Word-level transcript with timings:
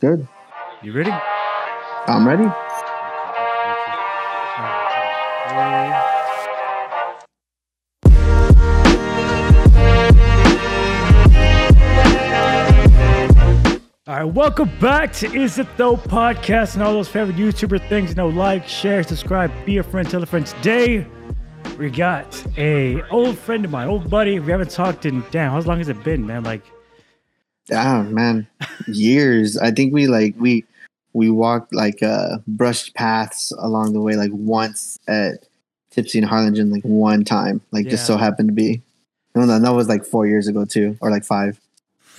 good. 0.00 0.26
You 0.82 0.92
ready? 0.92 1.10
I'm 1.10 2.26
ready. 2.26 2.44
All 14.06 14.14
right, 14.14 14.24
welcome 14.24 14.70
back 14.80 15.12
to 15.14 15.34
Is 15.34 15.58
It 15.58 15.66
Though 15.76 15.96
podcast 15.96 16.74
and 16.74 16.82
all 16.82 16.94
those 16.94 17.08
favorite 17.08 17.36
YouTuber 17.36 17.88
things. 17.88 18.10
You 18.10 18.16
know, 18.16 18.28
like, 18.28 18.66
share, 18.66 19.02
subscribe, 19.02 19.52
be 19.66 19.78
a 19.78 19.82
friend, 19.82 20.08
tell 20.08 20.22
a 20.22 20.26
friend. 20.26 20.46
Today, 20.46 21.06
we 21.78 21.90
got 21.90 22.42
a 22.56 23.02
old 23.10 23.36
friend 23.36 23.64
of 23.64 23.70
mine, 23.70 23.88
old 23.88 24.08
buddy. 24.08 24.40
We 24.40 24.50
haven't 24.50 24.70
talked 24.70 25.06
in 25.06 25.24
damn. 25.30 25.52
How 25.52 25.60
long 25.60 25.78
has 25.78 25.88
it 25.88 26.02
been, 26.04 26.26
man? 26.26 26.42
Like, 26.44 26.62
Ah, 27.72 28.02
man, 28.02 28.46
years. 28.86 29.56
I 29.58 29.70
think 29.70 29.92
we 29.92 30.06
like 30.06 30.34
we 30.38 30.64
we 31.12 31.30
walked 31.30 31.74
like 31.74 32.02
uh 32.02 32.38
brushed 32.46 32.94
paths 32.94 33.52
along 33.58 33.92
the 33.92 34.00
way 34.00 34.16
like 34.16 34.30
once 34.32 34.98
at 35.08 35.44
Tipsy 35.90 36.18
and 36.18 36.28
Harlingen 36.28 36.70
like 36.70 36.82
one 36.82 37.24
time 37.24 37.60
like 37.70 37.88
just 37.88 38.06
so 38.06 38.16
happened 38.16 38.48
to 38.48 38.54
be. 38.54 38.82
No, 39.34 39.44
no, 39.44 39.58
that 39.58 39.70
was 39.74 39.88
like 39.88 40.04
four 40.04 40.26
years 40.26 40.48
ago 40.48 40.64
too, 40.64 40.96
or 41.00 41.10
like 41.10 41.24
five. 41.24 41.60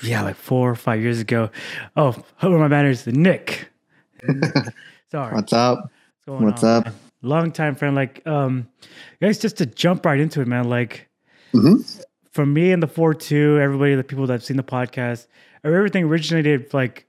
yeah, 0.04 0.22
like 0.22 0.36
four 0.36 0.70
or 0.70 0.76
five 0.76 1.02
years 1.02 1.20
ago. 1.20 1.50
Oh, 1.95 2.16
who 2.38 2.54
are 2.54 2.59
my 2.59 2.68
manners? 2.68 3.06
Nick. 3.08 3.70
Sorry. 5.12 5.34
What's 5.34 5.54
up? 5.54 5.80
What's 5.80 6.26
going 6.26 6.45
What's 6.45 6.64
on, 6.64 6.70
up? 6.78 6.86
man? 6.86 6.95
Long 7.22 7.52
time 7.52 7.76
friend. 7.76 7.95
Like, 7.95 8.26
um, 8.26 8.70
guys, 9.22 9.40
just 9.40 9.58
to 9.58 9.66
jump 9.66 10.06
right 10.06 10.20
into 10.20 10.40
it, 10.42 10.48
man. 10.48 10.70
Like, 10.70 11.09
hmm 11.52 11.78
from 12.31 12.54
me 12.54 12.72
and 12.72 12.81
the 12.81 12.88
four 12.88 13.14
two, 13.14 13.59
everybody, 13.59 13.95
the 13.95 14.04
people 14.04 14.28
that've 14.28 14.44
seen 14.44 14.56
the 14.56 14.64
podcast, 14.64 15.28
everything 15.63 16.05
originated 16.05 16.73
like 16.73 17.05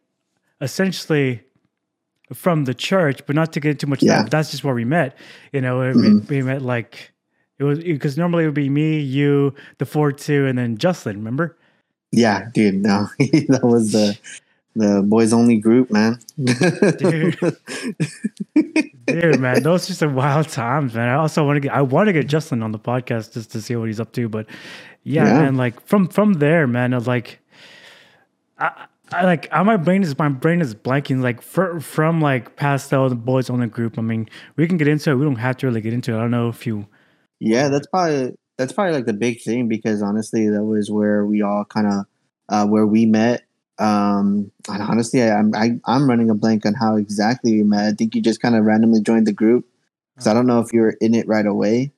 essentially 0.60 1.42
from 2.32 2.64
the 2.64 2.74
church, 2.74 3.20
but 3.26 3.34
not 3.34 3.52
to 3.54 3.60
get 3.60 3.70
into 3.70 3.86
much 3.86 4.02
Yeah. 4.02 4.22
that. 4.22 4.30
That's 4.30 4.50
just 4.50 4.62
where 4.64 4.74
we 4.74 4.84
met. 4.84 5.16
You 5.52 5.60
know, 5.60 5.78
we- 5.80 5.84
Mhm. 5.94 6.28
we 6.28 6.42
met 6.42 6.62
like 6.62 7.12
it 7.58 7.64
was 7.64 7.78
because 7.80 8.16
normally 8.16 8.44
it 8.44 8.46
would 8.46 8.54
be 8.54 8.70
me, 8.70 9.00
you, 9.00 9.54
the 9.78 9.84
four 9.86 10.12
two, 10.12 10.46
and 10.46 10.56
then 10.58 10.78
Justin. 10.78 11.16
Remember? 11.16 11.56
Yeah, 12.12 12.48
dude. 12.54 12.82
No, 12.82 13.08
that 13.18 13.60
was 13.62 13.92
the 13.92 14.16
the 14.76 15.02
boys 15.02 15.32
only 15.32 15.58
group, 15.58 15.90
man. 15.90 16.18
Dude. 16.98 17.36
Dude, 19.06 19.40
man, 19.40 19.62
those 19.64 19.90
are 19.90 19.94
some 19.94 20.14
wild 20.14 20.48
times, 20.48 20.94
man. 20.94 21.08
I 21.08 21.14
also 21.14 21.44
want 21.44 21.56
to 21.56 21.60
get 21.60 21.72
I 21.74 21.82
want 21.82 22.06
to 22.06 22.12
get 22.12 22.28
Justin 22.28 22.62
on 22.62 22.70
the 22.72 22.78
podcast 22.78 23.34
just 23.34 23.50
to 23.52 23.60
see 23.60 23.74
what 23.76 23.86
he's 23.88 23.98
up 24.00 24.12
to. 24.12 24.28
But 24.28 24.46
yeah, 25.02 25.24
Yeah. 25.26 25.42
man, 25.42 25.56
like 25.56 25.80
from 25.84 26.06
from 26.08 26.34
there, 26.34 26.66
man, 26.68 26.92
like 27.04 27.39
I, 28.60 28.86
I 29.12 29.24
like 29.24 29.48
I, 29.52 29.62
my 29.62 29.76
brain 29.76 30.02
is 30.02 30.18
my 30.18 30.28
brain 30.28 30.60
is 30.60 30.74
blanking. 30.74 31.22
Like 31.22 31.42
fr- 31.42 31.80
from 31.80 32.20
like 32.20 32.56
pastel 32.56 33.08
the 33.08 33.14
boys 33.16 33.50
on 33.50 33.60
the 33.60 33.66
group. 33.66 33.98
I 33.98 34.02
mean, 34.02 34.28
we 34.56 34.66
can 34.68 34.76
get 34.76 34.88
into 34.88 35.10
it. 35.10 35.16
We 35.16 35.24
don't 35.24 35.36
have 35.36 35.56
to 35.58 35.66
really 35.66 35.80
get 35.80 35.92
into 35.92 36.12
it. 36.14 36.18
I 36.18 36.20
don't 36.20 36.30
know 36.30 36.48
if 36.48 36.66
you 36.66 36.86
Yeah, 37.40 37.68
that's 37.68 37.86
probably 37.86 38.36
that's 38.58 38.72
probably 38.72 38.94
like 38.94 39.06
the 39.06 39.14
big 39.14 39.42
thing 39.42 39.68
because 39.68 40.02
honestly, 40.02 40.48
that 40.50 40.64
was 40.64 40.90
where 40.90 41.24
we 41.26 41.42
all 41.42 41.64
kind 41.64 41.86
of 41.86 42.04
uh, 42.48 42.66
where 42.66 42.86
we 42.86 43.06
met. 43.06 43.44
Um, 43.78 44.50
and 44.68 44.82
honestly, 44.82 45.22
I, 45.22 45.38
I'm 45.38 45.54
I, 45.54 45.80
I'm 45.86 46.08
running 46.08 46.30
a 46.30 46.34
blank 46.34 46.66
on 46.66 46.74
how 46.74 46.96
exactly 46.96 47.52
we 47.54 47.62
met. 47.64 47.86
I 47.86 47.92
think 47.92 48.14
you 48.14 48.22
just 48.22 48.42
kind 48.42 48.56
of 48.56 48.64
randomly 48.64 49.00
joined 49.02 49.26
the 49.26 49.32
group 49.32 49.66
because 50.14 50.26
I 50.26 50.34
don't 50.34 50.46
know 50.46 50.60
if 50.60 50.72
you 50.72 50.82
were 50.82 50.96
in 51.00 51.14
it 51.14 51.28
right 51.28 51.46
away. 51.46 51.92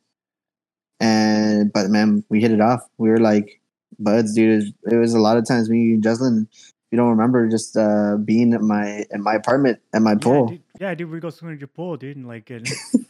And 1.01 1.73
but 1.73 1.91
man, 1.91 2.25
we 2.29 2.41
hit 2.41 2.53
it 2.53 2.61
off. 2.61 2.89
We 2.99 3.11
were 3.11 3.19
like 3.21 3.61
buds, 4.03 4.35
dude. 4.35 4.75
It 4.91 4.97
was, 4.97 5.15
a 5.15 5.21
lot 5.21 5.37
of 5.37 5.47
times 5.47 5.71
me 5.71 5.95
and 5.95 6.03
Jocelyn. 6.03 6.49
You 6.91 6.99
don't 6.99 7.09
remember 7.09 7.49
just 7.49 7.77
uh, 7.77 8.17
being 8.23 8.53
at 8.53 8.61
my 8.61 9.07
at 9.11 9.21
my 9.21 9.35
apartment 9.35 9.81
at 9.95 10.03
my 10.03 10.13
yeah, 10.13 10.19
pool. 10.19 10.47
dude, 10.49 10.63
yeah, 10.79 10.95
dude, 10.95 11.11
we 11.11 11.21
go 11.21 11.31
swimming 11.31 11.55
at 11.55 11.61
your 11.61 11.69
pool, 11.69 11.97
dude, 11.97 12.19
and 12.19 12.29
like, 12.29 12.51
and, 12.51 12.67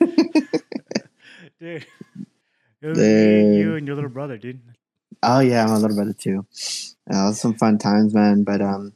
dude, 1.58 1.84
it 2.82 2.88
was 2.88 2.98
Dude. 2.98 3.56
you, 3.58 3.74
and 3.76 3.86
your 3.86 3.94
little 3.94 4.10
brother, 4.10 4.36
dude. 4.36 4.60
Oh 5.22 5.38
yeah, 5.38 5.64
I'm 5.64 5.72
little 5.80 5.96
brother 5.96 6.12
too. 6.12 6.46
Uh, 7.08 7.30
was 7.30 7.40
some 7.40 7.54
fun 7.54 7.78
times, 7.78 8.12
man. 8.12 8.42
But 8.42 8.60
um, 8.60 8.92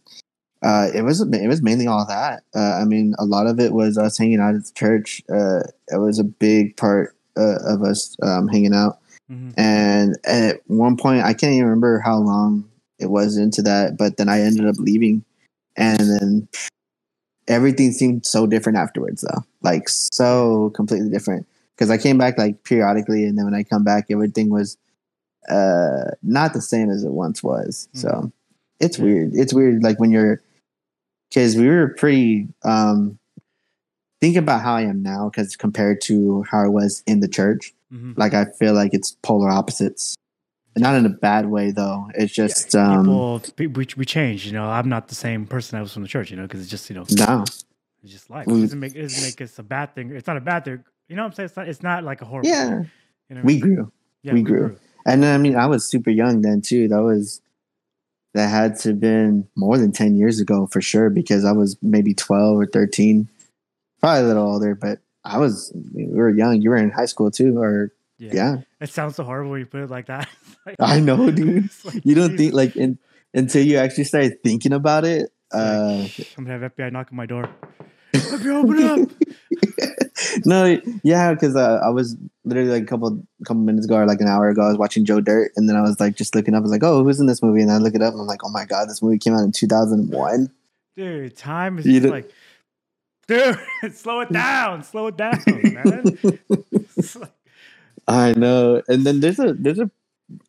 uh, 0.63 0.89
it 0.93 1.03
was 1.03 1.21
it 1.21 1.47
was 1.47 1.63
mainly 1.63 1.87
all 1.87 2.05
that. 2.07 2.43
Uh, 2.55 2.81
I 2.81 2.85
mean, 2.85 3.15
a 3.19 3.25
lot 3.25 3.47
of 3.47 3.61
it 3.61 3.73
was 3.73 3.97
us 3.97 4.19
hanging 4.19 4.41
out 4.41 4.57
at 4.57 4.65
the 4.65 4.73
church. 4.75 5.23
Uh, 5.29 5.61
it 5.89 5.99
was 5.99 6.19
a 6.19 6.25
big 6.25 6.77
part 6.77 7.17
uh, 7.37 7.59
of 7.65 7.83
us 7.83 8.17
um, 8.23 8.49
hanging 8.49 8.75
out. 8.75 8.99
Mhm. 9.31 9.55
And 9.57 10.17
at 10.25 10.61
one 10.69 10.97
point, 10.97 11.25
I 11.25 11.35
can't 11.35 11.53
even 11.53 11.65
remember 11.67 12.01
how 12.01 12.19
long 12.19 12.65
it 12.99 13.11
was 13.11 13.37
into 13.37 13.63
that, 13.63 13.97
but 13.97 14.17
then 14.17 14.29
I 14.29 14.41
ended 14.41 14.67
up 14.67 14.77
leaving, 14.79 15.25
and 15.77 15.99
then 16.01 16.49
everything 17.49 17.93
seemed 17.93 18.27
so 18.27 18.47
different 18.47 18.79
afterwards, 18.79 19.23
though. 19.23 19.45
Like 19.63 19.89
so 19.89 20.71
completely 20.75 21.11
different. 21.11 21.47
Because 21.77 21.91
I 21.91 21.99
came 21.99 22.19
back 22.19 22.39
like 22.39 22.63
periodically, 22.65 23.25
and 23.25 23.37
then 23.37 23.45
when 23.45 23.55
I 23.55 23.63
come 23.63 23.85
back, 23.85 24.07
everything 24.11 24.51
was 24.51 24.79
uh 25.49 26.11
not 26.23 26.55
the 26.55 26.61
same 26.63 26.91
as 26.91 27.05
it 27.05 27.13
once 27.13 27.43
was. 27.43 27.89
So 27.95 28.33
it's 28.81 28.99
Yeah. 28.99 29.05
weird. 29.05 29.31
It's 29.35 29.55
weird, 29.55 29.83
like 29.83 30.01
when 30.01 30.11
you're 30.11 30.41
because 31.31 31.57
we 31.57 31.69
were 31.69 31.89
pretty. 31.89 32.49
um 32.65 33.19
Think 34.21 34.37
about 34.37 34.63
how 34.63 34.75
I 34.77 34.83
am 34.83 35.03
now, 35.03 35.29
because 35.29 35.57
compared 35.57 36.01
to 36.03 36.43
how 36.51 36.61
I 36.65 36.69
was 36.69 37.03
in 37.07 37.21
the 37.21 37.29
church 37.29 37.75
Mhm. 37.93 38.17
like 38.19 38.35
I 38.35 38.47
feel 38.59 38.75
like 38.75 38.93
it's 38.95 39.17
polar 39.23 39.49
opposites. 39.51 40.15
Not 40.79 40.95
in 40.95 41.07
a 41.07 41.11
bad 41.11 41.47
way 41.47 41.71
though. 41.71 42.11
It's 42.15 42.35
just 42.35 42.75
um 42.75 43.05
people 43.05 43.41
pe- 43.57 43.67
we, 43.67 43.87
we 43.97 44.05
change 44.05 44.45
you 44.45 44.53
know 44.53 44.67
i'm 44.69 44.89
not 44.91 45.09
the 45.09 45.15
same 45.15 45.47
person 45.47 45.79
i 45.79 45.83
was 45.83 45.93
from 45.93 46.03
the 46.03 46.09
church 46.09 46.31
you 46.31 46.37
know 46.37 46.43
because 46.43 46.61
it's 46.61 46.69
just 46.71 46.91
you 46.91 46.97
know 46.97 47.07
no. 47.17 47.45
it's 48.03 48.13
just 48.13 48.29
life 48.29 48.47
We- 48.47 48.59
it 48.59 48.63
doesn't 48.63 48.81
make 48.81 48.95
it 48.95 49.03
doesn't 49.03 49.23
make 49.25 49.41
us 49.41 49.59
a 49.59 49.63
bad 49.63 49.95
thing 49.95 50.11
it's 50.11 50.27
not 50.27 50.37
a 50.37 50.41
bad 50.41 50.65
thing 50.67 50.85
you 51.09 51.17
know 51.17 51.23
what 51.23 51.29
i'm 51.29 51.33
saying 51.35 51.47
it's 51.47 51.57
not, 51.57 51.69
it's 51.69 51.83
not 51.83 52.05
like 52.05 52.21
a 52.21 52.27
horrible 52.27 52.49
Yeah. 52.51 52.69
thing, 52.69 52.91
you 53.31 53.37
know 53.37 53.43
We 53.43 53.53
mean? 53.55 53.61
grew. 53.61 53.93
yeah, 54.23 54.35
we 54.35 54.43
grew. 54.43 54.77
And 55.07 55.23
then, 55.23 55.35
I 55.35 55.39
mean 55.39 55.57
I 55.57 55.67
was 55.67 55.89
super 55.89 56.11
young 56.11 56.43
then 56.43 56.61
too. 56.61 56.89
That 56.89 57.03
was 57.03 57.41
that 58.35 58.49
had 58.49 58.77
to 58.81 58.89
have 58.91 59.01
been 59.01 59.49
more 59.57 59.79
than 59.79 59.93
ten 59.93 60.15
years 60.17 60.41
ago 60.41 60.67
for 60.67 60.81
sure 60.83 61.09
because 61.09 61.45
I 61.47 61.53
was 61.53 61.79
maybe 61.81 62.13
twelve 62.13 62.59
or 62.59 62.67
thirteen. 62.67 63.29
Probably 64.01 64.25
a 64.25 64.27
little 64.27 64.47
older, 64.53 64.75
but 64.75 64.99
I 65.27 65.39
was 65.39 65.73
we 65.95 66.07
were 66.07 66.31
young. 66.31 66.63
You 66.63 66.71
were 66.71 66.77
in 66.77 66.91
high 66.91 67.07
school 67.07 67.31
too, 67.31 67.59
or 67.59 67.93
yeah. 68.19 68.31
yeah. 68.33 68.57
it 68.81 68.89
sounds 68.89 69.17
so 69.17 69.25
horrible 69.25 69.51
when 69.51 69.61
you 69.61 69.67
put 69.67 69.83
it 69.83 69.91
like 69.91 70.07
that 70.07 70.29
Like, 70.67 70.77
I 70.81 71.01
know, 71.01 71.31
dude. 71.31 71.69
like, 71.85 72.05
You 72.05 72.15
don't 72.15 72.31
geez, 72.31 72.39
think 72.39 72.55
like 72.55 72.77
in, 72.77 72.99
until 73.35 73.65
you 73.65 73.77
actually 73.77 74.05
started 74.05 74.43
thinking 74.43 74.73
about 74.73 75.05
it. 75.05 75.31
Uh 75.53 76.09
i'm 76.39 76.45
gonna 76.45 76.59
have 76.59 76.73
fbi 76.75 76.91
knock 76.91 77.09
on 77.13 77.17
my 77.17 77.27
door 77.27 77.49
FBI, 78.13 78.65
open 78.65 78.83
up 78.83 79.09
no, 80.47 80.81
yeah, 81.03 81.35
because 81.35 81.57
uh, 81.57 81.81
I 81.85 81.91
was 81.91 82.17
literally 82.45 82.71
like 82.71 82.83
a 82.83 82.87
couple 82.87 83.23
couple 83.45 83.63
minutes 83.63 83.87
ago 83.87 83.97
or 83.97 84.07
like 84.07 84.21
an 84.21 84.29
hour 84.29 84.49
ago, 84.49 84.63
I 84.63 84.69
was 84.69 84.79
watching 84.79 85.05
Joe 85.05 85.21
Dirt, 85.21 85.53
and 85.57 85.69
then 85.69 85.77
I 85.77 85.83
was 85.83 86.01
like 86.01 86.17
just 86.17 86.35
looking 86.35 86.55
up. 86.55 86.61
I 86.61 86.63
was 86.63 86.71
like, 86.71 86.83
oh, 86.83 87.05
who's 87.05 87.21
in 87.21 87.27
this 87.27 87.43
movie? 87.43 87.63
And 87.63 87.71
I 87.71 87.79
look 87.79 87.95
it 87.95 88.03
up, 88.03 88.13
and 88.13 88.21
I'm 88.21 88.27
like, 88.27 88.45
oh 88.45 88.49
my 88.49 88.65
god, 88.65 88.89
this 88.89 89.03
movie 89.03 89.19
came 89.19 89.35
out 89.35 89.45
in 89.45 89.53
2001. 89.53 90.51
dude 90.97 91.37
time 91.37 91.79
is 91.79 91.87
You 91.87 92.01
just 92.01 92.13
like 92.13 92.31
dude 93.27 93.59
slow 93.95 94.21
it 94.21 94.33
down 94.33 94.83
slow 94.83 95.07
it 95.09 95.17
down 95.17 95.43
man 95.47 96.19
like- 97.17 97.33
I 98.09 98.33
know. 98.35 98.83
And 98.89 99.05
then 99.05 99.21
there's 99.21 99.39
a 99.39 99.53
there's 99.55 99.79
a 99.79 99.91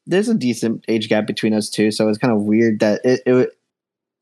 there's 0.06 0.30
a 0.30 0.34
decent 0.34 0.86
age 0.88 1.10
gap 1.10 1.28
between 1.28 1.54
us 1.54 1.70
too, 1.70 1.92
so 1.92 2.08
it's 2.08 2.18
kind 2.18 2.34
of 2.34 2.44
weird 2.44 2.80
that 2.80 3.02
it, 3.04 3.22
it 3.26 3.50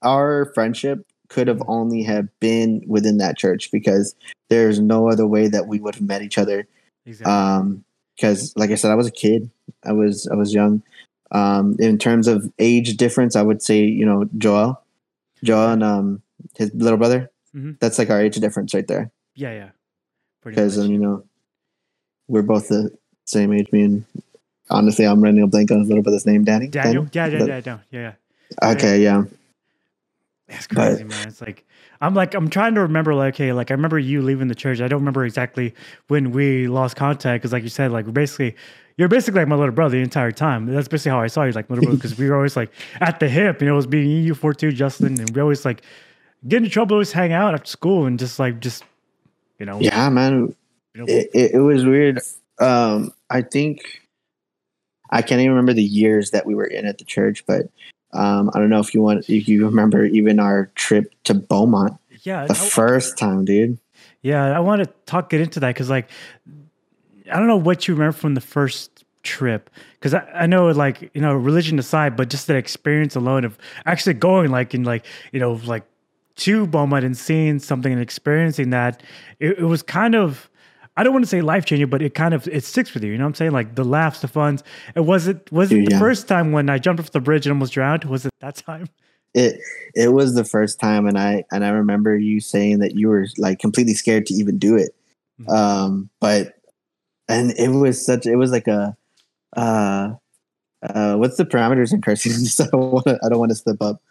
our 0.01 0.51
friendship 0.53 1.05
could 1.29 1.47
have 1.47 1.61
only 1.67 2.03
have 2.03 2.27
been 2.39 2.83
within 2.87 3.17
that 3.17 3.37
church 3.37 3.71
because 3.71 4.15
there's 4.49 4.79
no 4.79 5.09
other 5.09 5.25
way 5.25 5.47
that 5.47 5.67
we 5.67 5.79
would 5.79 5.95
have 5.95 6.03
met 6.03 6.21
each 6.21 6.37
other 6.37 6.67
exactly. 7.07 7.33
um 7.33 7.83
because 8.15 8.53
like 8.55 8.69
i 8.69 8.75
said 8.75 8.91
i 8.91 8.95
was 8.95 9.07
a 9.07 9.11
kid 9.11 9.49
i 9.83 9.91
was 9.91 10.27
i 10.31 10.35
was 10.35 10.53
young 10.53 10.83
um 11.31 11.75
in 11.79 11.97
terms 11.97 12.27
of 12.27 12.47
age 12.59 12.95
difference 12.95 13.35
i 13.35 13.41
would 13.41 13.63
say 13.63 13.79
you 13.79 14.05
know 14.05 14.29
joel 14.37 14.79
joel 15.43 15.71
and 15.71 15.83
um 15.83 16.21
his 16.55 16.71
little 16.75 16.99
brother 16.99 17.31
Mhm. 17.55 17.79
that's 17.79 17.97
like 17.97 18.09
our 18.09 18.21
age 18.21 18.35
difference 18.35 18.73
right 18.73 18.87
there 18.87 19.11
yeah 19.35 19.51
yeah 19.53 19.69
because 20.43 20.77
um, 20.77 20.91
you 20.91 20.97
know 20.99 21.23
we're 22.27 22.41
both 22.41 22.67
the 22.67 22.91
same 23.25 23.53
age 23.53 23.71
me 23.71 23.81
and 23.83 24.05
honestly 24.69 25.05
i'm 25.05 25.21
running 25.21 25.43
a 25.43 25.47
blank 25.47 25.71
on 25.71 25.79
a 25.79 25.83
little 25.83 26.03
brother's 26.03 26.25
name 26.25 26.43
danny 26.43 26.67
daniel 26.67 27.07
yeah 27.13 27.27
yeah 27.27 27.39
But- 27.39 27.47
yeah 27.47 27.61
yeah 27.65 27.79
yeah 27.91 28.13
yeah 28.61 28.71
okay 28.71 29.01
yeah 29.01 29.23
That's 30.47 30.67
But- 30.67 30.75
crazy, 30.75 31.03
man. 31.05 31.27
It's 31.27 31.41
like 31.41 31.65
I'm 32.01 32.13
like 32.13 32.35
I'm 32.35 32.49
trying 32.49 32.75
to 32.75 32.81
remember. 32.81 33.15
Like, 33.15 33.33
okay, 33.35 33.51
like 33.53 33.71
I 33.71 33.73
remember 33.73 33.97
you 33.97 34.21
leaving 34.21 34.47
the 34.47 34.53
church. 34.55 34.79
I 34.79 34.87
don't 34.87 34.99
remember 34.99 35.25
exactly 35.25 35.73
when 36.07 36.31
we 36.31 36.67
lost 36.67 36.95
contact 36.95 37.41
because, 37.41 37.51
like 37.53 37.63
you 37.63 37.69
said, 37.69 37.91
like 37.91 38.05
basically 38.13 38.55
you're 38.97 39.07
basically 39.07 39.39
like 39.41 39.47
my 39.47 39.55
little 39.55 39.73
brother 39.73 39.97
the 39.97 40.03
entire 40.03 40.31
time. 40.31 40.67
That's 40.67 40.87
basically 40.87 41.11
how 41.11 41.21
I 41.21 41.27
saw 41.27 41.43
you, 41.45 41.51
like 41.53 41.67
little 41.69 41.83
brother, 41.85 41.97
because 41.97 42.17
we 42.17 42.29
were 42.29 42.35
always 42.35 42.55
like 42.55 42.69
at 43.01 43.19
the 43.19 43.27
hip. 43.27 43.59
You 43.61 43.67
know, 43.67 43.73
it 43.73 43.77
was 43.77 43.87
being 43.87 44.23
you 44.23 44.35
four 44.35 44.53
two 44.53 44.71
Justin, 44.71 45.19
and 45.19 45.29
we 45.35 45.41
always 45.41 45.65
like 45.65 45.81
get 46.47 46.57
into 46.57 46.69
trouble, 46.69 46.95
always 46.95 47.11
hang 47.11 47.33
out 47.33 47.53
after 47.53 47.67
school, 47.69 48.05
and 48.05 48.17
just 48.19 48.39
like 48.39 48.59
just 48.59 48.83
you 49.59 49.65
know, 49.65 49.79
yeah 49.79 50.09
man 50.09 50.55
you 50.93 51.01
know 51.01 51.05
it, 51.07 51.29
it, 51.33 51.51
it 51.55 51.59
was 51.59 51.85
weird. 51.85 52.19
Um, 52.59 53.11
I 53.29 53.41
think 53.41 54.01
I 55.09 55.21
can't 55.21 55.39
even 55.39 55.51
remember 55.51 55.73
the 55.73 55.83
years 55.83 56.31
that 56.31 56.45
we 56.45 56.55
were 56.55 56.65
in 56.65 56.85
at 56.85 56.97
the 56.97 57.05
church, 57.05 57.45
but 57.45 57.67
Um, 58.13 58.49
I 58.53 58.59
don't 58.59 58.69
know 58.69 58.79
if 58.79 58.93
you 58.93 59.01
want 59.01 59.29
if 59.29 59.47
you 59.49 59.65
remember 59.65 60.05
even 60.05 60.39
our 60.39 60.71
trip 60.75 61.11
to 61.25 61.33
Beaumont 61.33 61.93
Yeah, 62.23 62.45
the 62.47 62.53
I- 62.53 62.55
first 62.55 63.17
time, 63.17 63.43
dude. 63.45 63.77
Yeah, 64.21 64.55
I 64.55 64.59
want 64.59 64.81
to 64.83 64.89
talk 65.05 65.29
get 65.29 65.41
into 65.41 65.59
that 65.59 65.69
because 65.75 65.89
like 65.89 66.09
I 67.31 67.37
don't 67.37 67.47
know 67.47 67.57
what 67.57 67.87
you 67.87 67.93
remember 67.93 68.15
from 68.17 68.35
the 68.35 68.41
first 68.41 69.03
trip 69.23 69.69
because 69.99 70.13
I, 70.13 70.21
I 70.43 70.45
know 70.45 70.67
like 70.69 71.11
you 71.13 71.21
know 71.21 71.33
religion 71.33 71.77
aside, 71.79 72.15
but 72.15 72.29
just 72.29 72.47
the 72.47 72.55
experience 72.55 73.15
alone 73.15 73.43
of 73.43 73.57
actually 73.85 74.13
going 74.13 74.49
like 74.51 74.73
in 74.73 74.83
like 74.83 75.05
you 75.33 75.39
know 75.39 75.53
like 75.65 75.83
to 76.37 76.67
Beaumont 76.67 77.05
and 77.05 77.17
seeing 77.17 77.59
something 77.59 77.91
and 77.91 78.01
experiencing 78.01 78.69
that 78.71 79.01
it, 79.39 79.59
it 79.59 79.63
was 79.65 79.81
kind 79.81 80.15
of. 80.15 80.49
I 80.97 81.03
don't 81.03 81.11
want 81.11 81.25
to 81.25 81.29
say 81.29 81.41
life 81.41 81.65
changing, 81.65 81.89
but 81.89 82.01
it 82.01 82.13
kind 82.13 82.33
of 82.33 82.47
it 82.47 82.63
sticks 82.63 82.93
with 82.93 83.03
you. 83.03 83.11
You 83.11 83.17
know 83.17 83.25
what 83.25 83.29
I'm 83.29 83.35
saying? 83.35 83.51
Like 83.51 83.75
the 83.75 83.83
laughs, 83.83 84.21
the 84.21 84.29
funs. 84.29 84.63
It 84.95 85.01
was 85.01 85.27
it 85.27 85.51
was 85.51 85.69
it 85.69 85.75
Dude, 85.75 85.87
the 85.87 85.91
yeah. 85.91 85.99
first 85.99 86.27
time 86.27 86.53
when 86.53 86.69
I 86.69 86.77
jumped 86.77 87.01
off 87.01 87.11
the 87.11 87.19
bridge 87.19 87.45
and 87.45 87.51
almost 87.51 87.73
drowned? 87.73 88.05
Was 88.05 88.25
it 88.25 88.31
that 88.39 88.55
time? 88.55 88.87
It 89.33 89.59
it 89.93 90.13
was 90.13 90.35
the 90.35 90.45
first 90.45 90.79
time, 90.79 91.05
and 91.05 91.19
I 91.19 91.43
and 91.51 91.65
I 91.65 91.69
remember 91.69 92.15
you 92.15 92.39
saying 92.39 92.79
that 92.79 92.95
you 92.95 93.09
were 93.09 93.27
like 93.37 93.59
completely 93.59 93.93
scared 93.93 94.25
to 94.27 94.33
even 94.33 94.57
do 94.57 94.77
it. 94.77 94.95
Mhm. 95.41 95.53
Um, 95.53 96.09
but 96.21 96.53
and 97.27 97.51
it 97.57 97.69
was 97.69 98.05
such 98.05 98.25
it 98.25 98.37
was 98.37 98.51
like 98.51 98.67
a 98.67 98.95
uh 99.57 100.13
uh 100.81 101.15
what's 101.15 101.35
the 101.35 101.45
parameters 101.45 101.91
in 101.91 102.01
cursing? 102.01 102.31
I 102.65 102.69
don't 102.71 102.91
want 102.93 103.05
to 103.07 103.19
I 103.21 103.27
don't 103.27 103.39
want 103.39 103.51
to 103.51 103.55
slip 103.55 103.81
up. 103.81 104.01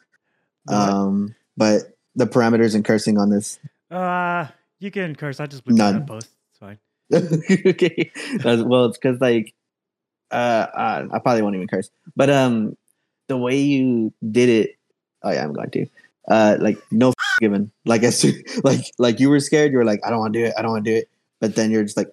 What? 0.64 0.76
Um, 0.76 1.34
but 1.56 1.93
the 2.16 2.26
parameters 2.26 2.74
and 2.74 2.84
cursing 2.84 3.18
on 3.18 3.30
this. 3.30 3.58
Uh, 3.90 4.46
you 4.80 4.90
can 4.90 5.14
curse. 5.14 5.40
I 5.40 5.46
just 5.46 5.64
bleep 5.64 5.76
that 5.78 5.92
None. 5.94 6.06
post. 6.06 6.28
It's 6.50 6.58
fine. 6.58 6.78
okay. 7.66 8.10
Well, 8.44 8.86
it's 8.86 8.98
because 8.98 9.20
like 9.20 9.54
uh, 10.30 10.34
uh, 10.34 11.08
I 11.12 11.18
probably 11.18 11.42
won't 11.42 11.54
even 11.54 11.68
curse, 11.68 11.90
but 12.16 12.30
um, 12.30 12.76
the 13.28 13.36
way 13.36 13.58
you 13.60 14.12
did 14.30 14.48
it, 14.48 14.76
oh 15.22 15.30
yeah, 15.30 15.44
I'm 15.44 15.52
going 15.52 15.70
to. 15.70 15.86
Uh, 16.26 16.56
like 16.60 16.78
no 16.90 17.08
f- 17.10 17.14
given. 17.40 17.70
Like 17.84 18.02
as 18.02 18.18
soon, 18.18 18.42
like 18.64 18.80
like 18.98 19.20
you 19.20 19.28
were 19.28 19.40
scared, 19.40 19.72
you 19.72 19.78
were 19.78 19.84
like, 19.84 20.00
I 20.04 20.10
don't 20.10 20.18
want 20.20 20.32
to 20.34 20.38
do 20.40 20.44
it, 20.46 20.54
I 20.58 20.62
don't 20.62 20.70
want 20.72 20.84
to 20.86 20.90
do 20.90 20.96
it, 20.96 21.08
but 21.40 21.54
then 21.54 21.70
you're 21.70 21.84
just 21.84 21.96
like, 21.96 22.08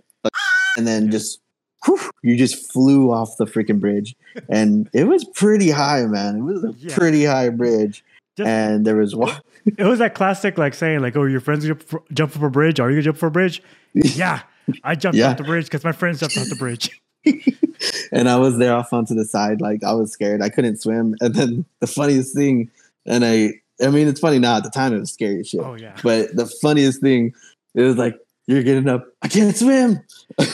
and 0.77 0.86
then 0.88 1.09
just. 1.12 1.39
whew, 1.86 2.00
you 2.21 2.38
just 2.38 2.71
flew 2.71 3.12
off 3.12 3.38
the 3.38 3.45
freaking 3.45 3.80
bridge, 3.80 4.15
and 4.50 4.88
it 4.94 5.06
was 5.06 5.24
pretty 5.33 5.71
high, 5.71 6.06
man. 6.06 6.36
It 6.38 6.42
was 6.42 6.63
a 6.63 6.74
Yeah. 6.77 6.95
pretty 6.95 7.25
high 7.25 7.50
bridge, 7.50 8.03
Just 8.38 8.48
and 8.48 8.86
there 8.86 8.95
was 8.95 9.16
one. 9.16 9.39
It 9.78 9.83
was 9.83 10.00
that 10.00 10.16
classic, 10.16 10.57
like 10.57 10.74
saying, 10.74 11.01
like, 11.01 11.16
"Oh, 11.16 11.25
your 11.25 11.39
friends 11.39 11.66
jump, 11.68 11.83
for, 11.83 12.01
jump 12.12 12.36
off 12.36 12.42
a 12.42 12.50
bridge. 12.50 12.80
Are 12.80 12.89
you 12.89 12.95
gonna 12.95 13.04
jump 13.04 13.18
for 13.18 13.28
a 13.28 13.31
bridge?" 13.31 13.62
yeah, 13.94 14.42
I 14.83 14.95
jumped 14.95 15.18
Yeah. 15.18 15.31
off 15.31 15.38
the 15.38 15.44
bridge 15.44 15.66
because 15.66 15.83
my 15.83 15.92
friends 15.92 16.19
jumped 16.19 16.36
off 16.38 16.50
the 16.50 16.56
bridge. 16.56 17.00
and 18.12 18.28
I 18.28 18.38
was 18.38 18.57
there 18.57 18.74
off 18.74 18.92
onto 18.94 19.13
the 19.13 19.25
side, 19.25 19.62
like 19.62 19.83
I 19.83 19.94
was 19.94 20.12
scared. 20.12 20.42
I 20.42 20.50
couldn't 20.50 20.78
swim. 20.81 21.16
And 21.22 21.36
then 21.36 21.66
the 21.80 21.86
funniest 21.88 22.36
thing, 22.36 22.72
and 23.06 23.24
I, 23.24 23.51
I 23.83 23.89
mean, 23.89 24.07
it's 24.07 24.19
funny 24.19 24.39
now. 24.39 24.57
At 24.57 24.63
the 24.63 24.69
time, 24.72 24.94
it 24.94 25.00
was 25.00 25.12
scary 25.13 25.42
as 25.42 25.50
shit. 25.50 25.62
Oh 25.62 25.75
yeah. 25.75 25.95
But 26.01 26.36
the 26.36 26.48
funniest 26.48 27.01
thing, 27.01 27.34
it 27.75 27.81
was 27.81 27.98
like 27.98 28.16
you're 28.51 28.63
getting 28.63 28.88
up. 28.89 29.06
I 29.21 29.27
can't 29.27 29.56
swim. 29.56 30.00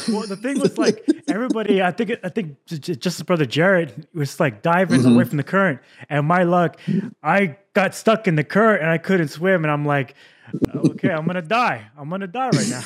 Well, 0.10 0.28
the 0.28 0.38
thing 0.42 0.60
was 0.60 0.78
like 0.78 1.06
everybody. 1.28 1.82
I 1.82 1.92
think 1.92 2.12
I 2.24 2.30
think 2.30 2.58
just 2.68 3.04
his 3.04 3.24
brother 3.24 3.46
Jared 3.46 4.08
was 4.14 4.40
like 4.40 4.62
diving 4.62 5.02
Mhm. 5.02 5.14
away 5.16 5.24
from 5.26 5.38
the 5.38 5.44
current, 5.44 5.80
and 6.10 6.26
my 6.28 6.44
luck, 6.44 6.80
I 7.24 7.58
got 7.74 7.96
stuck 7.96 8.28
in 8.28 8.36
the 8.36 8.44
current 8.44 8.82
and 8.82 8.90
I 8.92 8.98
couldn't 8.98 9.28
swim, 9.30 9.64
and 9.66 9.72
I'm 9.72 9.86
like, 9.86 10.16
okay, 10.76 11.10
I'm 11.12 11.26
gonna 11.26 11.42
die. 11.42 11.88
I'm 11.98 12.10
gonna 12.10 12.28
die 12.28 12.50
right 12.50 12.70
now. 12.70 12.82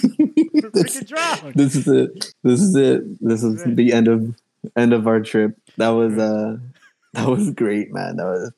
this, 0.73 1.03
drown. 1.05 1.53
this 1.55 1.75
is 1.75 1.87
it. 1.87 2.33
This 2.43 2.61
is 2.61 2.75
it. 2.75 3.01
This 3.21 3.43
is 3.43 3.63
the 3.63 3.93
end 3.93 4.07
of 4.07 4.35
end 4.75 4.93
of 4.93 5.07
our 5.07 5.19
trip. 5.21 5.57
That 5.77 5.89
was 5.89 6.17
uh, 6.17 6.57
that 7.13 7.27
was 7.27 7.51
great, 7.51 7.93
man. 7.93 8.17
That 8.17 8.25
was 8.25 8.51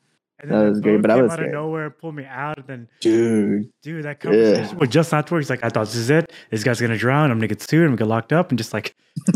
And 0.43 0.51
that 0.51 0.69
was 0.69 0.81
great, 0.81 1.01
but 1.01 1.09
I 1.09 1.15
was 1.21 1.31
out 1.31 1.39
of 1.39 1.43
scared. 1.43 1.53
nowhere, 1.53 1.89
pulled 1.89 2.15
me 2.15 2.25
out, 2.25 2.57
and 2.57 2.67
then 2.67 2.87
dude. 2.99 3.71
dude, 3.81 4.03
that 4.03 4.19
conversation 4.19 4.77
was 4.77 4.89
just 4.89 5.13
afterwards. 5.13 5.49
Like 5.49 5.63
I 5.63 5.69
thought, 5.69 5.85
this 5.85 5.95
is 5.95 6.09
it. 6.09 6.33
This 6.51 6.63
guy's 6.65 6.81
gonna 6.81 6.97
drown. 6.97 7.31
I'm 7.31 7.37
gonna 7.37 7.47
get 7.47 7.61
sued. 7.61 7.81
I'm 7.81 7.87
gonna 7.95 7.97
get 7.97 8.07
locked 8.07 8.33
up, 8.33 8.49
and 8.49 8.57
just 8.57 8.73
like 8.73 8.93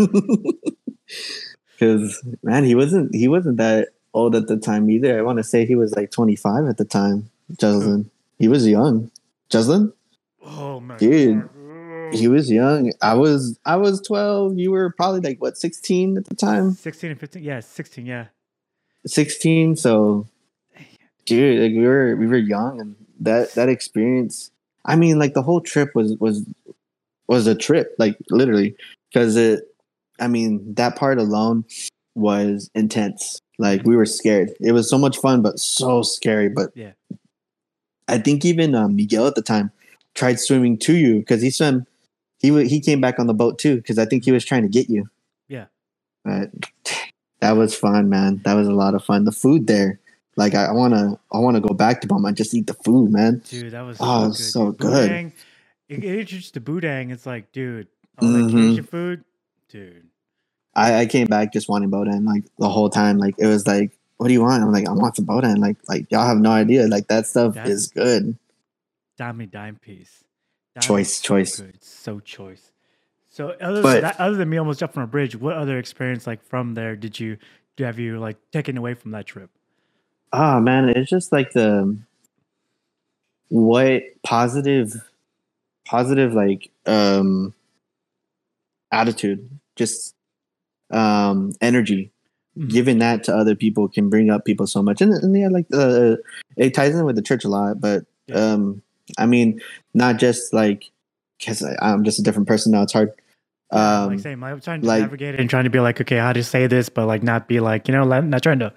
Because 1.79 2.21
man, 2.43 2.63
he 2.63 2.75
wasn't 2.75 3.15
he 3.15 3.27
wasn't 3.27 3.57
that 3.57 3.89
old 4.13 4.35
at 4.35 4.47
the 4.47 4.57
time 4.57 4.89
either. 4.89 5.17
I 5.17 5.21
want 5.21 5.37
to 5.37 5.43
say 5.43 5.65
he 5.65 5.75
was 5.75 5.93
like 5.95 6.11
25 6.11 6.65
at 6.65 6.77
the 6.77 6.85
time. 6.85 7.29
Jocelyn, 7.57 8.09
he 8.39 8.47
was 8.47 8.67
young. 8.67 9.09
Jocelyn, 9.49 9.93
oh 10.43 10.79
my 10.81 10.97
Dude, 10.97 11.41
God. 11.41 12.13
he 12.15 12.27
was 12.27 12.51
young. 12.51 12.91
I 13.01 13.13
was 13.13 13.57
I 13.63 13.77
was 13.77 14.01
12. 14.01 14.57
You 14.57 14.71
were 14.71 14.91
probably 14.97 15.21
like 15.21 15.41
what 15.41 15.57
16 15.57 16.17
at 16.17 16.25
the 16.25 16.35
time. 16.35 16.73
16 16.73 17.11
and 17.11 17.19
15 17.19 17.43
yeah 17.43 17.59
16 17.61 18.05
yeah 18.05 18.25
16. 19.05 19.75
So, 19.77 20.27
dude, 21.27 21.61
like 21.61 21.73
we 21.79 21.85
were 21.87 22.15
we 22.15 22.25
were 22.25 22.37
young, 22.37 22.81
and 22.81 22.95
that 23.19 23.53
that 23.53 23.69
experience. 23.69 24.49
I 24.85 24.95
mean, 24.95 25.19
like 25.19 25.35
the 25.35 25.43
whole 25.43 25.61
trip 25.61 25.89
was 25.93 26.15
was 26.17 26.43
was 27.27 27.45
a 27.45 27.53
trip, 27.53 27.93
like 27.99 28.17
literally, 28.31 28.75
because 29.13 29.35
it. 29.35 29.63
I 30.19 30.27
mean, 30.27 30.73
that 30.73 30.95
part 30.95 31.19
alone 31.19 31.63
was 32.15 32.71
intense. 32.73 33.39
Like 33.59 33.83
we 33.83 33.95
were 33.95 34.07
scared. 34.07 34.51
It 34.59 34.71
was 34.71 34.89
so 34.89 34.97
much 34.97 35.17
fun, 35.19 35.43
but 35.43 35.59
so 35.59 36.01
scary. 36.01 36.49
But 36.49 36.71
Yeah. 36.73 36.93
I 38.07 38.17
think 38.17 38.43
even 38.45 38.73
um, 38.73 38.95
Miguel 38.95 39.27
at 39.27 39.35
the 39.35 39.41
time 39.43 39.71
tried 40.15 40.39
swimming 40.39 40.77
to 40.79 40.95
you 40.95 41.19
because 41.19 41.41
he 41.43 41.51
swam. 41.51 41.85
He 42.39 42.49
wa- 42.51 42.59
he 42.59 42.79
came 42.79 42.99
back 43.01 43.19
on 43.19 43.27
the 43.27 43.33
boat 43.33 43.59
too 43.59 43.75
because 43.75 43.99
I 43.99 44.05
think 44.05 44.25
he 44.25 44.31
was 44.31 44.45
trying 44.45 44.63
to 44.63 44.69
get 44.69 44.89
you. 44.89 45.07
Yeah. 45.49 45.65
But 46.25 46.49
that 47.41 47.51
was 47.51 47.75
fun, 47.75 48.09
man. 48.09 48.41
That 48.45 48.53
was 48.55 48.67
a 48.67 48.73
lot 48.73 48.95
of 48.95 49.03
fun. 49.03 49.25
The 49.25 49.31
food 49.31 49.67
there, 49.67 49.99
like 50.37 50.55
I, 50.55 50.65
I 50.65 50.71
wanna 50.71 51.19
I 51.33 51.39
wanna 51.39 51.59
go 51.59 51.73
back 51.73 52.01
to 52.01 52.07
Beaumont 52.07 52.37
just 52.37 52.53
eat 52.53 52.67
the 52.67 52.73
food, 52.75 53.11
man. 53.11 53.41
dude 53.49 53.71
that 53.73 53.81
was 53.81 53.97
Oh, 53.99 54.31
so 54.31 54.33
so 54.33 54.71
good, 54.71 54.77
dude. 54.77 54.79
good. 54.79 55.09
Boudin, 55.09 55.33
it, 55.89 56.03
it 56.03 56.19
introduced 56.19 56.53
to 56.55 56.61
boudin 56.61 57.11
it's 57.11 57.25
like 57.25 57.51
dude 57.51 57.87
all 58.19 58.27
that 58.29 58.37
Mhm. 58.39 58.51
Cajun 58.71 58.83
food 58.85 59.23
dude 59.69 60.07
I, 60.75 61.01
I 61.01 61.05
came 61.07 61.27
back 61.27 61.51
just 61.53 61.67
wanting 61.69 61.89
boudin 61.89 62.23
like 62.25 62.43
the 62.59 62.69
whole 62.69 62.89
time. 62.91 63.17
Like 63.17 63.33
it 63.39 63.47
was 63.47 63.65
like, 63.65 63.97
what 64.17 64.27
do 64.27 64.33
you 64.33 64.41
want? 64.41 64.61
I'm 64.61 64.71
like, 64.71 64.87
I 64.87 64.91
want 64.91 65.15
some 65.15 65.25
boudin. 65.25 65.59
Like 65.59 65.77
like 65.89 66.11
y'all 66.11 66.27
have 66.27 66.37
no 66.37 66.51
idea. 66.51 66.87
Like 66.87 67.07
that 67.07 67.25
stuff 67.27 67.55
That's- 67.55 67.71
is 67.73 67.87
good. 67.87 68.37
dime 69.17 69.43
dime 69.51 69.77
piece 69.77 70.23
Choice, 70.79 71.15
so 71.15 71.23
choice. 71.23 71.59
good, 71.59 71.83
so 71.83 72.19
choice 72.19 72.71
so 73.29 73.49
other 73.59 73.81
But- 73.81 73.93
than 73.93 74.01
that, 74.03 74.19
other 74.19 74.35
than 74.37 74.47
me 74.49 74.57
almost 74.57 74.79
jumping 74.79 74.99
on 75.01 75.05
a 75.05 75.07
bridge 75.07 75.35
what 75.35 75.55
other 75.55 75.79
experience 75.79 76.27
like 76.27 76.43
from 76.43 76.75
there 76.75 76.95
did 76.95 77.19
you 77.19 77.37
do 77.77 77.83
have 77.83 77.97
you 77.97 78.19
like 78.19 78.37
taken 78.51 78.77
away 78.77 78.93
from 78.93 79.09
that 79.11 79.25
trip 79.25 79.49
Oh 80.33 80.59
man, 80.59 80.89
it's 80.89 81.09
just 81.09 81.31
like 81.31 81.51
the 81.53 81.97
what 83.49 84.03
positive 84.23 84.93
positive 85.85 86.33
like 86.33 86.69
um 86.85 87.53
attitude, 88.91 89.49
just 89.75 90.15
um 90.91 91.53
energy. 91.61 92.11
Mhm. 92.57 92.69
Giving 92.69 92.99
that 92.99 93.23
to 93.25 93.35
other 93.35 93.55
people 93.55 93.87
can 93.87 94.09
bring 94.09 94.29
up 94.29 94.43
people 94.45 94.65
so 94.67 94.81
much. 94.81 95.01
And, 95.01 95.13
and 95.13 95.37
yeah, 95.37 95.47
like 95.49 95.67
uh 95.73 96.15
it 96.55 96.73
ties 96.73 96.95
in 96.95 97.05
with 97.05 97.15
the 97.15 97.21
church 97.21 97.45
a 97.45 97.49
lot, 97.49 97.79
but 97.79 98.05
Yeah. 98.27 98.35
um 98.53 98.81
I 99.17 99.25
mean 99.25 99.61
not 99.93 100.17
just 100.17 100.53
like 100.53 100.89
because 101.39 101.63
I'm 101.81 102.03
just 102.03 102.19
a 102.19 102.23
different 102.23 102.47
person 102.47 102.71
now, 102.71 102.81
it's 102.83 102.93
hard. 102.93 103.11
Um 103.71 104.09
like 104.11 104.19
same 104.21 104.41
i'm 104.45 104.61
trying 104.61 104.79
to 104.81 104.87
like- 104.87 105.01
navigate 105.01 105.33
it 105.35 105.41
and 105.41 105.49
trying 105.49 105.65
to 105.65 105.69
be 105.69 105.81
like 105.81 105.99
okay 105.99 106.17
how 106.17 106.31
to 106.31 106.41
say 106.41 106.67
this 106.67 106.87
but 106.87 107.05
like 107.05 107.21
not 107.21 107.49
be 107.49 107.59
like 107.59 107.89
you 107.89 107.93
know 107.93 108.05
not 108.05 108.41
trying 108.41 108.59
to 108.59 108.71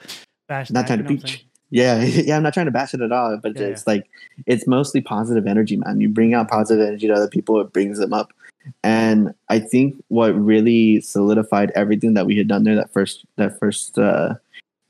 bash 0.51 0.71
not 0.71 0.83
that, 0.83 0.87
trying 0.89 0.99
to 0.99 1.05
preach. 1.05 1.47
Yeah, 1.71 2.03
yeah, 2.05 2.37
I'm 2.37 2.43
not 2.43 2.53
trying 2.53 2.67
to 2.67 2.73
bash 2.73 2.93
it 2.93 3.01
at 3.01 3.13
all, 3.13 3.39
but 3.39 3.55
Yeah, 3.55 3.69
it's 3.69 3.87
like 3.87 4.11
it's 4.47 4.67
mostly 4.67 5.01
positive 5.01 5.47
energy, 5.47 5.77
man. 5.77 6.01
You 6.01 6.09
bring 6.11 6.35
out 6.35 6.51
positive 6.51 6.87
energy 6.87 7.07
to 7.07 7.15
other 7.15 7.29
people, 7.29 7.61
it 7.61 7.73
brings 7.73 7.99
them 7.99 8.13
up. 8.13 8.33
And 8.85 9.33
I 9.49 9.59
think 9.59 10.03
what 10.09 10.35
really 10.35 11.01
solidified 11.01 11.73
everything 11.75 12.15
that 12.15 12.27
we 12.27 12.37
had 12.37 12.49
done 12.49 12.65
there 12.65 12.77
that 12.77 12.93
first 12.93 13.25
that 13.37 13.59
first 13.59 13.99
uh 13.99 14.35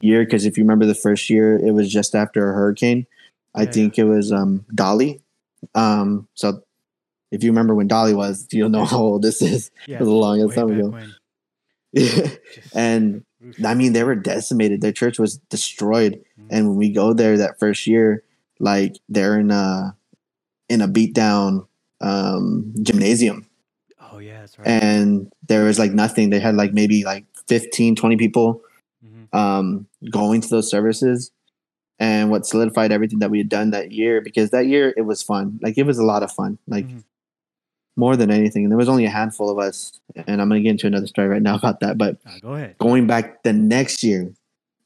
year, 0.00 0.24
because 0.24 0.46
if 0.46 0.56
you 0.56 0.64
remember 0.64 0.86
the 0.86 0.94
first 0.94 1.30
year, 1.30 1.56
it 1.58 1.72
was 1.72 1.92
just 1.92 2.14
after 2.14 2.50
a 2.50 2.54
hurricane. 2.54 3.06
I 3.54 3.64
Yeah, 3.64 3.70
think 3.70 3.98
it 3.98 4.04
was 4.04 4.32
um 4.32 4.64
Dolly. 4.74 5.20
Um 5.74 6.26
so 6.34 6.62
if 7.30 7.44
you 7.44 7.50
remember 7.50 7.74
when 7.74 7.86
Dolly 7.86 8.14
was, 8.14 8.48
you'll 8.50 8.70
know 8.70 8.84
how 8.84 8.98
old 8.98 9.22
this 9.22 9.40
is. 9.42 9.70
yeah 9.86 9.96
It 9.96 10.00
was 10.00 10.08
a 10.08 10.12
long 10.12 10.50
time 10.50 10.70
ago. 10.70 10.94
and 12.74 13.24
I 13.64 13.74
mean 13.74 13.92
they 13.92 14.04
were 14.04 14.14
decimated. 14.14 14.80
Their 14.80 14.92
church 14.92 15.18
was 15.18 15.38
destroyed. 15.50 16.20
Mhm. 16.38 16.46
And 16.50 16.68
when 16.68 16.76
we 16.76 16.90
go 16.90 17.12
there 17.12 17.36
that 17.38 17.58
first 17.58 17.86
year, 17.86 18.22
like 18.58 18.96
they're 19.08 19.38
in 19.38 19.50
a 19.50 19.96
in 20.68 20.80
a 20.80 20.88
beat 20.88 21.14
down 21.14 21.66
um 22.00 22.72
gymnasium 22.82 23.46
oh 24.00 24.18
yeah 24.18 24.40
that's 24.40 24.58
right 24.58 24.66
and 24.68 25.30
there 25.48 25.64
was 25.64 25.78
like 25.78 25.92
nothing. 25.92 26.30
They 26.30 26.40
had 26.40 26.54
like 26.56 26.72
maybe 26.72 27.04
like 27.04 27.24
15, 27.48 27.94
20 27.96 28.16
people 28.16 28.62
Mhm. 29.04 29.34
um 29.36 29.86
going 30.10 30.40
to 30.42 30.48
those 30.48 30.70
services. 30.70 31.30
And 31.98 32.30
what 32.30 32.46
solidified 32.46 32.92
everything 32.92 33.18
that 33.18 33.30
we 33.30 33.38
had 33.38 33.50
done 33.50 33.70
that 33.72 33.92
year, 33.92 34.22
because 34.22 34.50
that 34.50 34.66
year 34.66 34.94
it 34.96 35.02
was 35.02 35.22
fun. 35.22 35.58
Like 35.62 35.76
it 35.76 35.84
was 35.84 35.98
a 35.98 36.04
lot 36.04 36.22
of 36.22 36.32
fun. 36.32 36.58
Like 36.66 36.86
Mhm. 36.86 37.02
More 38.00 38.16
than 38.16 38.30
anything. 38.30 38.64
And 38.64 38.72
there 38.72 38.78
was 38.78 38.88
only 38.88 39.04
a 39.04 39.10
handful 39.10 39.48
of 39.48 39.58
us. 39.58 40.00
And 40.26 40.40
I'm 40.42 40.48
gonna 40.48 40.60
get 40.60 40.70
into 40.70 40.88
another 40.88 41.06
story 41.06 41.28
right 41.28 41.42
now 41.42 41.54
about 41.54 41.78
that. 41.80 41.96
But 41.96 42.16
Ah, 42.26 42.38
go 42.42 42.54
ahead 42.54 42.76
going 42.78 43.06
back 43.06 43.44
the 43.44 43.52
next 43.52 44.02
year, 44.02 44.32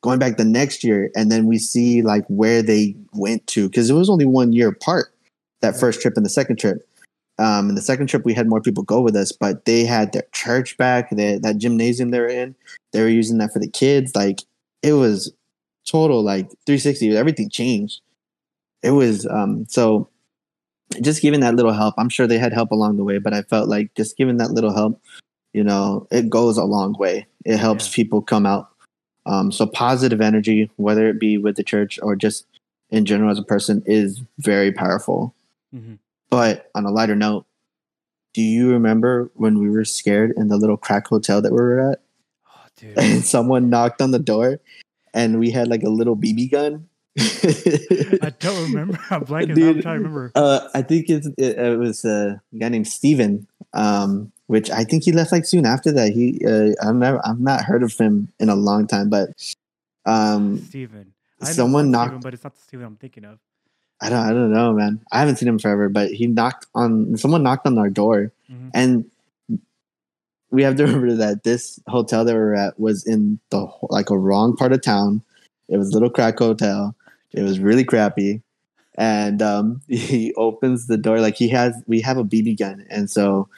going 0.03 0.19
back 0.19 0.37
the 0.37 0.45
next 0.45 0.85
year, 0.85 1.11
and 1.17 1.33
then 1.33 1.47
we 1.47 1.59
see 1.59 2.03
like 2.03 2.25
where 2.29 2.63
they 2.63 2.95
went 3.15 3.47
to 3.49 3.69
because 3.69 3.89
it 3.89 3.95
was 3.95 4.11
only 4.11 4.27
one 4.27 4.53
year 4.53 4.69
apart. 4.69 5.15
That 5.63 5.81
first 5.81 6.03
trip 6.03 6.15
and 6.17 6.27
the 6.27 6.31
second 6.31 6.59
trip. 6.59 6.87
Um, 7.39 7.69
and 7.69 7.77
the 7.77 7.83
second 7.83 8.07
trip, 8.09 8.25
we 8.25 8.35
had 8.35 8.49
more 8.49 8.61
people 8.61 8.85
go 8.85 9.01
with 9.01 9.17
us, 9.17 9.33
but 9.33 9.65
they 9.65 9.85
had 9.85 10.13
their 10.13 10.27
church 10.33 10.77
back. 10.77 11.11
They, 11.11 11.39
that 11.39 11.57
gymnasium 11.57 12.11
they 12.11 12.21
were 12.21 12.29
in, 12.29 12.55
they 12.93 13.01
were 13.01 13.09
using 13.09 13.39
that 13.39 13.53
for 13.53 13.59
the 13.59 13.69
kids. 13.69 14.15
Like 14.15 14.43
it 14.83 14.93
was 14.93 15.33
total 15.87 16.23
like 16.23 16.49
360. 16.67 17.17
Everything 17.17 17.49
changed. 17.51 18.03
It 18.83 18.93
was 18.93 19.27
um, 19.27 19.67
so 19.69 20.09
just 21.01 21.23
giving 21.23 21.41
that 21.41 21.55
little 21.55 21.73
help. 21.73 21.95
I'm 21.99 22.09
sure 22.09 22.27
they 22.27 22.39
had 22.39 22.53
help 22.53 22.71
along 22.71 22.97
the 22.97 23.05
way, 23.05 23.19
but 23.19 23.35
I 23.35 23.43
felt 23.43 23.69
like 23.69 23.95
just 23.95 24.17
giving 24.17 24.37
that 24.39 24.51
little 24.53 24.73
help, 24.73 25.01
you 25.53 25.65
know, 25.65 26.07
it 26.11 26.29
goes 26.31 26.57
a 26.57 26.65
long 26.65 26.95
way. 26.99 27.27
It 27.45 27.57
helps 27.59 27.89
Yeah. 27.89 27.97
people 27.97 28.23
come 28.23 28.47
out. 28.47 28.69
Um, 29.27 29.51
so 29.51 29.67
positive 29.67 30.21
energy, 30.21 30.71
whether 30.77 31.09
it 31.09 31.19
be 31.19 31.39
with 31.39 31.57
the 31.57 31.63
church 31.63 31.99
or 32.03 32.15
just 32.15 32.47
in 32.91 33.05
general 33.07 33.31
as 33.31 33.39
a 33.39 33.43
person, 33.43 33.83
is 33.87 34.23
very 34.39 34.71
powerful. 34.71 35.35
Mhm. 35.75 35.99
But 36.31 36.71
on 36.75 36.85
a 36.85 36.91
lighter 36.91 37.17
note, 37.17 37.47
do 38.35 38.43
you 38.43 38.71
remember 38.73 39.31
when 39.35 39.59
we 39.59 39.71
were 39.71 39.85
scared 39.85 40.33
in 40.37 40.49
the 40.49 40.57
little 40.57 40.77
crack 40.77 41.07
hotel 41.07 41.41
that 41.41 41.53
we 41.53 41.59
were 41.59 41.91
at? 41.93 42.01
Oh, 42.49 42.67
dude. 42.77 42.99
And 42.99 43.25
someone 43.25 43.71
knocked 43.71 44.03
on 44.03 44.11
the 44.11 44.19
door 44.19 44.61
and 45.15 45.39
we 45.39 45.51
had 45.51 45.69
like 45.69 45.83
a 45.83 45.89
little 45.89 46.17
BB 46.17 46.51
gun. 46.51 46.89
I 48.23 48.33
don't 48.41 48.71
remember. 48.73 48.99
I'm 49.11 49.25
blanking. 49.25 49.51
I'm 49.51 49.55
Dude, 49.55 49.83
trying 49.83 49.99
to 50.03 50.09
remember. 50.09 50.33
Uh, 50.35 50.69
I 50.75 50.83
think 50.83 51.09
it's, 51.09 51.27
it, 51.39 51.59
it 51.59 51.79
was 51.79 52.05
a 52.05 52.41
guy 52.59 52.69
named 52.69 52.89
Steven, 52.89 53.47
um, 53.73 54.33
which 54.47 54.71
I 54.71 54.85
think 54.85 55.05
he 55.05 55.13
left 55.13 55.31
like 55.33 55.45
soon 55.45 55.65
after 55.67 55.93
that. 55.93 56.13
He, 56.13 56.41
uh, 56.47 56.71
I've 56.87 56.97
never, 56.97 57.21
I've 57.27 57.41
not 57.41 57.63
heard 57.65 57.83
of 57.83 57.97
him 57.97 58.29
in 58.41 58.49
a 58.49 58.57
long 58.57 58.87
time, 58.87 59.11
but 59.11 59.31
um, 60.07 60.59
Steven. 60.65 61.13
I 61.41 61.47
someone 61.53 61.91
knocked- 61.91 62.09
Steven, 62.11 62.21
but 62.23 62.35
it's 62.35 62.45
not 62.45 62.55
the 62.55 62.61
Steven 62.63 62.87
I'm 62.87 62.97
thinking 62.97 63.25
of. 63.25 63.39
I 64.01 64.11
don't, 64.11 64.19
I 64.19 64.31
don't 64.31 64.53
know, 64.53 64.73
man. 64.73 65.01
I 65.13 65.21
haven't 65.21 65.37
seen 65.37 65.49
him 65.49 65.59
forever, 65.59 65.89
but 65.89 66.11
he 66.11 66.27
knocked 66.27 66.67
on, 66.75 67.17
someone 67.17 67.43
knocked 67.43 67.67
on 67.67 67.79
our 67.79 67.91
door, 67.91 68.33
Mhm. 68.51 68.71
and 68.75 69.05
we 70.51 70.63
have 70.63 70.77
to 70.77 70.83
remember 70.87 71.15
that 71.15 71.45
this 71.45 71.79
hotel 71.87 72.25
that 72.25 72.33
we 72.35 72.39
were 72.39 72.55
at 72.55 72.79
was 72.79 73.07
in 73.07 73.39
the 73.51 73.67
like 73.91 74.11
a 74.11 74.19
wrong 74.19 74.57
part 74.57 74.73
of 74.73 74.83
town. 74.83 75.23
It 75.69 75.77
was 75.79 75.91
a 75.91 75.93
little 75.93 76.11
crack 76.11 76.39
hotel. 76.39 76.95
It 77.35 77.43
was 77.43 77.59
really 77.59 77.85
crappy, 77.85 78.43
and 78.97 79.43
um, 79.43 79.83
he 79.89 80.33
opens 80.35 80.87
the 80.87 80.97
door 80.97 81.21
like 81.21 81.37
he 81.37 81.49
has. 81.49 81.75
We 81.87 82.01
have 82.01 82.17
a 82.17 82.25
BB 82.25 82.59
gun, 82.59 82.87
and 82.91 83.11
so 83.11 83.49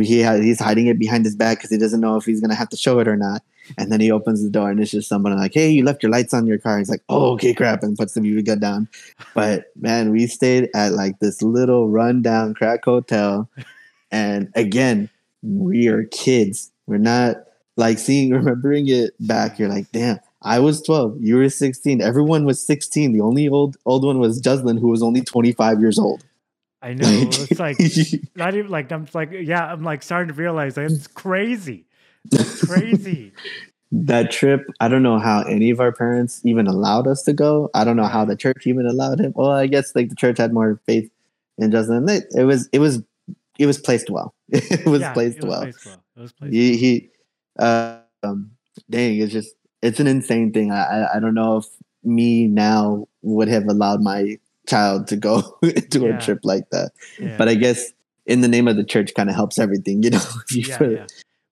he 0.00 0.20
has, 0.20 0.42
he's 0.42 0.60
hiding 0.60 0.86
it 0.86 0.98
behind 0.98 1.24
his 1.24 1.36
back 1.36 1.58
because 1.58 1.70
he 1.70 1.78
doesn't 1.78 2.00
know 2.00 2.16
if 2.16 2.24
he's 2.24 2.40
gonna 2.40 2.54
have 2.54 2.70
to 2.70 2.76
show 2.76 2.98
it 3.00 3.08
or 3.08 3.16
not. 3.16 3.42
And 3.78 3.90
then 3.90 4.00
he 4.00 4.10
opens 4.10 4.42
the 4.42 4.50
door, 4.50 4.70
and 4.70 4.78
it's 4.78 4.90
just 4.90 5.08
someone 5.08 5.36
like, 5.36 5.54
"Hey, 5.54 5.70
you 5.70 5.84
left 5.84 6.02
your 6.02 6.12
lights 6.12 6.34
on 6.34 6.46
your 6.46 6.58
car." 6.58 6.78
He's 6.78 6.90
like, 6.90 7.02
"Oh, 7.08 7.32
okay, 7.32 7.54
crap," 7.54 7.82
and 7.82 7.96
puts 7.96 8.14
the 8.14 8.20
BB 8.20 8.44
gun 8.46 8.60
down. 8.60 8.88
But 9.34 9.72
man, 9.76 10.10
we 10.10 10.26
stayed 10.26 10.68
at 10.74 10.92
like 10.92 11.18
this 11.18 11.42
little 11.42 11.88
rundown 11.88 12.54
crack 12.54 12.84
hotel, 12.84 13.48
and 14.10 14.50
again, 14.54 15.08
we 15.42 15.88
are 15.88 16.04
kids. 16.04 16.70
We're 16.86 16.98
not 16.98 17.36
like 17.76 17.98
seeing 17.98 18.30
remembering 18.34 18.88
it 18.88 19.14
back. 19.20 19.58
You're 19.58 19.68
like, 19.68 19.90
damn. 19.92 20.20
I 20.44 20.58
was 20.58 20.82
12. 20.82 21.16
You 21.20 21.36
were 21.36 21.48
16. 21.48 22.00
Everyone 22.02 22.44
was 22.44 22.64
16. 22.64 23.12
The 23.12 23.20
only 23.20 23.48
old 23.48 23.76
old 23.86 24.04
one 24.04 24.18
was 24.18 24.40
Jocelyn, 24.40 24.76
who 24.76 24.88
was 24.88 25.02
only 25.02 25.22
25 25.22 25.80
years 25.80 25.98
old. 25.98 26.24
I 26.82 26.92
know. 26.92 27.06
It's 27.08 27.58
like 27.58 27.78
not 28.36 28.54
even 28.54 28.70
like 28.70 28.92
I'm 28.92 29.08
like 29.14 29.30
yeah. 29.32 29.72
I'm 29.72 29.82
like 29.82 30.02
starting 30.02 30.28
to 30.28 30.34
realize 30.34 30.76
like, 30.76 30.90
it's 30.90 31.06
crazy. 31.06 31.86
It's 32.30 32.64
crazy. 32.64 33.32
that 33.92 34.30
trip. 34.30 34.66
I 34.80 34.88
don't 34.88 35.02
know 35.02 35.18
how 35.18 35.42
any 35.42 35.70
of 35.70 35.80
our 35.80 35.92
parents 35.92 36.42
even 36.44 36.66
allowed 36.66 37.06
us 37.06 37.22
to 37.22 37.32
go. 37.32 37.70
I 37.74 37.84
don't 37.84 37.96
know 37.96 38.06
how 38.06 38.24
the 38.24 38.36
church 38.36 38.66
even 38.66 38.86
allowed 38.86 39.20
him. 39.20 39.32
Well, 39.34 39.50
I 39.50 39.66
guess 39.66 39.94
like 39.94 40.10
the 40.10 40.16
church 40.16 40.36
had 40.36 40.52
more 40.52 40.80
faith 40.84 41.10
in 41.56 41.70
Jocelyn. 41.70 42.08
It, 42.08 42.24
it 42.36 42.44
was 42.44 42.68
it 42.72 42.80
was 42.80 43.02
it 43.58 43.64
was 43.66 43.78
placed 43.78 44.10
well. 44.10 44.34
it 44.48 44.84
was 44.84 45.00
Yeah, 45.00 45.14
placed 45.14 45.38
it 45.38 45.44
was 45.44 45.50
well. 45.50 45.62
placed 45.62 45.86
well. 45.86 46.04
It 46.16 46.20
was 46.20 46.32
placed 46.32 46.52
he, 46.52 46.76
he 46.76 47.10
uh, 47.58 47.98
um 48.22 48.50
dang 48.90 49.18
it's 49.18 49.32
just 49.32 49.54
it's 49.84 50.00
an 50.00 50.06
insane 50.08 50.50
thing 50.52 50.72
I, 50.72 50.82
I 50.96 51.16
i 51.16 51.20
don't 51.20 51.34
know 51.34 51.58
if 51.58 51.66
me 52.02 52.46
now 52.48 53.06
would 53.22 53.48
have 53.48 53.64
allowed 53.68 54.00
my 54.02 54.38
child 54.66 55.06
to 55.08 55.16
go 55.16 55.42
to 55.62 56.00
Yeah. 56.00 56.16
a 56.16 56.20
trip 56.20 56.40
like 56.42 56.68
that. 56.70 56.90
Yeah. 57.18 57.36
but 57.38 57.48
i 57.48 57.54
guess 57.54 57.92
in 58.26 58.40
the 58.40 58.48
name 58.48 58.66
of 58.68 58.76
the 58.76 58.84
church 58.84 59.12
kind 59.14 59.28
of 59.28 59.34
helps 59.36 59.58
everything 59.58 60.02
you 60.02 60.10
know 60.16 60.24
you 60.50 60.62
yeah, 60.68 60.78
put 60.78 60.90
yeah. 60.92 61.06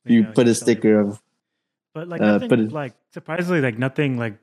you 0.06 0.20
Yeah, 0.22 0.30
put 0.32 0.48
a 0.48 0.54
sticker 0.54 1.00
of 1.00 1.20
But 1.94 2.08
like 2.08 2.20
Uh, 2.22 2.38
nothing, 2.38 2.50
it- 2.68 2.72
like 2.72 2.94
surprisingly, 3.12 3.60
like 3.60 3.78
nothing, 3.78 4.16
like 4.18 4.36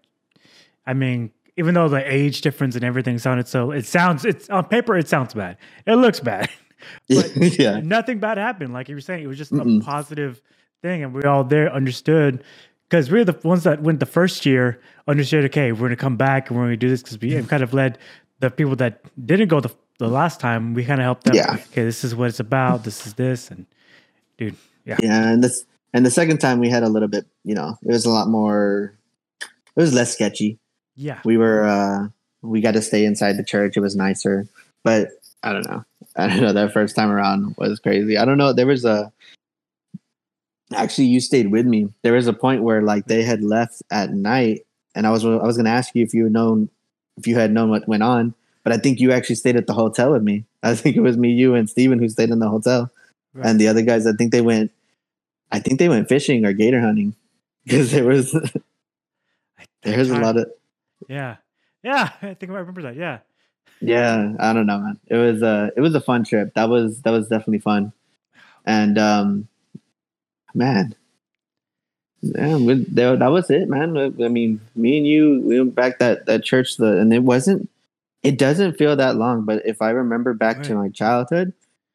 I 0.85 0.93
mean, 0.93 1.31
even 1.57 1.73
though 1.73 1.89
the 1.89 2.01
age 2.05 2.41
difference 2.41 2.75
and 2.75 2.83
everything 2.85 3.17
sounded 3.19 3.47
so, 3.47 3.71
it 3.71 3.85
sounds, 3.85 4.23
it's 4.25 4.49
on 4.49 4.65
paper, 4.65 4.95
it 4.97 5.07
sounds 5.07 5.33
bad. 5.33 5.57
It 5.85 5.95
looks 5.95 6.19
bad. 6.19 6.49
But 7.09 7.35
yeah 7.59 7.81
Nothing 7.81 8.19
bad 8.19 8.37
happened. 8.37 8.71
Like 8.71 8.87
you 8.87 8.95
were 8.95 9.01
saying, 9.01 9.23
it 9.23 9.27
was 9.27 9.37
just 9.37 9.51
Mm-mm. 9.51 9.81
a 9.81 9.83
positive 9.83 10.41
thing, 10.81 11.03
and 11.03 11.11
we 11.13 11.23
all 11.23 11.43
there 11.43 11.67
understood 11.73 12.43
because 12.89 13.11
we're 13.11 13.23
the 13.25 13.37
ones 13.43 13.63
that 13.63 13.81
went 13.81 13.99
the 13.99 14.05
first 14.05 14.45
year 14.45 14.79
understood. 15.07 15.45
Okay, 15.45 15.71
we're 15.71 15.87
gonna 15.87 15.95
come 15.95 16.17
back 16.17 16.49
and 16.49 16.57
we're 16.57 16.65
gonna 16.65 16.77
do 16.77 16.89
this 16.89 17.01
because 17.03 17.19
we 17.19 17.31
Mm-hmm. 17.31 17.47
kind 17.47 17.63
of 17.63 17.73
led 17.73 17.97
the 18.39 18.49
people 18.49 18.75
that 18.77 19.01
didn't 19.25 19.47
go 19.49 19.59
the, 19.59 19.71
the 19.99 20.07
last 20.07 20.39
time. 20.39 20.73
We 20.73 20.85
kind 20.85 20.99
of 20.99 21.03
helped 21.03 21.25
them. 21.25 21.35
Yeah. 21.35 21.53
Okay, 21.71 21.83
this 21.83 22.03
is 22.03 22.15
what 22.15 22.29
it's 22.29 22.39
about. 22.39 22.83
This 22.83 23.05
is 23.05 23.13
this, 23.13 23.51
and 23.51 23.65
dude, 24.37 24.55
yeah, 24.85 24.97
yeah 25.01 25.29
and 25.29 25.43
this 25.43 25.65
and 25.93 26.05
the 26.05 26.11
second 26.11 26.39
time 26.39 26.59
we 26.59 26.69
had 26.69 26.83
a 26.83 26.89
little 26.89 27.07
bit 27.07 27.25
you 27.43 27.53
know 27.55 27.77
it 27.83 27.91
was 27.91 28.05
a 28.05 28.09
lot 28.09 28.27
more 28.27 28.93
it 29.41 29.81
was 29.81 29.93
less 29.93 30.13
sketchy 30.13 30.57
yeah, 30.95 31.19
we 31.25 31.37
were 31.37 31.63
uh 31.65 32.07
we 32.41 32.61
got 32.61 32.71
to 32.73 32.81
stay 32.81 33.05
inside 33.05 33.37
the 33.37 33.43
church 33.43 33.75
it 33.75 33.81
was 33.81 33.95
nicer 33.95 34.47
but 34.83 35.09
i 35.43 35.51
don't 35.51 35.67
know 35.69 35.83
i 36.15 36.27
don't 36.27 36.41
know 36.41 36.53
that 36.53 36.71
first 36.71 36.95
time 36.95 37.09
around 37.09 37.55
was 37.57 37.79
crazy 37.79 38.17
i 38.17 38.23
don't 38.25 38.37
know 38.37 38.53
there 38.53 38.67
was 38.67 38.85
a 38.85 39.11
actually 40.75 41.05
you 41.07 41.19
stayed 41.19 41.51
with 41.51 41.65
me 41.65 41.87
there 42.03 42.13
was 42.13 42.27
a 42.27 42.33
point 42.33 42.63
where 42.63 42.81
like 42.81 43.05
they 43.05 43.23
had 43.23 43.41
left 43.43 43.81
at 43.91 44.11
night 44.13 44.65
and 44.95 45.07
i 45.07 45.09
was 45.09 45.25
i 45.25 45.29
was 45.29 45.57
going 45.57 45.65
to 45.65 45.71
ask 45.71 45.95
you 45.95 46.03
if 46.03 46.13
you 46.13 46.25
had 46.25 46.33
known 46.33 46.69
if 47.17 47.25
you 47.27 47.35
had 47.35 47.51
known 47.51 47.69
what 47.69 47.87
went 47.87 48.03
on 48.03 48.33
but 48.63 48.71
i 48.73 48.77
think 48.77 48.99
you 48.99 49.11
actually 49.11 49.35
stayed 49.35 49.55
at 49.55 49.67
the 49.67 49.73
hotel 49.73 50.11
with 50.11 50.21
me 50.23 50.45
i 50.63 50.75
think 50.75 50.95
it 50.95 51.01
was 51.01 51.17
me 51.17 51.31
you 51.31 51.55
and 51.55 51.69
Steven 51.69 51.99
who 51.99 52.09
stayed 52.09 52.29
in 52.29 52.39
the 52.39 52.49
hotel 52.49 52.89
Right. 53.33 53.45
and 53.45 53.59
the 53.59 53.67
other 53.67 53.83
guys 53.83 54.07
i 54.07 54.11
think 54.13 54.31
they 54.31 54.41
went 54.41 54.71
i 55.51 55.59
think 55.59 55.77
they 55.79 55.87
went 55.89 56.09
fishing 56.09 56.45
or 56.45 56.53
gator 56.53 56.81
hunting 56.81 57.13
because 57.63 57.91
there 57.91 58.05
was 58.05 58.31
there 59.83 59.97
was 59.97 60.09
a 60.09 60.17
lot 60.19 60.37
of 60.37 60.51
Yeah. 61.07 61.37
Yeah. 61.83 62.09
I 62.21 62.33
think 62.33 62.51
I 62.51 62.55
remember 62.55 62.81
that. 62.83 62.95
Yeah. 62.95 63.19
Yeah, 63.81 64.33
I 64.39 64.51
don't 64.51 64.65
know, 64.65 64.79
man. 64.79 64.99
It 65.07 65.15
was 65.15 65.41
a 65.41 65.71
it 65.77 65.79
was 65.81 65.95
a 65.95 66.01
fun 66.01 66.25
trip. 66.25 66.53
That 66.55 66.67
was 66.69 67.01
that 67.03 67.11
was 67.11 67.29
definitely 67.29 67.59
fun. 67.59 67.93
And 68.65 68.97
um 68.97 69.47
man. 70.53 70.95
Yeah, 72.21 72.57
we, 72.57 72.83
that, 72.83 73.19
that 73.19 73.27
was 73.31 73.49
it, 73.49 73.69
man. 73.69 73.95
I 73.97 74.27
mean, 74.27 74.59
me 74.75 74.97
and 74.97 75.07
you 75.07 75.41
we 75.45 75.59
went 75.59 75.75
back 75.75 75.99
that 75.99 76.25
that 76.25 76.43
church 76.43 76.75
the 76.77 76.97
and 76.99 77.13
it 77.13 77.23
wasn't 77.23 77.69
it 78.23 78.37
doesn't 78.37 78.77
feel 78.77 78.95
that 78.97 79.15
long, 79.15 79.45
but 79.45 79.65
if 79.65 79.81
I 79.81 79.91
remember 79.91 80.33
back 80.33 80.61
to 80.63 80.75
my 80.75 80.89
childhood, 80.89 81.53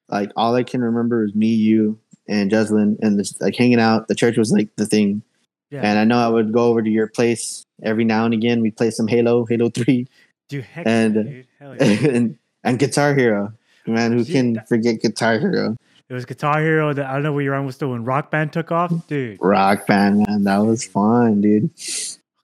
like 0.08 0.32
all 0.36 0.54
I 0.54 0.62
can 0.62 0.80
remember 0.80 1.24
is 1.24 1.34
me, 1.34 1.48
you, 1.48 1.98
and 2.26 2.50
Jocelyn 2.50 2.96
and 3.02 3.18
this 3.20 3.38
like 3.40 3.54
hanging 3.56 3.80
out. 3.80 4.08
The 4.08 4.14
church 4.14 4.38
was 4.38 4.50
like 4.50 4.74
the 4.76 4.86
thing. 4.86 5.22
Yeah. 5.70 5.82
And 5.82 5.98
I 5.98 6.04
know 6.04 6.18
I 6.18 6.28
would 6.28 6.52
go 6.52 6.68
over 6.68 6.80
to 6.80 6.88
your 6.90 7.08
place 7.08 7.66
every 7.82 8.04
now 8.04 8.24
and 8.24 8.32
again. 8.32 8.62
We'd 8.62 8.76
play 8.78 8.90
some 8.90 9.08
Halo, 9.08 9.44
Halo 9.44 9.68
3 9.70 10.06
dude, 10.48 10.64
heck 10.64 10.86
and- 10.86 11.44
yeah, 11.60 11.74
dude. 11.74 12.04
And 12.14 12.38
and 12.62 12.78
Guitar 12.78 13.14
Hero. 13.14 13.52
Man, 13.86 14.12
who 14.12 14.20
Yeah, 14.22 14.32
can 14.32 14.52
that- 14.54 14.68
forget 14.68 15.02
Guitar 15.02 15.38
Hero? 15.38 15.76
It 16.08 16.12
was 16.14 16.24
Guitar 16.26 16.60
Hero 16.60 16.92
that 16.92 17.06
I 17.06 17.14
don't 17.14 17.22
know 17.22 17.32
where 17.32 17.42
you're 17.42 17.54
on 17.54 17.64
was 17.66 17.76
still 17.76 17.90
when 17.90 18.04
Rock 18.04 18.30
Band 18.30 18.52
took 18.52 18.70
off. 18.70 18.92
Dude. 19.08 19.38
Rock 19.40 19.86
Band, 19.86 20.24
man, 20.26 20.44
that 20.44 20.58
was 20.58 20.84
fun, 20.84 21.40
dude. 21.40 21.70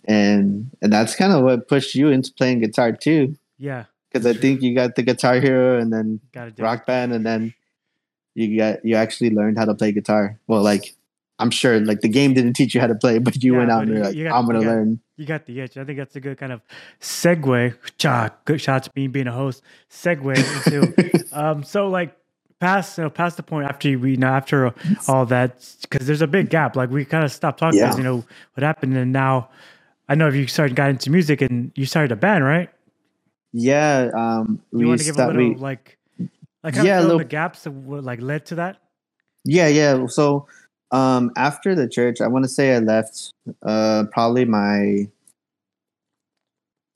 And 0.07 0.71
and 0.81 0.93
that's 0.93 1.14
kind 1.14 1.33
of 1.33 1.43
what 1.45 1.69
pushed 1.69 1.95
you 1.95 2.09
into 2.09 2.33
playing 2.33 2.61
guitar 2.61 2.93
too, 2.93 3.37
Yeah. 3.59 3.85
because 4.11 4.26
I 4.26 4.33
think 4.33 4.62
you 4.62 4.75
got 4.75 4.97
the 4.97 5.02
Guitar 5.02 5.40
Hero 5.40 5.79
and 5.79 5.93
then 5.93 6.21
Rock 6.59 6.87
Band, 6.87 7.12
and 7.12 7.25
then 7.25 7.52
you 8.35 8.57
got 8.57 8.85
you 8.85 8.97
actually 8.97 9.31
learned 9.31 9.59
how 9.59 9.67
to 9.67 9.75
play 9.75 9.93
guitar. 9.93 10.38
Well, 10.47 10.62
like 10.62 10.95
I'm 11.38 11.50
sure, 11.50 11.79
like 11.81 12.00
the 12.00 12.09
game 12.09 12.33
didn't 12.35 12.55
teach 12.55 12.75
you 12.75 12.81
how 12.81 12.87
to 12.87 12.95
play, 12.95 13.19
but 13.19 13.43
you 13.45 13.52
Yeah, 13.52 13.59
went 13.59 13.71
out 13.71 13.83
and 13.83 13.93
you're 13.95 14.05
like, 14.05 14.14
you 14.14 14.25
got- 14.25 14.38
I'm 14.38 14.47
gonna 14.47 14.61
you 14.61 14.64
got- 14.64 14.71
learn. 14.71 15.00
You 15.17 15.26
got 15.26 15.45
the 15.45 15.61
itch. 15.61 15.76
I 15.76 15.85
think 15.85 15.99
that's 15.99 16.17
a 16.17 16.21
good 16.21 16.38
kind 16.38 16.50
of 16.50 16.62
segue. 16.99 17.75
Cha, 17.99 18.31
good 18.47 18.59
shots 18.61 18.88
me 18.97 19.07
being 19.07 19.26
a 19.26 19.33
host. 19.33 19.62
Segue 19.90 20.35
into 20.38 21.26
um. 21.38 21.62
So 21.62 21.88
like 21.88 22.17
past 22.61 22.99
you 22.99 23.05
know 23.05 23.11
past 23.11 23.37
the 23.37 23.43
point 23.43 23.69
after 23.69 23.99
we 23.99 24.12
you 24.12 24.17
know 24.17 24.29
after 24.29 24.73
all 25.09 25.25
that 25.26 25.67
because 25.83 26.07
there's 26.07 26.23
a 26.23 26.26
big 26.26 26.50
gap. 26.50 26.76
Like 26.76 26.90
we 26.90 27.05
kind 27.05 27.25
of 27.25 27.33
stopped 27.33 27.59
talking 27.59 27.81
because 27.81 27.97
Yeah. 27.97 27.99
you 27.99 28.05
know 28.05 28.25
what 28.55 28.62
happened, 28.62 28.97
and 28.97 29.12
now 29.12 29.49
I 30.09 30.14
know 30.14 30.29
if 30.29 30.35
you 30.35 30.47
started 30.47 30.76
got 30.76 30.90
into 30.90 31.11
music 31.11 31.40
and 31.40 31.73
you 31.75 31.87
started 31.87 32.12
a 32.12 32.17
band, 32.17 32.45
right? 32.45 32.69
Yeah, 33.52 34.11
um, 34.14 34.62
You 34.73 34.79
we 34.81 34.87
want 34.87 35.00
to 35.00 35.05
give 35.07 35.19
a 35.19 35.26
little 35.26 35.49
We, 35.49 35.55
like 35.57 35.99
like 36.62 36.75
Yeah, 36.76 36.83
a 36.83 36.83
of 36.83 36.87
fill 36.87 37.00
in 37.00 37.07
little- 37.09 37.19
the 37.19 37.25
gaps 37.25 37.64
that 37.64 37.71
what 37.73 38.05
like 38.05 38.21
led 38.21 38.47
to 38.47 38.55
that. 38.57 38.76
Yeah, 39.45 39.69
yeah. 39.69 40.07
So 40.07 40.47
um 40.93 41.31
after 41.37 41.75
the 41.75 41.88
church, 41.88 42.21
I 42.21 42.29
want 42.29 42.45
to 42.45 42.49
say 42.49 42.75
I 42.76 42.79
left 42.79 43.33
uh 43.64 44.05
probably 44.12 44.45
my 44.45 45.09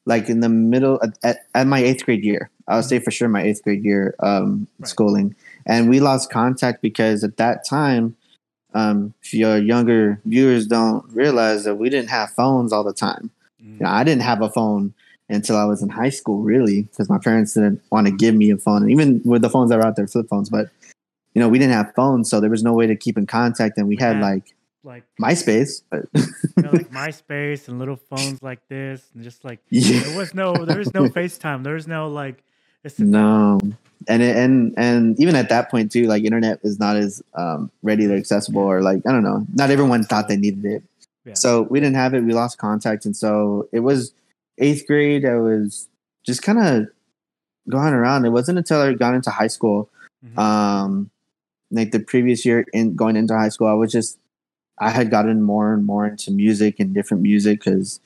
like 0.07 0.29
in 0.29 0.41
the 0.41 0.51
middle 0.51 1.01
at, 1.03 1.17
at, 1.23 1.37
at 1.55 1.67
my 1.67 1.79
eighth 1.83 2.05
grade 2.05 2.23
year. 2.25 2.51
I 2.69 2.77
would 2.77 2.85
say 2.85 2.99
for 2.99 3.11
sure 3.11 3.29
my 3.29 3.43
eighth 3.43 3.63
grade 3.63 3.83
year 3.85 4.15
um, 4.21 4.69
Right. 4.79 4.89
schooling, 4.89 5.35
and 5.67 5.89
we 5.89 6.01
lost 6.01 6.31
contact 6.31 6.83
because 6.83 7.25
at 7.25 7.37
that 7.37 7.65
time, 7.65 8.17
um, 8.75 9.15
if 9.23 9.33
your 9.33 9.57
younger 9.59 10.21
viewers 10.25 10.67
don't 10.67 11.05
realize 11.13 11.65
that 11.65 11.77
we 11.77 11.89
didn't 11.91 12.11
have 12.11 12.31
phones 12.31 12.73
all 12.73 12.83
the 12.85 12.93
time. 12.93 13.31
Mm. 13.63 13.79
You 13.79 13.85
know, 13.85 13.91
I 13.91 14.05
didn't 14.05 14.23
have 14.23 14.43
a 14.43 14.51
phone 14.51 14.95
until 15.29 15.57
I 15.57 15.65
was 15.65 15.81
in 15.83 15.89
high 15.89 16.11
school, 16.11 16.43
really, 16.43 16.83
because 16.83 17.09
my 17.09 17.19
parents 17.19 17.55
didn't 17.55 17.81
want 17.91 18.07
to 18.07 18.13
give 18.13 18.35
me 18.35 18.51
a 18.51 18.59
phone. 18.59 18.91
Even 18.91 19.23
with 19.25 19.43
the 19.43 19.49
phones 19.51 19.71
that 19.71 19.79
were 19.79 19.87
out 19.87 19.97
there, 19.97 20.07
flip 20.07 20.29
phones, 20.29 20.51
but 20.51 20.69
you 21.35 21.41
know, 21.41 21.49
we 21.49 21.59
didn't 21.59 21.73
have 21.75 21.93
phones, 21.97 22.31
so 22.31 22.41
there 22.41 22.51
was 22.51 22.63
no 22.63 22.73
way 22.75 22.87
to 22.87 22.95
keep 22.95 23.17
in 23.19 23.27
contact. 23.27 23.77
And 23.79 23.89
we 23.89 23.97
had 23.97 24.17
Yeah. 24.17 24.23
like 24.23 24.55
Like 24.85 25.05
MySpace, 25.21 25.83
but 25.91 26.05
you 26.15 26.23
know, 26.63 26.73
like 26.73 26.91
MySpace 27.03 27.69
and 27.69 27.79
little 27.79 27.97
phones 27.97 28.43
like 28.43 28.61
this, 28.69 29.03
and 29.15 29.25
just 29.25 29.45
like 29.45 29.61
yeah, 29.71 30.01
there 30.03 30.19
was 30.19 30.35
no 30.35 30.65
there 30.65 30.79
was 30.79 30.93
no 30.93 31.05
FaceTime. 31.09 31.65
There 31.65 31.75
was 31.75 31.89
no 31.89 32.09
like 32.09 32.45
no, 32.99 33.61
and 34.09 34.23
it, 34.23 34.37
and 34.37 34.75
and 34.77 35.19
even 35.21 35.35
at 35.37 35.49
that 35.49 35.71
point 35.71 35.91
too, 35.93 36.05
like 36.07 36.25
internet 36.25 36.61
is 36.63 36.79
not 36.79 36.97
as 36.97 37.23
um, 37.35 37.71
ready 37.83 38.07
to 38.07 38.15
accessible, 38.15 38.63
or 38.63 38.83
like 38.83 39.03
I 39.07 39.13
don't 39.13 39.23
know, 39.23 39.47
not 39.55 39.71
everyone 39.71 40.05
thought 40.05 40.29
they 40.29 40.37
needed 40.37 40.65
it. 40.65 40.83
Yeah. 41.25 41.35
So 41.35 41.63
we 41.63 41.81
didn't 41.81 41.97
have 41.97 42.15
it. 42.15 42.23
We 42.23 42.33
lost 42.33 42.59
contact, 42.59 43.07
and 43.07 43.17
so 43.17 43.69
it 43.73 43.81
was 43.81 44.13
eighth 44.59 44.87
grade. 44.87 45.25
I 45.25 45.37
was 45.37 45.89
just 46.25 46.43
kind 46.43 46.59
of 46.59 46.89
going 47.69 47.95
around. 47.95 48.25
It 48.25 48.31
wasn't 48.31 48.59
until 48.59 48.81
I 48.81 48.93
got 48.93 49.15
into 49.15 49.31
high 49.31 49.47
school, 49.47 49.89
Mhm. 50.25 50.39
um, 50.39 51.11
like 51.71 51.91
the 51.93 52.01
previous 52.01 52.45
year 52.45 52.67
in 52.73 52.95
going 52.95 53.17
into 53.17 53.35
high 53.37 53.49
school, 53.49 53.69
I 53.69 53.73
was 53.73 53.91
just 53.93 54.19
I 54.79 54.91
had 54.91 55.11
gotten 55.11 55.41
more 55.43 55.73
and 55.73 55.85
more 55.87 56.07
into 56.07 56.31
music 56.31 56.81
and 56.81 56.93
different 56.93 57.23
music 57.23 57.61
because 57.61 58.01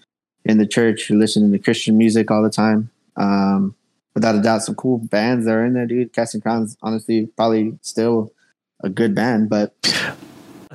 in 0.44 0.58
the 0.58 0.66
church 0.66 1.08
you're 1.08 1.18
listening 1.18 1.50
to 1.52 1.58
Christian 1.58 1.96
music 1.98 2.30
all 2.30 2.42
the 2.42 2.50
time. 2.50 2.90
Um, 3.16 3.74
without 4.14 4.34
a 4.34 4.40
doubt, 4.42 4.62
some 4.62 4.74
cool 4.74 4.98
bands 4.98 5.46
that 5.46 5.52
are 5.52 5.64
in 5.64 5.74
there, 5.74 5.86
dude. 5.86 6.12
Casting 6.12 6.40
Crowns, 6.40 6.76
honestly, 6.82 7.26
probably 7.36 7.78
still 7.82 8.32
a 8.82 8.88
good 8.88 9.14
band, 9.14 9.48
but 9.50 9.74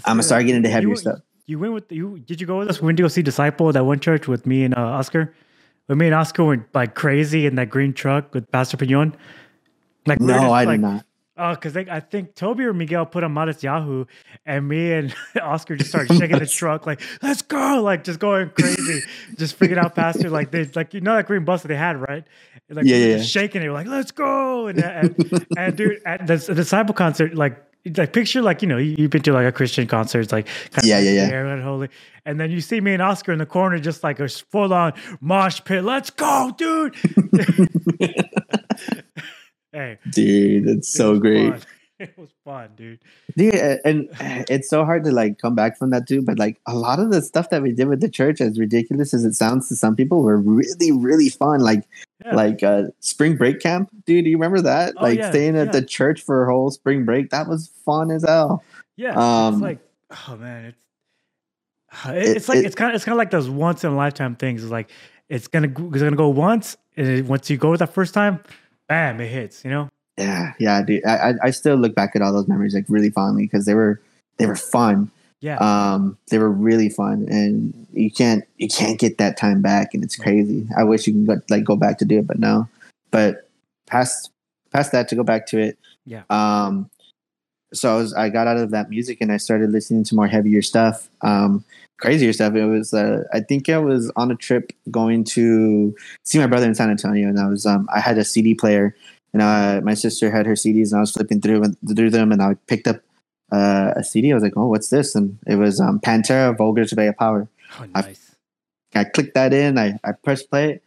I'm 0.06 0.14
gonna 0.16 0.24
start 0.24 0.42
getting 0.42 0.58
into 0.58 0.70
You 0.70 0.74
heavier 0.74 0.90
went- 0.90 1.00
stuff. 1.00 1.20
You 1.46 1.60
went 1.60 1.74
with 1.74 1.92
you? 1.92 2.20
Did 2.20 2.40
you 2.40 2.48
go 2.48 2.60
with 2.60 2.70
us? 2.70 2.82
We 2.82 2.86
went 2.86 2.98
to 2.98 3.04
go 3.04 3.10
see 3.10 3.22
Disciple 3.22 3.68
at 3.68 3.74
that 3.74 3.84
one 3.84 4.00
church 4.00 4.30
with 4.30 4.46
me 4.48 4.64
and 4.64 4.74
uh, 4.74 4.80
Oscar. 4.82 5.34
When 5.88 5.98
me 5.98 6.06
and 6.06 6.16
Oscar 6.16 6.46
went 6.46 6.64
like 6.74 6.96
crazy 6.96 7.46
in 7.46 7.56
that 7.56 7.70
green 7.70 7.92
truck 7.94 8.34
with 8.34 8.50
Pastor 8.50 8.78
Pignon. 8.78 9.14
Like 10.06 10.22
No, 10.22 10.34
just, 10.34 10.44
I 10.46 10.64
like, 10.64 10.70
did 10.70 10.82
not. 10.82 11.06
Uh, 11.36 11.50
oh, 11.50 11.56
because 11.56 11.76
I 11.76 12.00
think 12.00 12.36
Toby 12.36 12.64
or 12.64 12.74
Miguel 12.74 13.06
put 13.06 13.24
on 13.24 13.32
Modest 13.32 13.64
Yahoo, 13.64 14.06
and 14.46 14.68
me 14.68 14.94
and 14.94 15.16
Oscar 15.42 15.76
just 15.76 15.90
started 15.90 16.16
shaking 16.18 16.38
the 16.38 16.46
truck, 16.60 16.86
like 16.86 17.02
"Let's 17.22 17.42
go!" 17.42 17.82
Like 17.82 18.04
just 18.04 18.20
going 18.20 18.50
crazy, 18.52 19.02
just 19.38 19.58
freaking 19.58 19.78
out 19.78 19.96
faster. 19.96 20.30
Like 20.30 20.52
they, 20.52 20.66
like 20.76 20.94
you 20.94 21.02
know 21.02 21.16
that 21.16 21.26
green 21.26 21.44
bus 21.44 21.64
that 21.64 21.70
they 21.70 21.76
had, 21.76 22.00
right? 22.00 22.24
Like 22.70 22.86
Yeah, 22.86 22.98
yeah, 22.98 23.22
shaking 23.22 23.64
it, 23.64 23.72
like 23.72 23.88
"Let's 23.88 24.12
go!" 24.12 24.68
And 24.68 24.84
and, 24.84 25.48
and 25.58 25.76
dude, 25.76 26.02
at 26.06 26.28
the, 26.28 26.38
the 26.38 26.56
disciple 26.56 26.94
concert, 26.94 27.34
like 27.34 27.58
like 27.98 28.14
picture 28.14 28.42
like 28.42 28.62
you 28.62 28.68
know 28.68 28.78
you, 28.78 28.96
you've 28.98 29.12
been 29.12 29.24
to 29.24 29.34
like 29.34 29.48
a 29.48 29.52
Christian 29.52 29.88
concert, 29.88 30.22
it's 30.22 30.32
like 30.32 30.48
kind 30.72 30.86
Yeah, 30.86 31.00
yeah, 31.00 31.28
yeah. 31.28 31.54
and 31.54 31.64
holy, 31.64 31.90
and 32.26 32.40
then 32.40 32.52
you 32.52 32.62
see 32.62 32.80
me 32.80 32.94
and 32.94 33.02
Oscar 33.02 33.32
in 33.32 33.40
the 33.40 33.46
corner, 33.46 33.80
just 33.80 34.04
like 34.04 34.20
a 34.20 34.30
full 34.30 34.74
on 34.74 34.94
mosh 35.20 35.62
pit. 35.66 35.84
Let's 35.84 36.10
go, 36.10 36.54
dude! 36.58 36.96
hey, 39.74 39.98
Dude, 40.12 40.68
it's 40.68 40.88
it 40.88 40.92
so 40.98 41.12
was 41.12 41.20
great. 41.20 41.52
fun. 41.52 41.62
It 42.00 42.18
was 42.18 42.30
fun, 42.44 42.70
dude. 42.76 43.00
Dude, 43.38 43.54
and 43.54 44.10
it's 44.50 44.68
so 44.70 44.84
hard 44.84 45.06
to 45.06 45.12
like 45.12 45.38
come 45.38 45.56
back 45.56 45.78
from 45.78 45.92
that 45.92 46.06
too. 46.08 46.22
But 46.22 46.38
like 46.40 46.60
a 46.66 46.74
lot 46.76 47.00
of 47.00 47.12
the 47.12 47.22
stuff 47.22 47.50
that 47.52 47.62
we 47.62 47.72
did 47.72 47.88
with 47.88 48.02
the 48.02 48.10
church, 48.10 48.42
as 48.42 48.60
ridiculous 48.60 49.14
as 49.14 49.24
it 49.24 49.36
sounds 49.36 49.70
to 49.70 49.76
some 49.78 49.96
people, 49.96 50.22
were 50.24 50.36
really, 50.38 50.92
really 50.92 51.30
fun. 51.30 51.62
Like, 51.62 51.84
Yeah. 52.26 52.36
like 52.36 52.64
uh, 52.64 52.86
spring 53.00 53.38
break 53.38 53.60
camp, 53.62 53.90
dude. 54.06 54.26
Do 54.26 54.32
you 54.32 54.36
remember 54.38 54.60
that? 54.62 54.96
Oh, 54.98 55.04
like 55.04 55.20
yeah, 55.20 55.30
staying 55.30 55.56
at 55.56 55.68
yeah. 55.68 55.72
the 55.72 55.82
church 55.86 56.22
for 56.22 56.44
a 56.44 56.52
whole 56.52 56.72
spring 56.72 57.06
break. 57.06 57.30
That 57.30 57.48
was 57.48 57.70
fun 57.86 58.12
as 58.12 58.24
hell. 58.24 58.64
Yeah, 58.98 59.14
Um, 59.16 59.54
it's 59.56 59.62
like 59.62 59.80
oh 60.28 60.36
man, 60.36 60.66
it's 60.66 60.78
it- 62.08 62.18
It- 62.18 62.38
it's 62.38 62.50
like 62.50 62.58
it- 62.58 62.66
it's 62.66 62.76
kind 62.76 62.90
of 62.92 62.96
it's 62.96 63.06
kind 63.06 63.14
of 63.14 63.20
like 63.20 63.32
those 63.32 63.50
once 63.50 63.84
in 63.84 63.92
a 63.92 63.96
lifetime 63.96 64.36
things. 64.36 64.64
It's 64.64 64.72
like 64.72 64.90
it's 65.30 65.48
gonna 65.48 65.68
go- 65.70 65.90
it's 65.94 66.02
gonna 66.02 66.16
go 66.18 66.28
once, 66.30 66.76
and 66.98 67.28
once 67.30 67.50
you 67.50 67.56
go 67.58 67.78
that 67.78 67.94
first 67.94 68.14
time, 68.14 68.40
bam, 68.88 69.20
it 69.22 69.28
hits. 69.28 69.64
You 69.64 69.72
know? 69.72 69.90
Yeah, 70.18 70.54
yeah, 70.60 70.82
dude. 70.84 71.06
I, 71.06 71.34
I- 71.44 71.50
still 71.52 71.76
look 71.76 71.96
back 71.96 72.16
at 72.16 72.22
all 72.22 72.32
those 72.34 72.48
memories 72.48 72.76
like 72.76 72.86
really 72.88 73.10
fondly 73.10 73.44
because 73.44 73.66
they 73.66 73.74
were 73.74 74.00
they 74.38 74.46
were 74.46 74.56
fun. 74.56 75.12
Yeah, 75.42 75.58
Um, 75.58 76.18
they 76.30 76.38
were 76.38 76.50
really 76.50 76.88
fun, 76.90 77.28
and 77.30 77.74
you 77.92 78.10
can't 78.10 78.46
you 78.58 78.68
can't 78.70 78.98
get 79.00 79.18
that 79.18 79.38
time 79.38 79.62
back, 79.62 79.94
and 79.94 80.02
it's 80.04 80.16
crazy. 80.16 80.68
I 80.78 80.84
wish 80.86 81.06
you 81.06 81.14
can 81.14 81.26
go, 81.26 81.42
like 81.50 81.66
go 81.66 81.76
back 81.76 81.98
to 82.00 82.06
do 82.06 82.20
it, 82.20 82.28
but 82.28 82.40
no. 82.40 82.70
But 83.12 83.50
past 83.88 84.32
past 84.72 84.92
that 84.94 85.10
to 85.10 85.16
go 85.16 85.24
back 85.24 85.48
to 85.48 85.60
it. 85.60 85.78
Yeah. 86.06 86.24
Um, 86.30 86.90
so 87.74 87.94
I 87.94 87.98
was 87.98 88.14
I 88.14 88.30
got 88.30 88.48
out 88.48 88.58
of 88.58 88.72
that 88.72 88.90
music 88.90 89.20
and 89.22 89.32
I 89.32 89.38
started 89.38 89.72
listening 89.72 90.04
to 90.06 90.16
more 90.16 90.28
heavier 90.28 90.62
stuff, 90.62 91.10
um, 91.22 91.64
crazier 92.00 92.34
stuff. 92.34 92.54
It 92.56 92.66
was 92.66 92.94
uh, 92.94 93.24
I 93.34 93.40
think 93.42 93.70
I 93.70 93.78
was 93.78 94.12
on 94.16 94.32
a 94.32 94.36
trip 94.36 94.72
going 94.92 95.24
to 95.26 95.96
see 96.24 96.40
my 96.40 96.48
brother 96.48 96.66
in 96.68 96.76
San 96.76 96.90
Antonio, 96.90 97.28
and 97.28 97.40
I 97.40 97.48
was 97.48 97.66
um 97.66 97.88
I 97.94 98.00
had 98.00 98.18
a 98.18 98.24
CD 98.26 98.54
player, 98.56 98.96
and 99.34 99.42
uh, 99.42 99.82
my 99.84 99.94
sister 99.94 100.32
had 100.32 100.46
her 100.46 100.54
CDs, 100.54 100.92
and 100.92 100.98
I 100.98 101.02
was 101.02 101.12
flipping 101.12 101.42
through 101.42 101.64
through 101.96 102.10
them, 102.10 102.32
and 102.32 102.42
I 102.42 102.56
picked 102.68 102.88
up 102.88 103.02
uh, 103.52 103.94
a 103.96 104.04
CD. 104.04 104.32
I 104.32 104.36
was 104.36 104.44
like, 104.44 104.58
oh, 104.58 104.68
what's 104.68 104.90
this? 104.90 105.16
And 105.16 105.38
it 105.48 105.56
was 105.56 105.80
um, 105.80 106.00
Pantera, 106.00 106.58
Vulgar 106.58 106.84
Display 106.84 107.08
of 107.08 107.18
Power. 107.18 107.48
oh, 107.80 107.86
I- 107.96 108.02
nice. 108.02 108.30
I 108.96 109.06
clicked 109.06 109.34
that 109.34 109.54
in. 109.54 109.80
I, 109.80 109.98
I 110.04 110.12
pressed 110.12 110.52
play. 110.52 110.80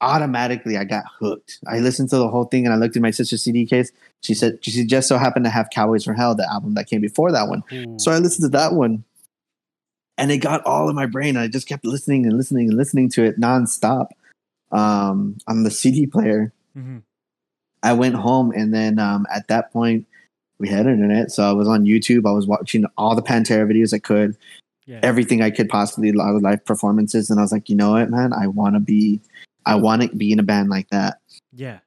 Automatically, 0.00 0.76
I 0.76 0.84
got 0.84 1.04
hooked. 1.18 1.58
I 1.66 1.78
listened 1.80 2.08
to 2.10 2.16
the 2.16 2.28
whole 2.28 2.44
thing 2.44 2.64
and 2.64 2.74
I 2.74 2.76
looked 2.76 2.96
at 2.96 3.02
my 3.02 3.10
sister's 3.10 3.42
CD 3.42 3.66
case. 3.66 3.92
She 4.22 4.34
said 4.34 4.58
she 4.62 4.84
just 4.84 5.08
so 5.08 5.18
happened 5.18 5.44
to 5.44 5.50
have 5.50 5.68
Cowboys 5.70 6.04
from 6.04 6.16
Hell, 6.16 6.34
the 6.34 6.50
album 6.50 6.74
that 6.74 6.86
came 6.86 7.00
before 7.00 7.32
that 7.32 7.48
one. 7.48 7.62
So 7.98 8.10
I 8.10 8.18
listened 8.18 8.50
to 8.50 8.58
that 8.58 8.72
one 8.72 9.04
and 10.16 10.30
it 10.30 10.38
got 10.38 10.64
all 10.64 10.88
in 10.88 10.96
my 10.96 11.06
brain. 11.06 11.36
I 11.36 11.48
just 11.48 11.68
kept 11.68 11.84
listening 11.84 12.26
and 12.26 12.36
listening 12.36 12.68
and 12.68 12.76
listening 12.76 13.08
to 13.10 13.24
it 13.24 13.40
nonstop 13.40 14.08
um, 14.72 15.38
on 15.46 15.62
the 15.64 15.70
CD 15.70 16.06
player. 16.06 16.52
hmm 16.74 16.98
I 17.82 17.94
went 17.94 18.14
home 18.14 18.52
and 18.54 18.74
then 18.74 18.98
um, 18.98 19.26
at 19.34 19.48
that 19.48 19.72
point, 19.72 20.06
we 20.58 20.68
had 20.68 20.86
internet. 20.86 21.30
So 21.30 21.42
I 21.42 21.52
was 21.52 21.66
on 21.66 21.86
YouTube. 21.86 22.28
I 22.28 22.32
was 22.32 22.46
watching 22.46 22.84
all 22.98 23.14
the 23.14 23.22
Pantera 23.22 23.66
videos 23.66 23.94
I 23.94 23.98
could 23.98 24.36
yeah, 24.90 25.00
everything 25.02 25.40
I 25.40 25.50
could 25.50 25.68
possibly, 25.68 26.10
a 26.10 26.12
lot 26.12 26.34
of 26.34 26.42
live 26.42 26.64
performances, 26.64 27.30
and 27.30 27.38
I 27.38 27.42
was 27.42 27.52
like, 27.52 27.68
you 27.68 27.76
know 27.76 27.92
what, 27.92 28.10
man, 28.10 28.32
I 28.32 28.48
want 28.48 28.74
to 28.74 28.80
be, 28.80 29.20
I 29.66 29.76
want 29.76 30.02
to 30.02 30.08
be 30.16 30.32
in 30.32 30.38
a 30.38 30.42
band 30.42 30.68
like 30.70 30.88
that. 30.90 31.18
yeah, 31.52 31.78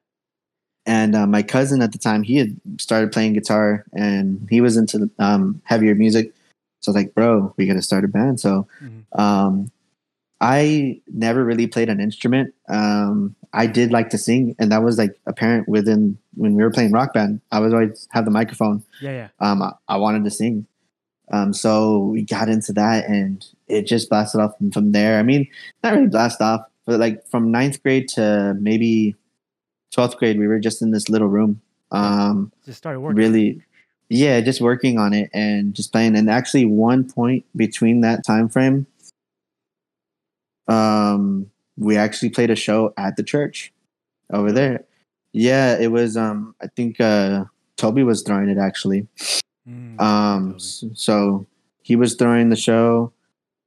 And 0.86 1.16
uh, 1.16 1.28
my 1.28 1.44
cousin 1.44 1.82
at 1.82 1.92
the 1.92 1.98
time, 1.98 2.24
he 2.24 2.38
had 2.38 2.60
started 2.78 3.12
playing 3.12 3.34
guitar, 3.34 3.86
and 3.94 4.46
he 4.50 4.62
was 4.62 4.78
into 4.78 5.10
um, 5.20 5.62
heavier 5.66 5.96
music. 5.96 6.34
So 6.82 6.92
I 6.92 6.92
was 6.92 6.96
like, 7.04 7.14
bro, 7.16 7.54
we 7.58 7.66
got 7.66 7.74
to 7.76 7.82
start 7.82 8.04
a 8.04 8.08
band. 8.08 8.40
So 8.40 8.68
Mhm. 8.82 9.20
um, 9.20 9.72
I 10.42 11.00
never 11.08 11.44
really 11.46 11.68
played 11.68 11.88
an 11.90 12.02
instrument. 12.02 12.54
Um, 12.68 13.36
I 13.54 13.66
did 13.68 13.92
like 13.92 14.10
to 14.10 14.18
sing, 14.18 14.56
and 14.60 14.72
that 14.72 14.84
was 14.84 14.98
like 14.98 15.18
apparent 15.26 15.70
within 15.70 16.18
when 16.36 16.56
we 16.56 16.64
were 16.64 16.72
playing 16.72 16.92
rock 16.92 17.14
band. 17.14 17.40
I 17.52 17.60
was 17.60 17.72
always 17.72 18.08
have 18.12 18.26
the 18.26 18.32
microphone 18.32 18.84
yeah, 19.00 19.12
yeah. 19.12 19.28
um, 19.40 19.62
I, 19.62 19.72
I 19.88 19.98
wanted 19.98 20.24
to 20.26 20.32
sing. 20.32 20.66
Um, 21.32 21.54
so 21.54 22.00
we 22.00 22.24
got 22.24 22.50
into 22.50 22.74
that 22.74 23.08
and 23.08 23.46
it 23.70 23.88
just 23.88 24.10
blasted 24.10 24.42
off 24.42 24.58
from, 24.58 24.72
from 24.72 24.92
there. 24.92 25.18
I 25.18 25.24
mean, 25.24 25.48
not 25.82 25.94
really 25.94 26.08
blast 26.08 26.42
off, 26.42 26.62
but 26.86 27.00
like 27.00 27.26
from 27.28 27.52
ninth 27.52 27.82
grade 27.84 28.08
to 28.10 28.56
maybe 28.60 29.16
12th 29.96 30.18
grade, 30.18 30.38
we 30.40 30.48
were 30.48 30.60
just 30.60 30.82
in 30.82 30.92
this 30.92 31.10
little 31.10 31.28
room. 31.28 31.62
Um, 31.92 32.52
Just 32.66 32.80
started 32.80 33.00
working. 33.00 33.18
really, 33.18 33.62
yeah, 34.10 34.42
just 34.42 34.60
working 34.62 34.98
on 34.98 35.14
it 35.14 35.30
and 35.34 35.74
just 35.76 35.92
playing. 35.92 36.16
And 36.18 36.30
actually 36.30 36.66
one 36.66 37.10
point 37.10 37.46
between 37.56 38.02
that 38.02 38.26
time 38.26 38.50
frame, 38.50 38.88
um, 40.68 41.50
we 41.78 41.96
actually 41.98 42.30
played 42.30 42.50
a 42.50 42.56
show 42.56 42.94
at 42.98 43.16
the 43.16 43.24
church 43.24 43.72
over 44.32 44.52
there. 44.52 44.86
Yeah, 45.32 45.78
it 45.80 45.92
was, 45.92 46.18
um, 46.18 46.56
I 46.62 46.68
think, 46.68 47.00
uh, 47.00 47.46
Toby 47.78 48.04
was 48.04 48.22
throwing 48.24 48.50
it 48.50 48.58
actually. 48.58 49.08
Mm, 49.68 50.00
Um, 50.02 50.60
so 50.60 51.46
he 51.82 51.96
was 51.96 52.16
throwing 52.16 52.50
the 52.50 52.56
show, 52.56 53.13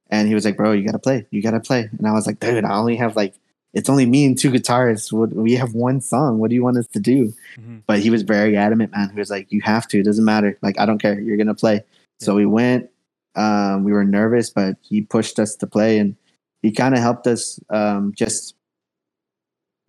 and 0.09 0.27
he 0.27 0.33
was 0.35 0.45
like, 0.45 0.57
"Bro, 0.57 0.73
you 0.73 0.85
gotta 0.85 0.99
play, 0.99 1.25
you 1.31 1.41
gotta 1.41 1.59
play." 1.59 1.89
And 1.97 2.07
I 2.07 2.11
was 2.13 2.27
like, 2.27 2.39
"Dude, 2.39 2.63
I 2.65 2.75
only 2.75 2.95
have 2.95 3.15
like, 3.15 3.33
it's 3.73 3.89
only 3.89 4.05
me 4.05 4.25
and 4.25 4.37
two 4.37 4.51
guitarists. 4.51 5.11
We 5.11 5.55
have 5.55 5.73
one 5.73 6.01
song. 6.01 6.39
What 6.39 6.49
do 6.49 6.55
you 6.55 6.63
want 6.63 6.77
us 6.77 6.87
to 6.87 6.99
do?" 6.99 7.33
Mm-hmm. 7.57 7.77
But 7.87 7.99
he 7.99 8.09
was 8.09 8.23
very 8.23 8.55
adamant, 8.57 8.91
man. 8.91 9.09
He 9.11 9.19
was 9.19 9.29
like, 9.29 9.51
"You 9.51 9.61
have 9.61 9.87
to. 9.89 9.99
It 9.99 10.03
doesn't 10.03 10.25
matter. 10.25 10.57
Like, 10.61 10.79
I 10.79 10.85
don't 10.85 10.99
care. 11.01 11.19
You're 11.19 11.37
gonna 11.37 11.55
play." 11.55 11.83
So 12.19 12.35
we 12.35 12.45
went. 12.45 12.89
Um, 13.35 13.83
we 13.83 13.91
were 13.91 14.03
nervous, 14.03 14.49
but 14.49 14.77
he 14.81 15.01
pushed 15.01 15.37
us 15.37 15.55
to 15.57 15.67
play, 15.67 15.99
and 15.99 16.15
he 16.63 16.71
kind 16.71 16.95
of 16.95 17.01
helped 17.01 17.27
us 17.27 17.59
um, 17.69 18.13
just 18.15 18.55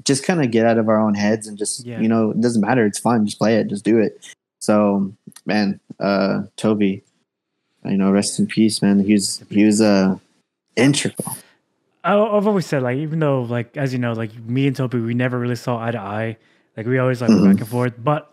just 0.04 0.24
kind 0.24 0.42
of 0.42 0.50
get 0.50 0.64
out 0.64 0.78
of 0.78 0.88
our 0.88 1.00
own 1.00 1.14
heads 1.14 1.46
and 1.46 1.58
just 1.58 1.84
Yeah. 1.84 2.00
you 2.00 2.08
know 2.08 2.30
it 2.30 2.40
doesn't 2.40 2.60
matter 2.60 2.86
it's 2.86 2.98
fun 2.98 3.26
just 3.26 3.38
play 3.38 3.56
it 3.56 3.66
just 3.66 3.84
do 3.84 3.98
it 3.98 4.24
so 4.60 5.12
man 5.44 5.80
uh 5.98 6.42
toby 6.56 7.02
you 7.84 7.96
know 7.96 8.10
rest 8.10 8.38
in 8.38 8.46
peace 8.46 8.82
man 8.82 9.00
he 9.00 9.12
was 9.14 9.42
he 9.50 9.64
was 9.64 9.80
uh 9.80 10.16
integral 10.76 11.36
I've 12.04 12.46
always 12.46 12.64
said 12.66 12.82
like 12.82 12.96
even 12.98 13.18
though 13.18 13.42
like 13.42 13.76
as 13.76 13.92
you 13.92 13.98
know 13.98 14.12
like 14.12 14.34
me 14.34 14.66
and 14.66 14.74
Toby 14.76 14.98
we 15.00 15.14
never 15.14 15.38
really 15.38 15.56
saw 15.56 15.78
eye 15.84 15.90
to 15.90 15.98
eye. 16.00 16.36
Like 16.76 16.86
we 16.86 16.98
always 16.98 17.20
like 17.20 17.30
Mhm. 17.30 17.44
back 17.44 17.60
and 17.60 17.68
forth, 17.68 17.94
but. 17.98 18.32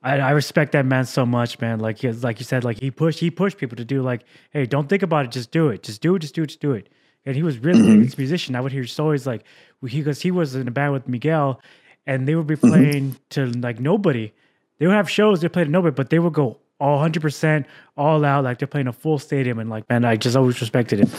I, 0.00 0.20
I 0.20 0.30
respect 0.30 0.70
that 0.72 0.86
man 0.86 1.06
so 1.06 1.26
much, 1.26 1.60
man. 1.60 1.80
Like 1.80 1.98
he, 1.98 2.12
like 2.12 2.38
you 2.38 2.44
said, 2.44 2.62
like 2.62 2.78
he 2.78 2.88
pushed 2.88 3.18
he 3.18 3.32
pushed 3.32 3.58
people 3.58 3.74
to 3.76 3.84
do 3.84 4.00
like, 4.00 4.22
hey, 4.52 4.64
don't 4.64 4.88
think 4.88 5.02
about 5.02 5.24
it, 5.24 5.32
just 5.32 5.50
do 5.50 5.70
it, 5.70 5.82
just 5.82 6.00
do 6.00 6.14
it, 6.14 6.20
just 6.20 6.36
do 6.36 6.44
it, 6.44 6.46
just 6.46 6.60
do 6.60 6.70
it. 6.70 6.88
And 7.26 7.34
he 7.34 7.42
was 7.42 7.58
really 7.58 7.82
Mhm. 7.82 8.14
a 8.14 8.16
musician. 8.16 8.54
I 8.54 8.60
would 8.60 8.70
hear 8.70 8.86
stories 8.86 9.26
like 9.26 9.42
he 9.88 9.98
because 9.98 10.22
he 10.22 10.30
was 10.30 10.54
in 10.54 10.68
a 10.68 10.70
band 10.70 10.92
with 10.92 11.08
Miguel, 11.08 11.60
and 12.06 12.28
they 12.28 12.36
would 12.36 12.46
be 12.46 12.54
Mhm. 12.54 12.68
playing 12.68 13.16
to 13.30 13.46
like 13.46 13.80
nobody. 13.80 14.30
They 14.78 14.86
would 14.86 14.94
have 14.94 15.10
shows 15.10 15.40
they 15.40 15.48
played 15.48 15.64
to 15.64 15.70
nobody, 15.72 15.92
but 15.96 16.10
they 16.10 16.20
would 16.20 16.32
go 16.32 16.58
all 16.80 16.98
hundred 16.98 17.22
percent 17.22 17.66
all 17.96 18.24
out, 18.24 18.44
like 18.44 18.58
they're 18.58 18.68
playing 18.68 18.86
a 18.86 18.92
full 18.92 19.18
stadium. 19.18 19.58
And 19.58 19.68
like, 19.68 19.88
man, 19.88 20.04
I 20.04 20.16
just 20.16 20.36
always 20.36 20.60
respected 20.60 21.00
him, 21.00 21.10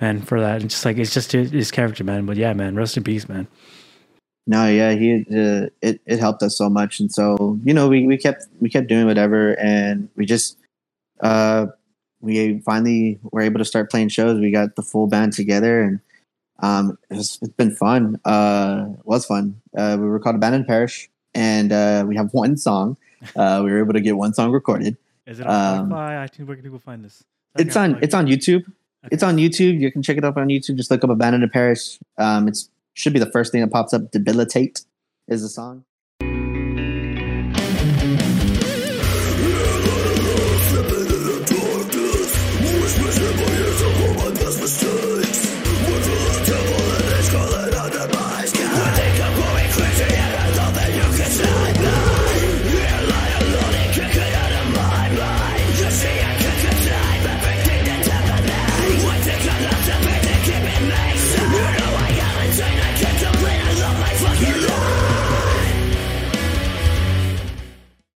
man, 0.00 0.22
for 0.22 0.40
that. 0.40 0.60
And 0.60 0.70
just 0.70 0.84
like 0.84 0.98
it's 0.98 1.12
just 1.12 1.32
his, 1.32 1.70
character, 1.70 2.04
man. 2.04 2.26
But 2.26 2.36
yeah, 2.36 2.52
man, 2.52 2.76
rest 2.76 2.96
in 2.96 3.04
peace, 3.04 3.28
man. 3.28 3.46
No, 4.46 4.66
yeah, 4.66 4.92
he 4.92 5.26
uh, 5.30 5.68
it 5.82 6.00
it 6.06 6.18
helped 6.18 6.42
us 6.42 6.56
so 6.56 6.70
much, 6.70 7.00
and 7.00 7.12
so 7.12 7.58
you 7.64 7.74
know 7.74 7.86
we, 7.86 8.06
we 8.06 8.16
kept 8.16 8.46
we 8.60 8.70
kept 8.70 8.88
doing 8.88 9.06
whatever, 9.06 9.58
and 9.60 10.08
we 10.16 10.24
just 10.24 10.56
uh 11.20 11.66
we 12.20 12.58
finally 12.60 13.20
were 13.30 13.42
able 13.42 13.58
to 13.58 13.64
start 13.64 13.90
playing 13.90 14.08
shows. 14.08 14.40
We 14.40 14.50
got 14.50 14.74
the 14.76 14.82
full 14.82 15.06
band 15.06 15.34
together, 15.34 15.82
and 15.82 16.00
um 16.60 16.98
it's, 17.10 17.38
it's 17.42 17.52
been 17.52 17.76
fun. 17.76 18.18
Uh, 18.24 18.86
it 18.98 19.06
was 19.06 19.26
fun. 19.26 19.60
Uh, 19.76 19.98
we 20.00 20.06
were 20.06 20.18
called 20.18 20.36
Abandoned 20.36 20.66
Parish, 20.66 21.10
and 21.34 21.70
uh, 21.70 22.04
we 22.08 22.16
have 22.16 22.32
one 22.32 22.56
song. 22.56 22.96
Uh, 23.36 23.60
we 23.62 23.70
were 23.70 23.80
able 23.80 23.92
to 23.92 24.00
get 24.00 24.16
one 24.16 24.32
song 24.32 24.50
recorded. 24.50 24.96
Is 25.28 25.40
it 25.40 25.46
on 25.46 25.78
Um, 25.80 25.90
Spotify, 25.90 26.28
iTunes? 26.28 26.46
Where 26.46 26.56
can 26.56 26.64
people 26.64 26.78
find 26.78 27.04
this? 27.04 27.22
It's 27.58 27.76
on 27.76 27.98
it's 28.02 28.14
on 28.14 28.26
YouTube. 28.26 28.64
It's 29.10 29.22
on 29.22 29.36
YouTube. 29.36 29.78
You 29.78 29.92
can 29.92 30.02
check 30.02 30.16
it 30.16 30.24
up 30.24 30.36
on 30.36 30.48
YouTube. 30.48 30.76
Just 30.76 30.90
look 30.90 31.04
up 31.04 31.10
Abandoned 31.10 31.52
Parish." 31.52 31.98
Um, 32.16 32.48
it's 32.48 32.70
should 32.94 33.12
be 33.12 33.20
the 33.20 33.30
first 33.30 33.52
thing 33.52 33.60
that 33.60 33.70
pops 33.70 33.92
up. 33.94 34.10
Debilitate 34.10 34.84
is 35.28 35.42
the 35.42 35.48
song. 35.48 35.84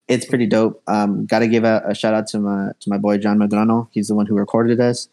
It's 0.10 0.26
pretty 0.26 0.48
dope. 0.48 0.82
Um, 0.88 1.26
Got 1.26 1.40
to 1.40 1.48
give 1.48 1.64
a, 1.64 1.82
a 1.86 1.96
shout 1.96 2.14
out 2.14 2.28
to 2.30 2.40
my 2.40 2.72
to 2.80 2.90
my 2.90 2.98
boy 2.98 3.18
John 3.18 3.38
Madrano. 3.38 3.88
He's 3.92 4.10
the 4.10 4.16
one 4.16 4.26
who 4.26 4.36
recorded 4.36 4.82
us, 4.82 5.08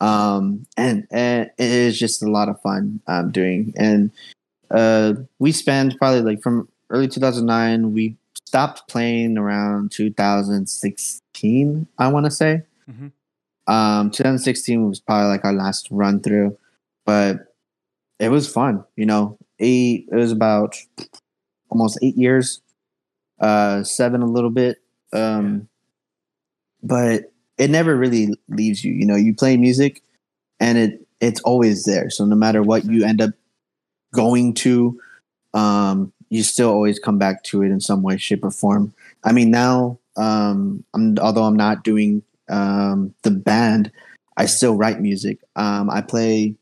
um, 0.00 0.66
and, 0.76 1.08
and 1.10 1.50
it 1.58 1.70
is 1.70 1.98
just 1.98 2.22
a 2.22 2.30
lot 2.30 2.48
of 2.48 2.60
fun 2.60 3.00
um, 3.08 3.32
doing. 3.32 3.72
And 3.76 4.12
uh, 4.70 5.14
we 5.38 5.50
spent 5.50 5.98
probably 5.98 6.20
like 6.20 6.42
from 6.42 6.68
early 6.90 7.08
2009. 7.08 7.92
We 7.92 8.16
stopped 8.44 8.86
playing 8.88 9.38
around 9.38 9.90
2016. 9.90 11.86
I 11.98 12.08
want 12.08 12.26
to 12.26 12.30
say. 12.30 12.62
Mhm. 12.88 13.10
Um, 13.66 14.10
2016 14.10 14.86
was 14.86 15.00
probably 15.00 15.28
like 15.28 15.42
our 15.46 15.54
last 15.54 15.88
run 15.90 16.20
through, 16.20 16.58
but 17.06 17.54
it 18.20 18.28
was 18.28 18.46
fun. 18.46 18.84
You 18.96 19.06
know, 19.06 19.38
eight. 19.58 20.06
It 20.12 20.16
was 20.16 20.32
about 20.32 20.76
almost 21.70 21.98
eight 22.02 22.16
years 22.18 22.60
uh 23.40 23.82
seven 23.82 24.22
a 24.22 24.26
little 24.26 24.50
bit. 24.50 24.78
Um 25.12 25.68
but 26.82 27.32
it 27.56 27.70
never 27.70 27.96
really 27.96 28.34
leaves 28.48 28.84
you 28.84 28.92
you 28.92 29.06
know 29.06 29.16
you 29.16 29.34
play 29.34 29.56
music 29.56 30.02
and 30.60 30.78
it 30.78 31.06
it's 31.20 31.40
always 31.42 31.84
there. 31.84 32.10
So 32.10 32.24
no 32.24 32.36
matter 32.36 32.62
what 32.62 32.84
you 32.84 33.04
end 33.04 33.22
up 33.22 33.30
going 34.12 34.54
to 34.54 34.98
um 35.54 36.12
you 36.30 36.42
still 36.42 36.70
always 36.70 36.98
come 36.98 37.18
back 37.18 37.42
to 37.44 37.62
it 37.62 37.70
in 37.70 37.80
some 37.80 38.02
way 38.02 38.16
shape 38.16 38.44
or 38.44 38.50
form. 38.50 38.94
I 39.24 39.32
mean 39.32 39.50
now 39.50 39.98
um 40.16 40.84
i'm 40.94 41.18
although 41.18 41.42
i'm 41.42 41.56
not 41.56 41.82
doing 41.82 42.22
um 42.48 43.12
the 43.22 43.32
band 43.32 43.90
i 44.36 44.46
still 44.46 44.76
write 44.76 45.00
music. 45.00 45.38
Um 45.56 45.90
i 45.90 46.00
play 46.00 46.54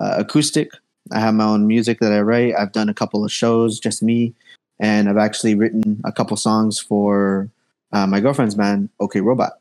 uh, 0.00 0.16
acoustic. 0.18 0.70
I 1.10 1.20
have 1.20 1.34
my 1.34 1.44
own 1.44 1.66
music 1.66 2.00
that 2.00 2.12
i 2.12 2.20
write. 2.20 2.54
I've 2.58 2.72
done 2.72 2.88
a 2.88 2.94
couple 2.94 3.24
of 3.24 3.32
shows 3.32 3.78
just 3.80 4.02
me 4.02 4.34
and 4.82 5.08
I've 5.08 5.16
actually 5.18 5.54
written 5.54 6.02
a 6.04 6.12
couple 6.12 6.36
songs 6.36 6.80
for 6.80 7.48
uh, 7.92 8.06
my 8.08 8.20
girlfriend's 8.20 8.56
band, 8.56 8.90
OK 9.00 9.20
Robot, 9.22 9.54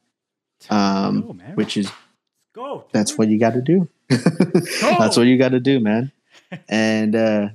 um, 0.69 1.21
Go, 1.21 1.33
man. 1.33 1.55
which 1.55 1.77
is 1.77 1.91
go. 2.53 2.85
that's 2.91 3.17
what 3.17 3.29
you 3.29 3.39
got 3.39 3.53
to 3.53 3.61
do. 3.61 3.87
that's 4.09 5.17
what 5.17 5.27
you 5.27 5.37
got 5.37 5.51
to 5.51 5.61
do, 5.61 5.79
man. 5.79 6.11
And 6.69 7.15
uh, 7.15 7.49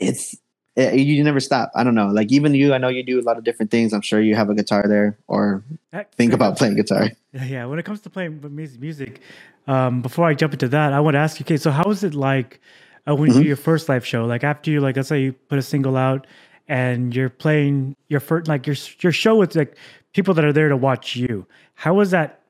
it's 0.00 0.36
eh, 0.76 0.92
you 0.94 1.22
never 1.24 1.40
stop. 1.40 1.70
I 1.74 1.84
don't 1.84 1.94
know, 1.94 2.08
like 2.08 2.32
even 2.32 2.54
you, 2.54 2.74
I 2.74 2.78
know 2.78 2.88
you 2.88 3.02
do 3.04 3.20
a 3.20 3.22
lot 3.22 3.38
of 3.38 3.44
different 3.44 3.70
things. 3.70 3.92
I'm 3.94 4.02
sure 4.02 4.20
you 4.20 4.34
have 4.36 4.50
a 4.50 4.54
guitar 4.54 4.84
there, 4.88 5.18
or 5.28 5.64
Heck, 5.92 6.14
think 6.14 6.32
about 6.34 6.58
playing 6.58 6.76
guitar. 6.76 7.10
Yeah, 7.32 7.66
when 7.66 7.78
it 7.78 7.84
comes 7.84 8.00
to 8.02 8.10
playing 8.10 8.40
music, 8.54 9.20
um, 9.66 10.02
before 10.02 10.26
I 10.26 10.34
jump 10.34 10.52
into 10.54 10.68
that, 10.68 10.92
I 10.92 11.00
want 11.00 11.14
to 11.14 11.18
ask 11.20 11.40
you, 11.40 11.44
okay, 11.44 11.56
so 11.58 11.70
how 11.70 11.90
is 11.90 12.04
it 12.04 12.14
like 12.14 12.60
uh, 13.08 13.14
when 13.16 13.30
you 13.30 13.34
Mhm. 13.36 13.42
do 13.42 13.48
your 13.48 13.56
first 13.56 13.88
live 13.88 14.06
show? 14.06 14.24
Like 14.26 14.44
after 14.44 14.70
you, 14.70 14.80
like 14.80 14.96
let's 14.96 15.08
say 15.08 15.22
you 15.22 15.32
put 15.32 15.58
a 15.58 15.62
single 15.62 15.96
out 15.96 16.26
and 16.68 17.14
you're 17.14 17.30
playing 17.30 17.96
your 18.08 18.20
first, 18.20 18.48
like 18.48 18.66
your 18.66 18.76
your 19.00 19.12
show 19.12 19.36
with 19.36 19.54
like 19.54 19.76
people 20.12 20.34
that 20.34 20.44
are 20.44 20.52
there 20.52 20.68
to 20.68 20.76
watch 20.76 21.16
you. 21.16 21.46
How 21.74 21.94
was 21.94 22.10
that 22.10 22.40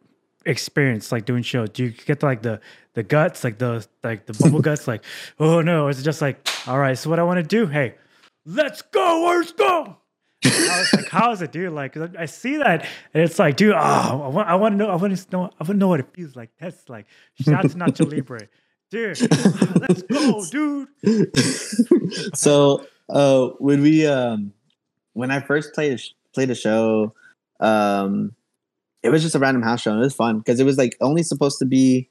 experience 0.46 1.10
like 1.10 1.24
doing 1.24 1.42
shows? 1.42 1.70
Do 1.70 1.84
you 1.84 1.90
get 1.90 2.20
to 2.20 2.26
like 2.26 2.42
the 2.42 2.60
the 2.94 3.02
guts, 3.02 3.44
like 3.44 3.58
the 3.58 3.86
like 4.02 4.26
the 4.26 4.34
bubble 4.34 4.60
guts, 4.68 4.86
like 4.86 5.04
oh 5.38 5.60
no? 5.60 5.86
Or 5.86 5.90
is 5.90 6.00
it 6.00 6.04
just 6.04 6.22
like 6.22 6.46
all 6.66 6.78
right? 6.78 6.96
So 6.96 7.10
what 7.10 7.18
I 7.18 7.22
want 7.22 7.38
to 7.38 7.42
do? 7.42 7.66
Hey, 7.66 7.94
let's 8.46 8.82
go, 8.82 9.24
let's 9.26 9.52
go. 9.52 9.98
I 10.46 10.78
was 10.78 10.92
like, 10.92 11.08
how 11.08 11.32
is 11.32 11.40
it, 11.42 11.52
dude? 11.52 11.72
Like, 11.72 11.96
I 12.18 12.26
see 12.26 12.58
that, 12.58 12.86
and 13.14 13.22
it's 13.22 13.38
like, 13.38 13.56
dude, 13.56 13.72
oh, 13.72 13.76
I 13.78 14.28
want, 14.28 14.48
I 14.48 14.54
want 14.56 14.72
to 14.74 14.76
know, 14.76 14.90
I 14.90 14.96
want 14.96 15.16
to 15.16 15.30
know, 15.32 15.44
I 15.44 15.64
want 15.64 15.68
to 15.68 15.74
know 15.74 15.88
what 15.88 16.00
it 16.00 16.08
feels 16.12 16.36
like. 16.36 16.50
That's 16.60 16.88
like, 16.88 17.06
to 17.44 17.50
Nacho 17.50 18.10
Libre, 18.12 18.48
dude. 18.90 19.20
Let's 19.80 20.02
go, 20.02 20.44
dude. 20.50 22.36
so 22.36 22.86
uh 23.10 23.48
when 23.58 23.82
we 23.82 24.06
um 24.06 24.52
when 25.12 25.30
i 25.30 25.40
first 25.40 25.74
played 25.74 26.00
played 26.32 26.50
a 26.50 26.54
show 26.54 27.12
um 27.60 28.34
it 29.02 29.10
was 29.10 29.22
just 29.22 29.34
a 29.34 29.38
random 29.38 29.62
house 29.62 29.82
show 29.82 29.90
and 29.90 30.00
it 30.00 30.04
was 30.04 30.14
fun 30.14 30.38
because 30.38 30.58
it 30.58 30.64
was 30.64 30.78
like 30.78 30.96
only 31.00 31.22
supposed 31.22 31.58
to 31.58 31.66
be 31.66 32.08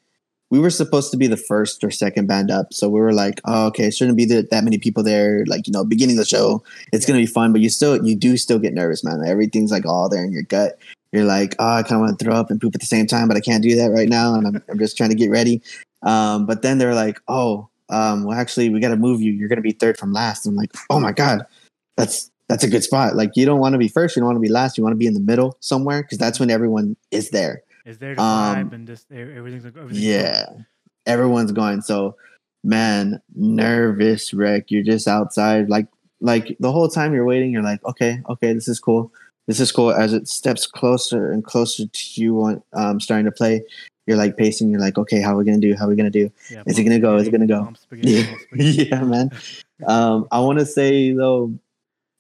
we 0.51 0.59
were 0.59 0.69
supposed 0.69 1.09
to 1.09 1.17
be 1.17 1.25
the 1.25 1.35
first 1.35 1.83
or 1.83 1.89
second 1.89 2.27
band 2.27 2.51
up. 2.51 2.71
So 2.73 2.87
we 2.87 2.99
were 2.99 3.11
like 3.11 3.41
oh 3.45 3.65
okay 3.67 3.89
shouldn't 3.89 4.17
be 4.17 4.25
that, 4.25 4.63
many 4.63 4.77
people 4.77 5.01
there 5.01 5.43
like 5.47 5.65
you 5.65 5.73
know 5.73 5.83
beginning 5.83 6.15
the 6.15 6.25
show. 6.25 6.63
It's 6.93 7.07
gonna 7.07 7.19
be 7.19 7.25
fun 7.25 7.51
but 7.51 7.61
you 7.61 7.69
still 7.69 8.05
you 8.05 8.15
do 8.15 8.37
still 8.37 8.59
get 8.59 8.75
nervous 8.75 9.03
man. 9.03 9.23
Everything's 9.25 9.71
like 9.71 9.87
all 9.87 10.07
there 10.09 10.23
in 10.23 10.31
your 10.31 10.43
gut. 10.43 10.77
You're 11.11 11.25
like 11.25 11.55
oh 11.57 11.73
i 11.73 11.81
kind 11.81 11.93
of 11.95 12.01
want 12.01 12.19
to 12.19 12.23
throw 12.23 12.35
up 12.35 12.51
and 12.51 12.61
poop 12.61 12.75
at 12.75 12.81
the 12.81 12.87
same 12.87 13.07
time 13.07 13.27
but 13.27 13.37
i 13.37 13.39
can't 13.39 13.61
do 13.61 13.75
that 13.75 13.91
right 13.91 14.09
now 14.09 14.33
and 14.33 14.47
i'm, 14.47 14.63
I'm 14.67 14.79
just 14.79 14.97
trying 14.97 15.09
to 15.09 15.15
get 15.15 15.29
ready. 15.29 15.61
Um, 16.03 16.45
but 16.45 16.63
then 16.63 16.79
they're 16.79 16.95
like, 16.95 17.19
"Oh, 17.27 17.69
um, 17.89 18.23
well, 18.23 18.37
actually, 18.37 18.69
we 18.69 18.79
got 18.79 18.89
to 18.89 18.97
move 18.97 19.21
you. 19.21 19.31
You're 19.31 19.49
going 19.49 19.57
to 19.57 19.63
be 19.63 19.71
third 19.71 19.97
from 19.97 20.13
last." 20.13 20.45
I'm 20.45 20.55
like, 20.55 20.71
"Oh 20.89 20.99
my 20.99 21.11
god, 21.11 21.45
that's 21.97 22.31
that's 22.47 22.63
a 22.63 22.69
good 22.69 22.83
spot. 22.83 23.15
Like, 23.15 23.31
you 23.35 23.45
don't 23.45 23.59
want 23.59 23.73
to 23.73 23.79
be 23.79 23.87
first, 23.87 24.15
you 24.15 24.19
don't 24.21 24.27
want 24.27 24.35
to 24.35 24.41
be 24.41 24.49
last. 24.49 24.77
You 24.77 24.83
want 24.83 24.93
to 24.93 24.97
be 24.97 25.07
in 25.07 25.13
the 25.13 25.19
middle 25.19 25.57
somewhere 25.59 26.01
because 26.01 26.17
that's 26.17 26.39
when 26.39 26.49
everyone 26.49 26.95
is 27.11 27.29
there. 27.29 27.63
Is 27.85 27.97
there 27.97 28.15
to 28.15 28.21
Um, 28.21 28.69
vibe 28.69 28.73
and 28.73 28.87
just 28.87 29.11
everything's 29.11 29.65
like 29.65 29.75
everything's 29.77 30.03
Yeah, 30.03 30.45
everyone's 31.05 31.51
going. 31.51 31.81
So, 31.81 32.15
man, 32.63 33.21
nervous 33.35 34.33
wreck. 34.33 34.71
You're 34.71 34.83
just 34.83 35.07
outside, 35.07 35.69
like 35.69 35.87
like 36.21 36.55
the 36.59 36.71
whole 36.71 36.87
time 36.87 37.13
you're 37.13 37.25
waiting. 37.25 37.51
You're 37.51 37.63
like, 37.63 37.83
okay, 37.85 38.21
okay, 38.29 38.53
this 38.53 38.67
is 38.67 38.79
cool. 38.79 39.11
This 39.47 39.59
is 39.59 39.71
cool. 39.71 39.91
As 39.91 40.13
it 40.13 40.27
steps 40.29 40.65
closer 40.65 41.31
and 41.31 41.43
closer 41.43 41.85
to 41.85 42.21
you, 42.21 42.41
on 42.41 42.63
um, 42.71 42.99
starting 42.99 43.25
to 43.25 43.31
play, 43.31 43.63
you're 44.05 44.17
like 44.17 44.37
pacing. 44.37 44.69
You're 44.69 44.81
like, 44.81 44.97
okay, 44.97 45.21
how 45.21 45.33
are 45.33 45.37
we 45.37 45.45
gonna 45.45 45.59
do? 45.59 45.75
How 45.75 45.85
are 45.85 45.89
we 45.89 45.95
gonna 45.95 46.09
do? 46.09 46.31
Yeah, 46.51 46.63
Is 46.65 46.77
it 46.77 46.83
gonna 46.83 46.99
go? 46.99 47.15
Is 47.17 47.27
it 47.27 47.31
gonna 47.31 47.47
go? 47.47 47.71
spaghetti, 47.79 48.11
Yeah, 48.11 48.35
spaghetti. 48.47 48.89
yeah, 48.89 49.01
man. 49.03 49.29
Um, 49.87 50.27
I 50.31 50.39
want 50.39 50.59
to 50.59 50.65
say 50.65 51.11
though, 51.13 51.53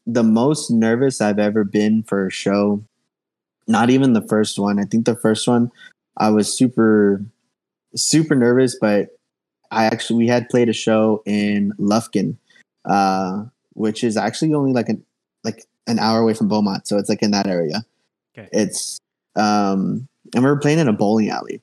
the 0.05 0.23
most 0.23 0.69
nervous 0.71 1.21
I've 1.21 1.39
ever 1.39 1.63
been 1.63 2.03
for 2.03 2.27
a 2.27 2.31
show, 2.31 2.83
not 3.67 3.89
even 3.89 4.13
the 4.13 4.21
first 4.21 4.59
one. 4.59 4.79
I 4.79 4.83
think 4.83 5.05
the 5.05 5.15
first 5.15 5.47
one, 5.47 5.71
I 6.17 6.29
was 6.29 6.55
super, 6.57 7.23
super 7.95 8.35
nervous. 8.35 8.77
But 8.79 9.09
I 9.71 9.85
actually 9.85 10.17
we 10.17 10.27
had 10.27 10.49
played 10.49 10.69
a 10.69 10.73
show 10.73 11.21
in 11.25 11.73
Lufkin, 11.79 12.37
uh, 12.85 13.45
which 13.73 14.03
is 14.03 14.17
actually 14.17 14.53
only 14.53 14.71
like 14.73 14.89
an 14.89 15.03
like 15.43 15.65
an 15.87 15.99
hour 15.99 16.19
away 16.21 16.33
from 16.33 16.47
Beaumont, 16.47 16.87
so 16.87 16.97
it's 16.97 17.09
like 17.09 17.21
in 17.21 17.31
that 17.31 17.47
area. 17.47 17.83
Okay. 18.37 18.47
It's 18.53 18.99
um, 19.35 20.07
and 20.33 20.43
we 20.43 20.49
were 20.49 20.57
playing 20.59 20.79
in 20.79 20.87
a 20.87 20.93
bowling 20.93 21.29
alley. 21.29 21.61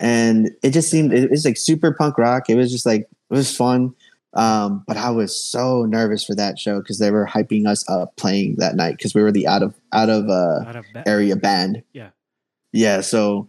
And 0.00 0.50
it 0.62 0.70
just 0.70 0.90
seemed 0.90 1.12
it 1.12 1.30
was 1.30 1.44
like 1.44 1.56
super 1.56 1.92
punk 1.92 2.18
rock. 2.18 2.48
It 2.48 2.56
was 2.56 2.70
just 2.70 2.86
like 2.86 3.02
it 3.02 3.34
was 3.34 3.54
fun. 3.54 3.94
Um, 4.34 4.84
but 4.86 4.96
I 4.96 5.10
was 5.10 5.38
so 5.38 5.84
nervous 5.84 6.24
for 6.24 6.34
that 6.34 6.58
show 6.58 6.78
because 6.80 6.98
they 6.98 7.10
were 7.10 7.26
hyping 7.26 7.66
us 7.66 7.88
up 7.88 8.14
playing 8.16 8.56
that 8.56 8.76
night 8.76 8.96
because 8.96 9.14
we 9.14 9.22
were 9.22 9.32
the 9.32 9.46
out 9.46 9.62
of 9.62 9.74
out 9.92 10.10
of 10.10 10.28
uh 10.28 10.64
Out 10.66 10.76
of 10.76 10.84
ba- 10.92 11.04
area 11.06 11.34
band. 11.34 11.82
Yeah. 11.92 12.10
Yeah. 12.72 13.00
So 13.00 13.48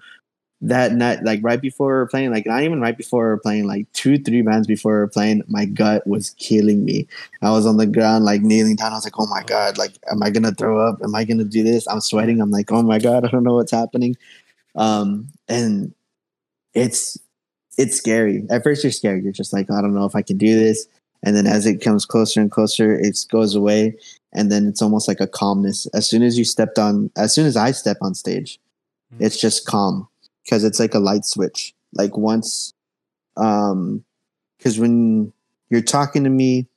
that 0.61 0.93
night, 0.93 1.23
like 1.23 1.39
right 1.41 1.61
before 1.61 1.87
we 1.87 1.93
were 1.93 2.07
playing, 2.07 2.31
like 2.31 2.45
not 2.45 2.63
even 2.63 2.81
right 2.81 2.97
before 2.97 3.23
we 3.23 3.29
were 3.29 3.37
playing, 3.37 3.65
like 3.65 3.91
two, 3.93 4.17
three 4.17 4.41
bands 4.41 4.67
before 4.67 4.93
we 4.93 4.99
were 4.99 5.07
playing, 5.07 5.41
my 5.47 5.65
gut 5.65 6.05
was 6.05 6.31
killing 6.31 6.83
me. 6.83 7.07
I 7.41 7.51
was 7.51 7.65
on 7.65 7.77
the 7.77 7.87
ground, 7.87 8.25
like 8.25 8.41
kneeling 8.41 8.75
down. 8.75 8.91
I 8.91 8.95
was 8.95 9.05
like, 9.05 9.19
oh 9.19 9.27
my 9.27 9.43
God, 9.43 9.77
like, 9.77 9.93
am 10.11 10.21
I 10.21 10.29
going 10.29 10.43
to 10.43 10.51
throw 10.51 10.85
up? 10.85 10.99
Am 11.01 11.15
I 11.15 11.23
going 11.23 11.37
to 11.37 11.45
do 11.45 11.63
this? 11.63 11.87
I'm 11.87 12.01
sweating. 12.01 12.41
I'm 12.41 12.51
like, 12.51 12.71
oh 12.71 12.81
my 12.81 12.99
God, 12.99 13.25
I 13.25 13.29
don't 13.29 13.43
know 13.43 13.55
what's 13.55 13.71
happening. 13.71 14.17
Um, 14.75 15.29
and 15.47 15.93
it's, 16.73 17.17
it's 17.77 17.97
scary. 17.97 18.45
At 18.49 18.63
first, 18.63 18.83
you're 18.83 18.91
scared. 18.91 19.23
You're 19.23 19.33
just 19.33 19.53
like, 19.53 19.69
I 19.71 19.81
don't 19.81 19.93
know 19.93 20.05
if 20.05 20.15
I 20.15 20.21
can 20.21 20.37
do 20.37 20.57
this. 20.59 20.87
And 21.23 21.35
then 21.35 21.47
as 21.47 21.65
it 21.65 21.81
comes 21.81 22.05
closer 22.05 22.39
and 22.41 22.51
closer, 22.51 22.93
it 22.97 23.17
goes 23.31 23.55
away. 23.55 23.97
And 24.33 24.51
then 24.51 24.67
it's 24.67 24.81
almost 24.81 25.07
like 25.07 25.19
a 25.19 25.27
calmness. 25.27 25.87
As 25.87 26.09
soon 26.09 26.23
as 26.23 26.37
you 26.37 26.45
stepped 26.45 26.77
on, 26.79 27.09
as 27.17 27.33
soon 27.33 27.45
as 27.45 27.57
I 27.57 27.71
step 27.71 27.97
on 28.01 28.13
stage, 28.15 28.59
Mhm. 29.13 29.25
it's 29.25 29.39
just 29.39 29.65
calm 29.65 30.07
because 30.43 30.63
it's 30.63 30.79
like 30.79 30.93
a 30.93 30.99
light 30.99 31.25
switch. 31.25 31.73
Like 31.93 32.15
once, 32.17 32.73
um, 33.37 34.03
because 34.57 34.77
when 34.79 35.33
you're 35.69 35.81
talking 35.81 36.23
to 36.23 36.29
me, 36.29 36.67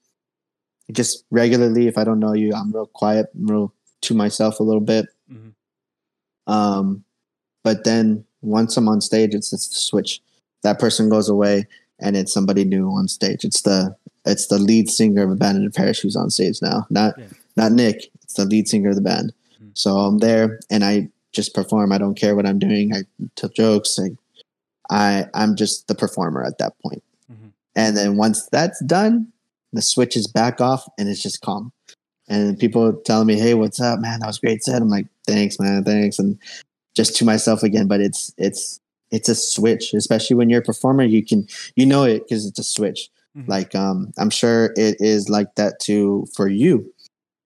just 0.91 1.25
regularly, 1.31 1.87
if 1.87 1.97
I 1.99 2.05
don't 2.05 2.21
know 2.21 2.33
you, 2.33 2.53
I'm 2.55 2.73
real 2.73 2.87
quiet, 2.87 3.27
I'm 3.35 3.47
real 3.47 3.73
to 4.03 4.15
myself 4.15 4.61
a 4.61 4.63
little 4.63 4.81
bit. 4.81 5.07
Mhm. 5.31 5.53
Um, 6.47 7.05
but 7.63 7.85
then 7.85 8.25
once 8.43 8.77
I'm 8.77 8.89
on 8.89 9.01
stage, 9.01 9.35
it's 9.35 9.53
it's 9.53 9.69
the 9.69 9.77
switch. 9.77 10.21
That 10.63 10.79
person 10.79 11.09
goes 11.09 11.29
away, 11.29 11.67
and 11.99 12.17
it's 12.17 12.33
somebody 12.33 12.65
new 12.65 12.89
on 12.91 13.09
stage. 13.09 13.45
It's 13.45 13.63
the 13.63 13.97
it's 14.25 14.47
the 14.49 14.59
lead 14.59 14.89
singer 14.89 15.23
of 15.25 15.31
Abandoned 15.31 15.75
Parish 15.75 16.01
who's 16.01 16.17
on 16.17 16.31
stage 16.31 16.61
now. 16.63 16.87
Not 16.91 17.15
Yeah. 17.19 17.25
not 17.57 17.73
Nick. 17.73 18.11
It's 18.23 18.35
the 18.35 18.45
lead 18.45 18.69
singer 18.69 18.91
of 18.91 18.97
the 18.97 19.01
band. 19.03 19.33
Mhm. 19.63 19.71
So 19.75 19.97
I'm 19.99 20.19
there, 20.19 20.61
and 20.71 20.85
I 20.85 21.09
just 21.33 21.55
perform. 21.55 21.93
I 21.93 21.99
don't 21.99 22.15
care 22.15 22.37
what 22.37 22.47
I'm 22.47 22.59
doing. 22.59 22.95
I 22.95 23.05
tell 23.37 23.49
jokes. 23.51 23.99
I, 23.99 24.11
I 24.91 25.27
I'm 25.35 25.57
just 25.57 25.89
the 25.89 25.95
performer 25.95 26.45
at 26.45 26.59
that 26.59 26.79
point. 26.81 27.03
Mhm. 27.33 27.53
And 27.75 27.97
then 27.97 28.17
once 28.17 28.47
that's 28.53 28.83
done, 28.85 29.29
the 29.73 29.83
switch 29.83 30.17
is 30.17 30.27
back 30.27 30.61
off, 30.61 30.87
and 30.99 31.09
it's 31.09 31.23
just 31.23 31.41
calm. 31.41 31.73
And 32.29 32.59
people 32.59 32.93
telling 33.05 33.27
me, 33.27 33.39
"Hey, 33.39 33.55
what's 33.55 33.81
up, 33.81 33.99
man? 34.01 34.21
That 34.21 34.27
was 34.27 34.39
great 34.39 34.63
set." 34.63 34.81
I'm 34.81 34.89
like, 34.89 35.07
"Thanks, 35.27 35.59
man. 35.59 35.83
Thanks." 35.85 36.19
And 36.19 36.39
just 36.95 37.17
to 37.17 37.25
myself 37.25 37.63
again. 37.63 37.87
But 37.89 38.01
it's 38.01 38.33
it's 38.39 38.81
it's 39.11 39.29
a 39.29 39.35
switch, 39.35 39.93
especially 39.95 40.37
when 40.37 40.49
you're 40.51 40.61
a 40.61 40.65
performer. 40.65 41.05
You 41.05 41.25
can 41.25 41.47
you 41.77 41.87
know 41.87 42.05
it 42.05 42.25
because 42.29 42.47
it's 42.47 42.59
a 42.59 42.65
switch. 42.65 43.09
Mhm. 43.37 43.49
Like 43.49 43.75
um, 43.75 44.13
I'm 44.19 44.31
sure 44.31 44.73
it 44.77 44.97
is 45.01 45.29
like 45.29 45.55
that 45.57 45.81
too 45.81 46.27
for 46.35 46.49
you. 46.49 46.93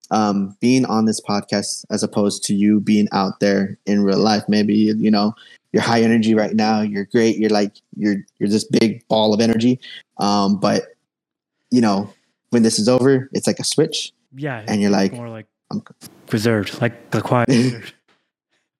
Um, 0.09 0.55
being 0.61 0.85
on 0.85 1.03
this 1.05 1.19
podcast 1.19 1.83
as 1.89 2.01
opposed 2.01 2.43
to 2.45 2.55
you 2.55 2.79
being 2.79 3.09
out 3.11 3.41
there 3.41 3.77
in 3.85 4.03
real 4.03 4.19
life. 4.19 4.43
Maybe 4.47 4.73
you 4.75 5.11
know 5.11 5.33
you're 5.73 5.83
high 5.83 6.01
energy 6.01 6.33
right 6.33 6.55
now. 6.55 6.79
You're 6.81 7.05
great. 7.05 7.37
You're 7.37 7.49
like 7.49 7.73
you're 7.95 8.17
you're 8.39 8.47
this 8.49 8.63
big 8.63 9.05
ball 9.09 9.33
of 9.33 9.41
energy. 9.41 9.79
Um, 10.17 10.59
but 10.59 10.83
you 11.71 11.81
know 11.81 12.13
when 12.51 12.63
this 12.63 12.79
is 12.79 12.87
over, 12.87 13.29
it's 13.33 13.47
like 13.47 13.59
a 13.59 13.65
switch. 13.65 14.13
yeah, 14.33 14.63
and 14.67 14.81
you're 14.81 14.89
like, 14.91 15.11
more 15.11 15.27
like 15.29 15.47
I'm- 15.69 15.83
reserved, 16.31 16.81
like 16.81 17.11
the 17.11 17.21
quiet. 17.21 17.93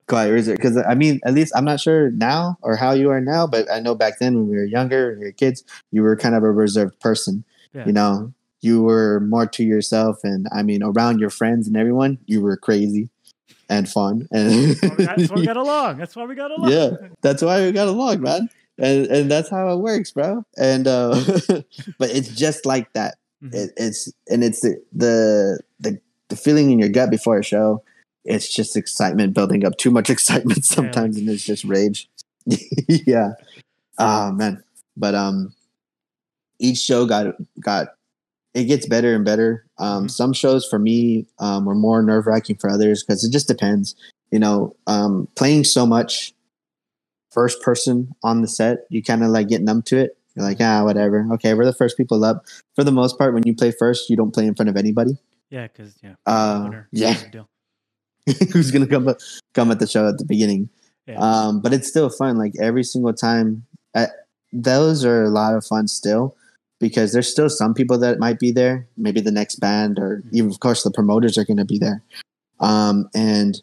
Quiet 0.08 0.32
reserve. 0.32 0.56
Because 0.58 0.78
I 0.78 0.96
mean, 0.96 1.20
at 1.26 1.34
least 1.34 1.52
I'm 1.56 1.66
not 1.66 1.80
sure 1.80 2.12
now 2.12 2.58
or 2.62 2.76
how 2.78 2.92
you 2.92 3.10
are 3.12 3.20
now, 3.22 3.46
but 3.48 3.70
I 3.72 3.80
know 3.82 3.94
back 3.94 4.20
then 4.20 4.36
when 4.36 4.48
we 4.48 4.56
were 4.56 4.64
younger, 4.66 5.10
when 5.12 5.20
we 5.20 5.26
were 5.26 5.32
kids, 5.34 5.64
you 5.92 6.02
were 6.02 6.16
kind 6.16 6.34
of 6.36 6.44
a 6.44 6.52
reserved 6.52 7.00
person. 7.00 7.44
Yeah. 7.74 7.86
You 7.86 7.92
know, 7.94 8.34
you 8.62 8.82
were 8.84 9.20
more 9.20 9.46
to 9.48 9.64
yourself, 9.64 10.20
and 10.24 10.48
I 10.54 10.64
mean, 10.64 10.82
around 10.82 11.20
your 11.20 11.30
friends 11.30 11.68
and 11.68 11.76
everyone, 11.76 12.18
you 12.26 12.42
were 12.42 12.56
crazy 12.58 13.10
and 13.70 13.88
fun. 13.90 14.28
And 14.32 14.76
That's 14.82 14.82
why 14.82 14.96
we 14.96 15.06
got- 15.06 15.18
that's 15.18 15.30
why 15.30 15.36
we 15.36 15.46
got 15.46 15.58
along. 15.58 15.98
That's 15.98 16.16
why 16.16 16.26
we 16.26 16.36
got 16.36 16.52
along. 16.52 16.72
Yeah. 16.72 16.90
that's 17.22 17.42
why 17.44 17.66
we 17.66 17.72
got 17.74 17.88
along, 17.90 18.22
man. 18.22 18.50
And 18.80 19.08
and 19.08 19.30
that's 19.32 19.50
how 19.50 19.70
it 19.74 19.78
works, 19.80 20.12
bro. 20.12 20.46
And 20.58 20.88
uh, 20.88 21.20
but 22.00 22.10
it's 22.12 22.30
just 22.30 22.66
like 22.66 22.94
that. 22.94 23.16
Mhm. 23.44 23.54
It, 23.54 23.72
it's 23.76 24.10
and 24.30 24.44
it's 24.44 24.62
the, 24.62 24.82
the 24.94 25.60
the 25.82 26.00
the 26.30 26.36
feeling 26.38 26.72
in 26.72 26.80
your 26.80 26.90
gut 26.90 27.10
before 27.10 27.38
a 27.40 27.44
show. 27.44 27.84
It's 28.28 28.54
just 28.54 28.76
excitement 28.76 29.34
building 29.34 29.66
up. 29.66 29.78
Too 29.78 29.92
much 29.92 30.10
excitement 30.16 30.66
sometimes, 30.66 31.18
and 31.18 31.28
it's 31.30 31.44
just 31.44 31.64
rage. 31.64 32.10
yeah. 32.88 33.32
Oh 33.98 34.32
man. 34.32 34.64
But 34.96 35.16
um, 35.16 35.54
each 36.60 36.78
show 36.78 37.06
got 37.06 37.36
got 37.60 37.90
it 38.54 38.66
gets 38.66 38.88
better 38.88 39.14
and 39.16 39.24
better. 39.26 39.66
Um, 39.78 40.06
Mhm. 40.06 40.12
some 40.12 40.34
shows 40.34 40.66
for 40.66 40.80
me 40.80 41.28
um, 41.40 41.66
were 41.66 41.76
more 41.76 42.02
nerve 42.02 42.26
wracking 42.26 42.58
for 42.58 42.70
others 42.70 43.04
because 43.04 43.24
it 43.24 43.32
just 43.32 43.48
depends. 43.48 43.96
You 44.32 44.40
know, 44.40 44.76
um, 44.88 45.28
playing 45.36 45.64
so 45.64 45.86
much 45.86 46.34
first 47.32 47.62
person 47.62 48.14
on 48.24 48.42
the 48.42 48.48
set, 48.48 48.80
you 48.90 49.04
kind 49.04 49.24
of 49.24 49.30
like 49.30 49.48
get 49.48 49.62
numb 49.62 49.82
to 49.84 49.98
it. 49.98 50.18
You're 50.36 50.46
like, 50.46 50.58
ah, 50.60 50.84
whatever. 50.84 51.28
Okay, 51.34 51.54
we're 51.54 51.66
the 51.66 51.74
first 51.74 51.98
people 51.98 52.24
up. 52.24 52.46
For 52.76 52.84
the 52.84 52.92
most 52.92 53.18
part, 53.18 53.34
when 53.34 53.44
you 53.46 53.56
play 53.56 53.72
first, 53.72 54.10
you 54.10 54.16
don't 54.16 54.34
play 54.34 54.46
in 54.48 54.56
front 54.56 54.70
of 54.70 54.78
anybody. 54.78 55.18
Yeah, 55.50 55.68
because 55.68 55.96
yeah, 56.04 56.16
Uh, 56.26 56.70
yeah. 56.92 57.16
Who's 58.54 58.72
gonna 58.72 58.88
come 58.88 59.14
come 59.54 59.72
at 59.72 59.80
the 59.80 59.88
show 59.88 60.08
at 60.08 60.18
the 60.18 60.26
beginning? 60.26 60.70
Yeah. 61.08 61.20
Um, 61.20 61.62
but 61.62 61.74
it's 61.74 61.88
still 61.88 62.10
fun. 62.10 62.38
Like 62.38 62.54
every 62.60 62.84
single 62.84 63.14
time, 63.14 63.66
those 64.52 65.06
are 65.06 65.24
a 65.24 65.30
lot 65.30 65.56
of 65.56 65.66
fun 65.66 65.88
still 65.88 66.36
because 66.80 67.12
there's 67.12 67.30
still 67.30 67.50
some 67.50 67.74
people 67.74 67.98
that 68.00 68.20
might 68.20 68.40
be 68.40 68.52
there. 68.52 68.88
Maybe 68.98 69.22
the 69.22 69.32
next 69.32 69.56
band, 69.56 70.00
or 70.00 70.24
even 70.32 70.52
of 70.52 70.60
course 70.60 70.84
the 70.84 70.92
promoters 70.92 71.38
are 71.38 71.46
going 71.46 71.58
to 71.58 71.66
be 71.66 71.80
there. 71.80 72.04
Um, 72.60 73.10
and 73.14 73.62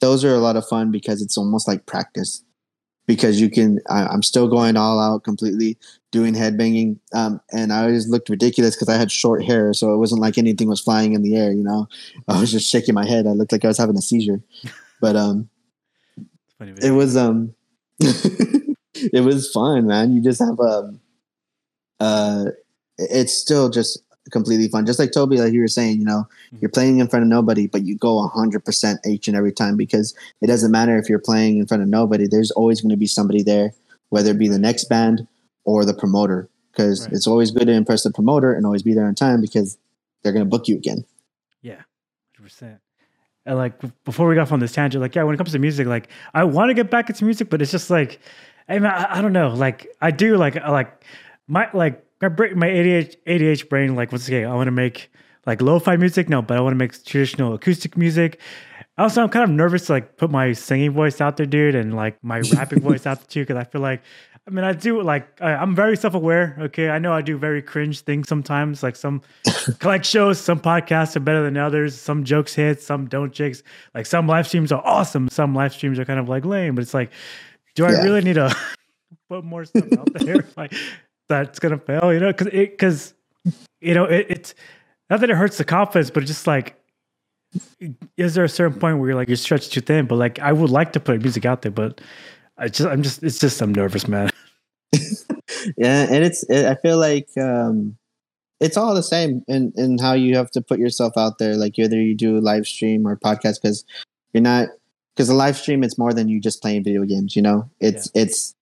those 0.00 0.24
are 0.24 0.34
a 0.34 0.38
lot 0.38 0.56
of 0.56 0.66
fun 0.66 0.90
because 0.90 1.22
it's 1.22 1.38
almost 1.38 1.68
like 1.68 1.86
practice. 1.86 2.42
Because 3.06 3.38
you 3.38 3.50
can, 3.50 3.80
I, 3.90 4.06
I'm 4.06 4.22
still 4.22 4.48
going 4.48 4.78
all 4.78 4.98
out 4.98 5.24
completely 5.24 5.76
doing 6.14 6.32
headbanging, 6.32 6.96
um, 7.12 7.40
and 7.52 7.72
I 7.72 7.82
always 7.82 8.08
looked 8.08 8.28
ridiculous 8.28 8.76
because 8.76 8.88
I 8.88 8.96
had 8.96 9.10
short 9.10 9.44
hair, 9.44 9.74
so 9.74 9.92
it 9.92 9.98
wasn't 9.98 10.20
like 10.20 10.38
anything 10.38 10.68
was 10.68 10.80
flying 10.80 11.12
in 11.12 11.22
the 11.22 11.34
air. 11.36 11.50
You 11.50 11.64
know, 11.64 11.88
I 12.28 12.40
was 12.40 12.52
just 12.52 12.70
shaking 12.70 12.94
my 12.94 13.04
head. 13.04 13.26
I 13.26 13.30
looked 13.30 13.50
like 13.50 13.64
I 13.64 13.68
was 13.68 13.78
having 13.78 13.98
a 13.98 14.00
seizure, 14.00 14.40
but 15.00 15.16
um, 15.16 15.50
funny. 16.58 16.72
it 16.80 16.92
was 16.92 17.16
um 17.16 17.52
it 18.00 19.24
was 19.24 19.50
fun 19.50 19.86
man 19.86 20.12
you 20.12 20.22
just 20.22 20.40
have 20.40 20.58
um 20.60 21.00
uh 22.00 22.46
it's 22.98 23.32
still 23.34 23.68
just 23.68 24.00
completely 24.30 24.68
fun 24.68 24.86
just 24.86 24.98
like 24.98 25.12
toby 25.12 25.36
like 25.36 25.52
you 25.52 25.60
were 25.60 25.68
saying 25.68 25.98
you 25.98 26.04
know 26.04 26.26
you're 26.60 26.70
playing 26.70 26.98
in 26.98 27.08
front 27.08 27.22
of 27.22 27.28
nobody 27.28 27.66
but 27.66 27.82
you 27.82 27.96
go 27.98 28.28
100% 28.34 28.96
each 29.06 29.28
and 29.28 29.36
every 29.36 29.52
time 29.52 29.76
because 29.76 30.14
it 30.40 30.46
doesn't 30.46 30.70
matter 30.70 30.96
if 30.96 31.08
you're 31.08 31.18
playing 31.18 31.58
in 31.58 31.66
front 31.66 31.82
of 31.82 31.88
nobody 31.88 32.26
there's 32.26 32.50
always 32.52 32.80
going 32.80 32.90
to 32.90 32.96
be 32.96 33.06
somebody 33.06 33.42
there 33.42 33.72
whether 34.08 34.30
it 34.30 34.38
be 34.38 34.48
the 34.48 34.58
next 34.58 34.84
band 34.84 35.26
or 35.64 35.84
the 35.84 35.94
promoter 35.94 36.48
because 36.72 37.02
Right. 37.06 37.12
it's 37.12 37.26
always 37.26 37.50
good 37.50 37.66
to 37.66 37.72
impress 37.72 38.02
the 38.02 38.10
promoter 38.10 38.52
and 38.52 38.66
always 38.66 38.82
be 38.82 38.94
there 38.94 39.06
on 39.06 39.14
time 39.14 39.40
because 39.40 39.78
they're 40.22 40.32
going 40.32 40.44
to 40.44 40.48
book 40.48 40.68
you 40.68 40.76
again 40.76 41.04
Yeah, 41.62 41.82
hundred 42.36 42.48
percent. 42.48 42.80
And 43.46 43.56
like 43.58 43.74
before 44.04 44.26
we 44.26 44.34
got 44.34 44.42
off 44.42 44.52
on 44.52 44.60
this 44.60 44.72
tangent, 44.72 45.02
like 45.02 45.14
yeah, 45.14 45.22
when 45.22 45.34
it 45.34 45.38
comes 45.38 45.52
to 45.52 45.58
music, 45.58 45.86
like 45.86 46.08
I 46.32 46.44
want 46.44 46.70
to 46.70 46.74
get 46.74 46.90
back 46.90 47.10
into 47.10 47.24
music, 47.24 47.50
but 47.50 47.60
it's 47.60 47.70
just 47.70 47.90
like, 47.90 48.18
I, 48.68 48.74
mean, 48.78 48.86
I, 48.86 49.18
I 49.18 49.22
don't 49.22 49.34
know. 49.34 49.50
Like 49.50 49.86
I 50.00 50.10
do, 50.10 50.36
like 50.38 50.54
like 50.54 51.04
my 51.46 51.68
like 51.74 52.02
my 52.22 52.28
my 52.30 52.68
ADH 52.68 53.16
ADH 53.26 53.68
brain, 53.68 53.94
like 53.94 54.12
once 54.12 54.28
again, 54.28 54.46
I 54.50 54.54
want 54.54 54.68
to 54.68 54.72
make 54.72 55.10
like 55.46 55.60
lo-fi 55.60 55.96
music, 55.96 56.30
no, 56.30 56.40
but 56.40 56.56
I 56.56 56.60
want 56.60 56.72
to 56.72 56.78
make 56.78 56.92
traditional 57.04 57.52
acoustic 57.52 57.98
music. 57.98 58.40
Also, 58.96 59.22
I'm 59.22 59.28
kind 59.28 59.44
of 59.44 59.50
nervous 59.50 59.86
to 59.86 59.92
like 59.92 60.16
put 60.16 60.30
my 60.30 60.52
singing 60.52 60.92
voice 60.92 61.20
out 61.20 61.36
there, 61.36 61.44
dude, 61.46 61.74
and 61.74 61.94
like 61.94 62.16
my 62.24 62.40
rapping 62.54 62.80
voice 62.80 63.04
out 63.06 63.18
there 63.18 63.26
too, 63.28 63.42
because 63.42 63.56
I 63.56 63.64
feel 63.64 63.82
like, 63.82 64.02
I 64.46 64.50
mean, 64.50 64.64
I 64.64 64.72
do 64.74 65.00
like 65.02 65.40
I, 65.40 65.52
I'm 65.54 65.74
very 65.74 65.96
self-aware. 65.96 66.56
Okay, 66.60 66.90
I 66.90 66.98
know 66.98 67.12
I 67.14 67.22
do 67.22 67.38
very 67.38 67.62
cringe 67.62 68.00
things 68.00 68.28
sometimes. 68.28 68.82
Like 68.82 68.94
some 68.94 69.22
collect 69.78 70.04
shows, 70.04 70.38
some 70.38 70.60
podcasts 70.60 71.16
are 71.16 71.20
better 71.20 71.42
than 71.42 71.56
others. 71.56 71.98
Some 71.98 72.24
jokes 72.24 72.54
hit, 72.54 72.82
some 72.82 73.06
don't 73.06 73.32
jigs. 73.32 73.62
Like 73.94 74.04
some 74.06 74.26
live 74.26 74.46
streams 74.46 74.70
are 74.70 74.84
awesome. 74.84 75.28
Some 75.30 75.54
live 75.54 75.72
streams 75.72 75.98
are 75.98 76.04
kind 76.04 76.20
of 76.20 76.28
like 76.28 76.44
lame. 76.44 76.74
But 76.74 76.82
it's 76.82 76.92
like, 76.94 77.10
do 77.74 77.86
I 77.86 77.92
Yeah. 77.92 78.02
really 78.02 78.20
need 78.20 78.34
to 78.34 78.54
put 79.30 79.44
more 79.44 79.64
stuff 79.64 79.90
out 79.98 80.12
there? 80.14 80.44
like 80.58 80.74
that's 81.28 81.58
gonna 81.58 81.78
fail, 81.78 82.12
you 82.12 82.20
know? 82.20 82.30
Because 82.32 82.48
it 82.48 82.70
because 82.72 83.14
you 83.80 83.94
know 83.94 84.04
it, 84.04 84.26
it's 84.28 84.54
not 85.08 85.20
that 85.20 85.30
it 85.30 85.36
hurts 85.36 85.56
the 85.56 85.64
confidence, 85.64 86.10
but 86.10 86.22
it's 86.22 86.30
just 86.30 86.46
like. 86.46 86.76
Is 88.16 88.34
there 88.34 88.42
a 88.42 88.48
certain 88.48 88.80
point 88.80 88.98
where 88.98 89.10
you're 89.10 89.16
like 89.16 89.28
you're 89.28 89.36
stretched 89.36 89.72
too 89.72 89.80
thin? 89.80 90.06
But 90.06 90.16
like 90.16 90.40
I 90.40 90.52
would 90.52 90.70
like 90.70 90.92
to 90.94 91.00
put 91.00 91.22
music 91.22 91.44
out 91.46 91.62
there, 91.62 91.70
but 91.70 92.00
I 92.58 92.68
just 92.68 92.88
I'm 92.88 93.02
just 93.02 93.22
it's 93.22 93.38
just 93.38 93.60
I'm 93.60 93.72
nervous, 93.72 94.08
man. 94.08 94.30
yeah 95.76 96.06
and 96.10 96.24
it's 96.24 96.42
it, 96.44 96.66
i 96.66 96.74
feel 96.76 96.98
like 96.98 97.28
um 97.38 97.96
it's 98.60 98.76
all 98.76 98.94
the 98.94 99.02
same 99.02 99.42
in 99.48 99.72
in 99.76 99.98
how 99.98 100.12
you 100.12 100.36
have 100.36 100.50
to 100.50 100.60
put 100.60 100.78
yourself 100.78 101.14
out 101.16 101.38
there 101.38 101.56
like 101.56 101.74
whether 101.76 102.00
you 102.00 102.14
do 102.14 102.38
a 102.38 102.40
live 102.40 102.66
stream 102.66 103.06
or 103.06 103.16
podcast 103.16 103.60
because 103.60 103.84
you're 104.32 104.42
not 104.42 104.68
because 105.14 105.28
a 105.28 105.34
live 105.34 105.56
stream 105.56 105.82
it's 105.84 105.98
more 105.98 106.12
than 106.12 106.28
you 106.28 106.40
just 106.40 106.60
playing 106.60 106.84
video 106.84 107.04
games. 107.04 107.36
You 107.36 107.42
know, 107.42 107.70
it's 107.80 108.10
it's 108.14 108.54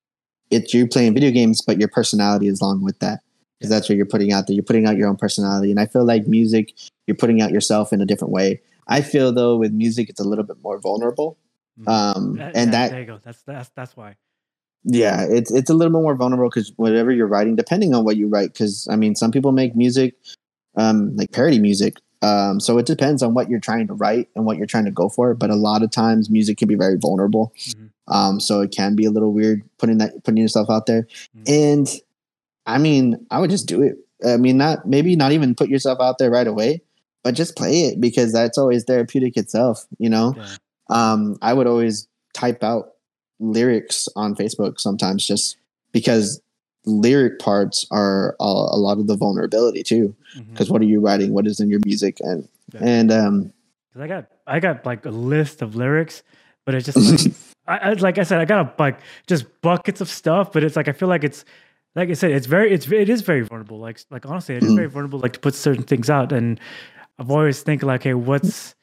it's 0.50 0.74
you 0.74 0.86
playing 0.86 1.14
video 1.14 1.30
games, 1.30 1.62
but 1.62 1.78
your 1.78 1.88
personality 1.88 2.46
is 2.46 2.60
along 2.60 2.82
with 2.82 2.98
that 3.00 3.20
because 3.58 3.70
that's 3.70 3.88
what 3.88 3.96
you're 3.96 4.06
putting 4.06 4.32
out 4.32 4.46
there. 4.46 4.54
You're 4.54 4.64
putting 4.64 4.86
out 4.86 4.96
your 4.96 5.08
own 5.08 5.16
personality, 5.16 5.70
and 5.70 5.80
I 5.80 5.86
feel 5.86 6.04
like 6.04 6.26
music, 6.26 6.74
you're 7.06 7.16
putting 7.16 7.40
out 7.40 7.50
yourself 7.50 7.92
in 7.92 8.00
a 8.00 8.06
different 8.06 8.32
way. 8.32 8.60
I 8.88 9.00
feel 9.00 9.32
though 9.32 9.56
with 9.56 9.72
music, 9.72 10.10
it's 10.10 10.20
a 10.20 10.24
little 10.24 10.44
bit 10.44 10.56
more 10.62 10.78
vulnerable. 10.78 11.38
Um, 11.86 12.36
That- 12.36 12.56
and 12.56 12.72
yeah, 12.72 12.78
that 12.78 12.90
there 12.90 13.00
you 13.00 13.06
go. 13.06 13.18
That's 13.22 13.42
that's 13.42 13.70
that's 13.76 13.96
why. 13.96 14.16
yeah, 14.84 15.26
it's 15.28 15.50
it's 15.50 15.70
a 15.70 15.74
little 15.74 15.92
bit 15.92 16.02
more 16.02 16.14
vulnerable 16.16 16.48
because 16.48 16.72
whatever 16.76 17.10
you're 17.12 17.26
writing, 17.26 17.56
depending 17.56 17.94
on 17.94 18.04
what 18.04 18.16
you 18.16 18.28
write, 18.28 18.52
because 18.52 18.86
I 18.90 18.96
mean, 18.96 19.14
some 19.14 19.30
people 19.30 19.52
make 19.52 19.74
music, 19.76 20.14
um, 20.76 21.14
like 21.16 21.32
parody 21.32 21.58
music. 21.58 21.94
Um, 22.22 22.60
so 22.60 22.78
it 22.78 22.86
depends 22.86 23.20
on 23.22 23.34
what 23.34 23.50
you're 23.50 23.58
trying 23.58 23.88
to 23.88 23.94
write 23.94 24.28
and 24.36 24.44
what 24.44 24.56
you're 24.56 24.66
trying 24.66 24.84
to 24.84 24.92
go 24.92 25.08
for. 25.08 25.34
But 25.34 25.50
a 25.50 25.56
lot 25.56 25.82
of 25.82 25.90
times, 25.90 26.30
music 26.30 26.56
can 26.58 26.68
be 26.68 26.76
very 26.76 26.96
vulnerable. 26.96 27.52
Mhm. 27.58 27.90
Um, 28.08 28.38
so 28.40 28.60
it 28.60 28.70
can 28.70 28.94
be 28.94 29.04
a 29.04 29.10
little 29.10 29.32
weird 29.32 29.62
putting 29.78 29.98
that 29.98 30.22
putting 30.24 30.38
yourself 30.40 30.70
out 30.70 30.86
there. 30.86 31.06
Mhm. 31.36 31.48
And 31.48 31.88
I 32.66 32.78
mean, 32.78 33.26
I 33.30 33.40
would 33.40 33.50
just 33.50 33.66
do 33.66 33.82
it. 33.82 33.96
I 34.24 34.36
mean, 34.36 34.56
not 34.56 34.86
maybe 34.86 35.16
not 35.16 35.32
even 35.32 35.54
put 35.56 35.68
yourself 35.68 35.98
out 36.00 36.18
there 36.18 36.30
right 36.30 36.46
away, 36.46 36.82
but 37.24 37.34
just 37.34 37.56
play 37.56 37.82
it 37.88 38.00
because 38.00 38.32
that's 38.32 38.56
always 38.56 38.84
therapeutic 38.84 39.36
itself. 39.36 39.86
You 39.98 40.10
know 40.10 40.34
Yeah. 40.36 40.46
Um, 40.92 41.36
I 41.42 41.52
would 41.54 41.66
always 41.66 42.06
type 42.34 42.62
out 42.62 42.92
lyrics 43.40 44.08
on 44.14 44.34
Facebook 44.34 44.78
sometimes 44.78 45.26
just 45.26 45.56
because 45.92 46.40
lyric 46.84 47.38
parts 47.38 47.86
are 47.90 48.36
a, 48.40 48.44
a 48.44 48.78
lot 48.78 48.98
of 48.98 49.06
the 49.06 49.16
vulnerability 49.16 49.82
too. 49.82 50.14
Because 50.52 50.70
what 50.70 50.80
are 50.82 50.86
you 50.86 51.00
writing? 51.00 51.32
What 51.32 51.46
is 51.46 51.60
in 51.60 51.68
your 51.70 51.80
music? 51.84 52.18
And 52.20 52.48
Yeah. 52.72 52.80
and 52.82 53.12
um, 53.12 53.52
I 53.98 54.06
got 54.06 54.26
I 54.46 54.60
got 54.60 54.86
like 54.86 55.04
a 55.06 55.10
list 55.10 55.62
of 55.62 55.74
lyrics, 55.76 56.22
but 56.64 56.74
it's 56.74 56.86
just 56.86 56.98
like 56.98 57.20
I, 57.66 57.90
I 57.90 57.92
like 57.94 58.18
I 58.18 58.22
said 58.22 58.40
I 58.40 58.44
got 58.44 58.66
a, 58.66 58.82
like 58.82 59.00
just 59.26 59.44
buckets 59.60 60.00
of 60.00 60.08
stuff, 60.08 60.52
but 60.52 60.64
it's 60.64 60.76
like 60.76 60.88
I 60.88 60.92
feel 60.92 61.08
like 61.08 61.24
it's 61.24 61.44
like 61.94 62.08
I 62.08 62.14
said 62.14 62.30
it's 62.32 62.46
very 62.46 62.72
it's 62.72 62.90
it 62.90 63.08
is 63.08 63.20
very 63.22 63.42
vulnerable. 63.42 63.78
Like 63.78 64.00
like 64.10 64.24
honestly, 64.26 64.54
it 64.56 64.64
is 64.64 64.72
Mm. 64.72 64.76
very 64.76 64.88
vulnerable. 64.88 65.18
Like 65.18 65.34
to 65.34 65.40
put 65.40 65.54
certain 65.54 65.84
things 65.84 66.08
out, 66.10 66.32
and 66.32 66.58
I've 67.18 67.30
always 67.30 67.62
think 67.62 67.82
like, 67.82 68.02
hey, 68.04 68.14
what's 68.14 68.74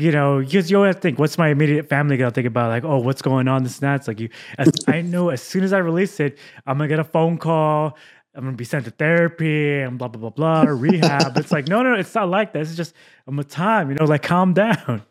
you 0.00 0.12
know, 0.12 0.40
because 0.40 0.70
you 0.70 0.76
always 0.78 0.96
think, 0.96 1.18
what's 1.18 1.36
my 1.38 1.48
immediate 1.48 1.88
family 1.88 2.16
gonna 2.16 2.30
think 2.30 2.46
about? 2.46 2.68
Like, 2.70 2.84
oh, 2.84 2.98
what's 2.98 3.22
going 3.22 3.48
on? 3.48 3.62
This 3.62 3.78
and 3.78 3.88
that. 3.88 3.96
It's 3.96 4.08
like 4.08 4.20
you, 4.20 4.28
as, 4.58 4.70
I 4.86 5.00
know 5.02 5.28
as 5.30 5.42
soon 5.42 5.62
as 5.64 5.72
I 5.72 5.78
release 5.78 6.20
it, 6.20 6.38
I'm 6.66 6.78
gonna 6.78 6.88
get 6.88 6.98
a 6.98 7.04
phone 7.04 7.38
call. 7.38 7.96
I'm 8.34 8.44
gonna 8.44 8.56
be 8.56 8.64
sent 8.64 8.84
to 8.86 8.90
therapy 8.92 9.80
and 9.80 9.98
blah 9.98 10.08
blah 10.08 10.30
blah 10.30 10.62
blah 10.62 10.70
rehab. 10.72 11.36
it's 11.36 11.52
like 11.52 11.68
no, 11.68 11.82
no, 11.82 11.94
it's 11.94 12.14
not 12.14 12.28
like 12.28 12.52
that. 12.52 12.60
It's 12.62 12.76
just 12.76 12.94
I'm 13.26 13.38
a 13.38 13.44
time, 13.44 13.90
you 13.90 13.96
know, 13.96 14.04
like 14.04 14.22
calm 14.22 14.54
down. 14.54 15.02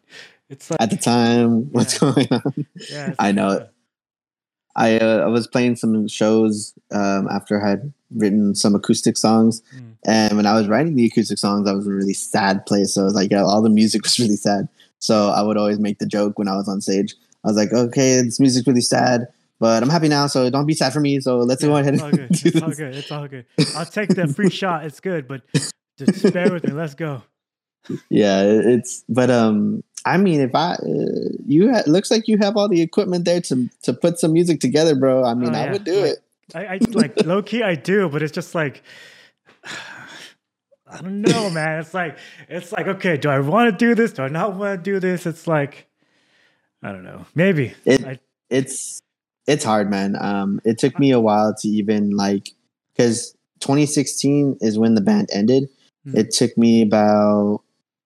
It's 0.50 0.72
like 0.72 0.82
at 0.82 0.90
the 0.90 0.98
time, 0.98 1.72
what's 1.72 2.00
going 2.00 2.28
on? 2.32 2.66
yeah, 2.90 3.14
I 3.20 3.28
like, 3.28 3.36
know 3.36 3.50
it. 3.52 3.70
I 4.76 4.98
uh, 4.98 5.18
I 5.20 5.28
was 5.28 5.48
playing 5.48 5.76
some 5.76 6.08
shows 6.08 6.74
um, 6.92 7.28
after 7.30 7.64
I 7.64 7.70
had 7.70 7.94
written 8.16 8.56
some 8.56 8.74
acoustic 8.76 9.18
songs, 9.18 9.62
Mm. 9.76 9.94
and 10.06 10.38
when 10.38 10.46
I 10.46 10.54
was 10.54 10.68
writing 10.68 10.96
the 10.96 11.06
acoustic 11.06 11.38
songs, 11.38 11.68
I 11.68 11.74
was 11.74 11.86
in 11.86 11.92
a 11.92 11.96
really 11.96 12.14
sad 12.14 12.66
place. 12.66 12.94
So 12.94 13.02
it 13.02 13.06
was 13.06 13.14
like 13.16 13.32
yeah, 13.32 13.44
all 13.44 13.62
the 13.62 13.70
music 13.70 14.04
was 14.04 14.18
really 14.20 14.38
sad. 14.38 14.70
So 15.00 15.30
I 15.30 15.42
would 15.42 15.58
always 15.58 15.80
make 15.80 16.00
the 16.00 16.06
joke 16.06 16.38
when 16.38 16.48
I 16.48 16.56
was 16.56 16.68
on 16.68 16.82
stage. 16.82 17.16
I 17.44 17.48
was 17.48 17.58
like, 17.58 17.72
okay, 17.74 18.22
this 18.22 18.40
music's 18.40 18.68
really 18.68 18.82
sad, 18.82 19.28
but 19.60 19.82
I'm 19.82 19.90
happy 19.90 20.10
now, 20.10 20.28
so 20.28 20.50
don't 20.50 20.66
be 20.66 20.74
sad 20.74 20.92
for 20.94 21.00
me. 21.00 21.20
So 21.22 21.38
let's 21.38 21.64
go 21.64 21.76
ahead 21.78 21.94
it's 21.96 22.04
all 22.04 22.12
good. 22.12 22.30
It's 22.46 22.62
all 22.62 22.72
good. 22.72 22.96
It's 22.96 23.12
all 23.12 23.28
good. 23.28 23.46
I'll 23.76 23.86
take 23.86 24.10
the 24.10 24.28
free 24.28 24.50
shot. 24.62 24.86
It's 24.86 25.00
good, 25.00 25.28
but 25.28 25.42
just 25.98 26.34
bear 26.34 26.52
with 26.52 26.66
me. 26.66 26.74
Let's 26.74 26.96
go. 26.96 27.24
Yeah, 28.10 28.44
it's 28.44 29.04
but 29.08 29.30
um, 29.32 29.84
I 30.06 30.18
mean, 30.18 30.42
if 30.42 30.54
I 30.54 30.74
uh, 30.74 30.76
you 31.46 31.72
ha- 31.74 31.84
looks 31.88 32.12
like 32.12 32.28
you 32.28 32.38
have 32.38 32.58
all 32.58 32.68
the 32.68 32.82
equipment 32.82 33.24
there 33.26 33.40
to 33.42 33.70
to 33.84 33.94
put 33.94 34.20
some 34.20 34.34
music 34.34 34.60
together, 34.60 34.96
bro. 34.96 35.24
I 35.24 35.34
mean, 35.34 35.56
Oh, 35.56 35.60
I 35.60 35.72
would 35.72 35.86
do 35.86 36.02
Like, 36.02 36.12
it. 36.12 36.18
I, 36.54 36.66
I 36.66 36.80
like 36.92 37.16
low 37.26 37.42
key 37.42 37.64
I 37.64 37.76
do, 37.76 38.10
but 38.10 38.22
it's 38.22 38.34
just 38.34 38.54
like 38.54 38.84
I 40.92 41.02
don't 41.02 41.22
know, 41.22 41.50
man. 41.50 41.80
It's 41.80 41.94
like 41.94 42.18
it's 42.48 42.72
like 42.72 42.88
okay, 42.88 43.18
do 43.18 43.30
I 43.30 43.40
want 43.40 43.72
to 43.72 43.78
do 43.86 43.96
this? 43.96 44.14
Do 44.14 44.24
I 44.24 44.28
not 44.28 44.56
want 44.56 44.84
to 44.84 44.92
do 44.92 45.00
this? 45.00 45.26
It's 45.26 45.48
like 45.48 45.88
I 46.82 46.92
don't 46.92 47.04
know. 47.04 47.26
Maybe 47.36 47.74
It- 47.86 48.06
I, 48.06 48.20
it's 48.50 49.02
it's 49.48 49.64
hard 49.64 49.90
man 49.90 50.16
um 50.20 50.60
it 50.64 50.78
took 50.78 50.98
me 51.00 51.12
a 51.12 51.20
while 51.20 51.56
to 51.60 51.68
even 51.68 52.12
like 52.16 52.50
because 52.96 53.36
2016 53.62 54.58
is 54.62 54.78
when 54.78 54.96
the 54.96 55.02
band 55.02 55.28
ended 55.34 55.70
Hmm. 56.06 56.18
it 56.18 56.32
took 56.32 56.58
me 56.58 56.82
about 56.82 57.62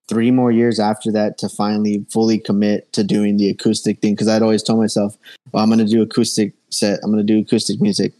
three 0.08 0.30
more 0.32 0.50
years 0.50 0.80
after 0.80 1.12
that 1.12 1.38
to 1.38 1.48
finally 1.48 2.04
fully 2.10 2.38
commit 2.38 2.92
to 2.92 3.04
doing 3.04 3.36
the 3.36 3.48
acoustic 3.50 4.00
thing 4.00 4.14
because 4.14 4.26
i'd 4.26 4.42
always 4.42 4.62
told 4.64 4.80
myself 4.80 5.16
well 5.52 5.62
i'm 5.62 5.68
going 5.70 5.78
to 5.78 5.84
do 5.84 6.02
acoustic 6.02 6.54
set 6.70 6.98
i'm 7.04 7.12
going 7.12 7.24
to 7.24 7.32
do 7.32 7.38
acoustic 7.40 7.80
music 7.80 8.12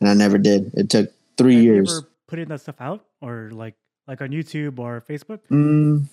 and 0.00 0.08
i 0.08 0.14
never 0.14 0.36
did 0.36 0.70
it 0.74 0.90
took 0.90 1.12
three 1.36 1.54
have 1.54 1.64
you 1.64 1.72
years 1.74 2.02
putting 2.26 2.48
that 2.48 2.60
stuff 2.60 2.74
out 2.80 3.04
or 3.20 3.50
like 3.52 3.74
like 4.10 4.20
on 4.20 4.30
YouTube 4.30 4.78
or 4.80 5.02
Facebook? 5.08 5.38
Mm, 5.50 6.06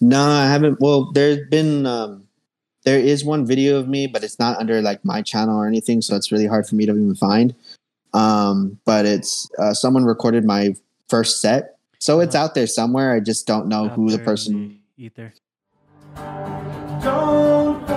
no, 0.00 0.22
I 0.22 0.46
haven't. 0.46 0.80
Well, 0.80 1.10
there's 1.12 1.46
been 1.50 1.84
um, 1.84 2.28
there 2.84 2.98
is 2.98 3.24
one 3.24 3.44
video 3.44 3.76
of 3.76 3.88
me, 3.88 4.06
but 4.06 4.22
it's 4.22 4.38
not 4.38 4.56
under 4.58 4.80
like 4.80 5.04
my 5.04 5.20
channel 5.20 5.58
or 5.58 5.66
anything, 5.66 6.00
so 6.00 6.14
it's 6.14 6.30
really 6.30 6.46
hard 6.46 6.66
for 6.66 6.76
me 6.76 6.86
to 6.86 6.92
even 6.92 7.14
find. 7.16 7.54
Um, 8.14 8.78
but 8.84 9.04
it's 9.04 9.50
uh, 9.58 9.74
someone 9.74 10.04
recorded 10.04 10.44
my 10.44 10.76
first 11.08 11.42
set, 11.42 11.76
so 11.98 12.20
it's 12.20 12.36
out 12.36 12.54
there 12.54 12.68
somewhere. 12.68 13.12
I 13.12 13.18
just 13.18 13.48
don't 13.48 13.66
know 13.66 13.86
out 13.86 13.92
who 13.92 14.10
the 14.10 14.20
person. 14.20 14.78
the 14.96 15.06
ether. 15.06 15.34
Don't 17.02 17.93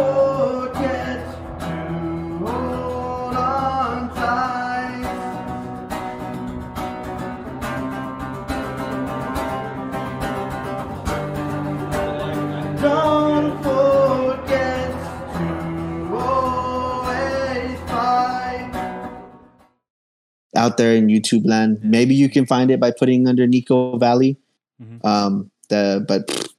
out 20.68 20.78
there 20.78 20.94
in 20.94 21.08
YouTube 21.08 21.46
land. 21.48 21.80
Yeah. 21.82 21.90
Maybe 21.90 22.14
you 22.16 22.30
can 22.30 22.46
find 22.46 22.70
it 22.72 22.80
by 22.80 22.92
putting 22.92 23.28
under 23.28 23.48
Nico 23.48 23.98
Valley. 23.98 24.38
Mhm. 24.82 25.04
Um, 25.06 25.52
the 25.70 26.04
but 26.08 26.28
pfft, 26.28 26.50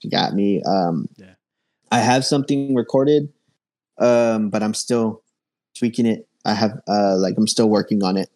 you 0.00 0.10
got 0.10 0.34
me. 0.34 0.62
Um, 0.64 1.08
Yeah. 1.16 1.34
I 1.90 1.98
have 1.98 2.24
something 2.24 2.74
recorded, 2.74 3.28
um, 3.98 4.48
but 4.50 4.62
I'm 4.62 4.74
still 4.74 5.22
tweaking 5.78 6.06
it. 6.06 6.26
I 6.44 6.54
have 6.54 6.80
uh, 6.88 7.16
like 7.18 7.34
I'm 7.36 7.46
still 7.46 7.68
working 7.68 8.02
on 8.02 8.16
it. 8.16 8.28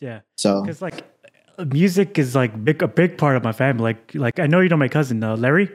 Yeah. 0.00 0.20
So 0.36 0.62
Because 0.62 0.82
like 0.82 1.04
music 1.70 2.18
is 2.18 2.34
like 2.34 2.64
big 2.64 2.82
a 2.82 2.88
big 2.88 3.18
part 3.18 3.36
of 3.36 3.44
my 3.44 3.52
family. 3.52 3.82
Like 3.82 4.14
like 4.14 4.40
I 4.40 4.46
know 4.46 4.60
you 4.60 4.68
know 4.68 4.76
my 4.80 4.88
cousin 4.88 5.22
uh, 5.22 5.36
Larry. 5.36 5.68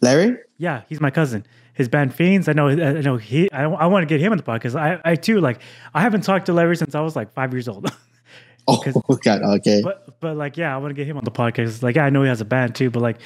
Larry, 0.00 0.36
Yeah, 0.58 0.82
he's 0.88 1.00
my 1.00 1.10
cousin. 1.10 1.44
His 1.74 1.88
band 1.88 2.14
Fiends. 2.14 2.48
I 2.48 2.52
know. 2.52 2.68
I 2.68 3.00
know 3.00 3.16
he. 3.16 3.50
I, 3.50 3.64
I 3.64 3.86
want 3.86 4.02
to 4.02 4.06
get 4.06 4.20
him 4.20 4.32
on 4.32 4.38
the 4.38 4.44
podcast. 4.44 4.78
I 4.78 5.00
I 5.04 5.16
too 5.16 5.40
like. 5.40 5.60
I 5.92 6.00
haven't 6.00 6.22
talked 6.22 6.46
to 6.46 6.52
Larry 6.52 6.76
since 6.76 6.94
I 6.94 7.00
was 7.00 7.16
like 7.16 7.32
five 7.32 7.52
years 7.52 7.68
old. 7.68 7.90
oh 8.68 8.82
God, 9.24 9.42
okay, 9.42 9.82
but 9.82 10.20
but 10.20 10.36
like 10.36 10.56
yeah, 10.56 10.74
I 10.74 10.78
want 10.78 10.90
to 10.90 10.94
get 10.94 11.06
him 11.06 11.16
on 11.16 11.24
the 11.24 11.30
podcast. 11.30 11.82
Like 11.82 11.96
yeah, 11.96 12.04
I 12.04 12.10
know 12.10 12.22
he 12.22 12.28
has 12.28 12.40
a 12.40 12.44
band 12.44 12.74
too, 12.74 12.90
but 12.90 13.02
like 13.02 13.18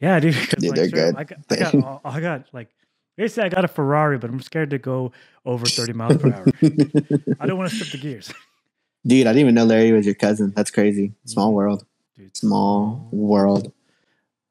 yeah, 0.00 0.20
dude. 0.20 0.34
Yeah, 0.58 0.70
like, 0.70 0.76
they're 0.76 0.84
up, 0.84 0.92
good. 0.92 1.16
I 1.16 1.24
got, 1.24 1.38
I 1.50 1.70
got 1.72 2.00
I 2.04 2.20
got 2.20 2.46
like 2.52 2.68
basically 3.16 3.44
I 3.44 3.48
got 3.48 3.64
a 3.64 3.68
Ferrari, 3.68 4.18
but 4.18 4.30
I'm 4.30 4.40
scared 4.40 4.70
to 4.70 4.78
go 4.78 5.12
over 5.44 5.64
30 5.64 5.92
miles 5.94 6.18
per 6.18 6.32
hour. 6.32 6.46
I 7.40 7.46
don't 7.46 7.58
want 7.58 7.70
to 7.70 7.76
slip 7.76 7.92
the 7.92 7.98
gears, 7.98 8.32
dude. 9.06 9.26
I 9.26 9.30
didn't 9.30 9.40
even 9.40 9.54
know 9.54 9.64
Larry 9.64 9.92
was 9.92 10.06
your 10.06 10.14
cousin. 10.14 10.52
That's 10.54 10.70
crazy. 10.70 11.08
Mm. 11.08 11.30
Small 11.30 11.52
world. 11.54 11.86
dude. 12.16 12.36
Small 12.36 13.08
world. 13.12 13.72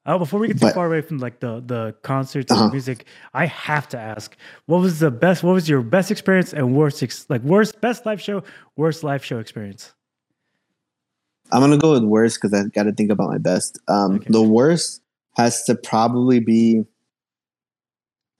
Oh, 0.06 0.18
before 0.18 0.40
we 0.40 0.48
get 0.48 0.56
too 0.58 0.66
But- 0.66 0.74
far 0.74 0.86
away 0.86 1.02
from 1.02 1.18
like 1.18 1.40
the 1.40 1.62
the 1.64 1.94
concerts 2.02 2.50
and 2.50 2.58
Uh-huh. 2.58 2.68
the 2.68 2.72
music, 2.72 3.04
I 3.34 3.46
have 3.46 3.86
to 3.90 3.98
ask, 3.98 4.34
what 4.66 4.80
was 4.80 4.98
the 4.98 5.10
best? 5.10 5.42
What 5.42 5.52
was 5.52 5.68
your 5.68 5.82
best 5.82 6.10
experience 6.10 6.52
and 6.54 6.74
worst, 6.74 7.02
ex- 7.02 7.26
like 7.28 7.42
worst 7.42 7.80
best 7.80 8.06
live 8.06 8.20
show, 8.20 8.42
worst 8.76 9.04
live 9.04 9.24
show 9.24 9.38
experience? 9.38 9.92
I'm 11.52 11.60
gonna 11.60 11.76
go 11.76 11.92
with 11.92 12.04
worst 12.04 12.40
because 12.40 12.54
I 12.58 12.66
got 12.68 12.84
to 12.84 12.92
think 12.92 13.10
about 13.10 13.28
my 13.28 13.38
best. 13.38 13.78
Um, 13.88 14.16
Okay. 14.16 14.26
The 14.30 14.42
worst 14.42 15.02
has 15.36 15.64
to 15.64 15.74
probably 15.74 16.40
be, 16.40 16.84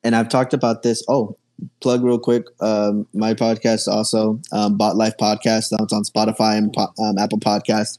and 0.03 0.17
I've 0.17 0.29
talked 0.29 0.55
about 0.55 0.83
this. 0.83 1.05
Oh, 1.09 1.37
plug 1.81 2.03
real 2.03 2.19
quick. 2.19 2.45
Um, 2.61 3.07
my 3.13 3.35
podcast 3.35 3.87
also, 3.87 4.41
um, 4.53 4.77
Bot 4.79 4.97
Life 4.97 5.15
Podcast. 5.21 5.67
That's 5.77 5.93
on 5.93 6.05
Spotify 6.05 6.57
and 6.57 6.73
po- 6.73 6.93
um, 6.99 7.19
Apple 7.19 7.39
Podcast. 7.39 7.99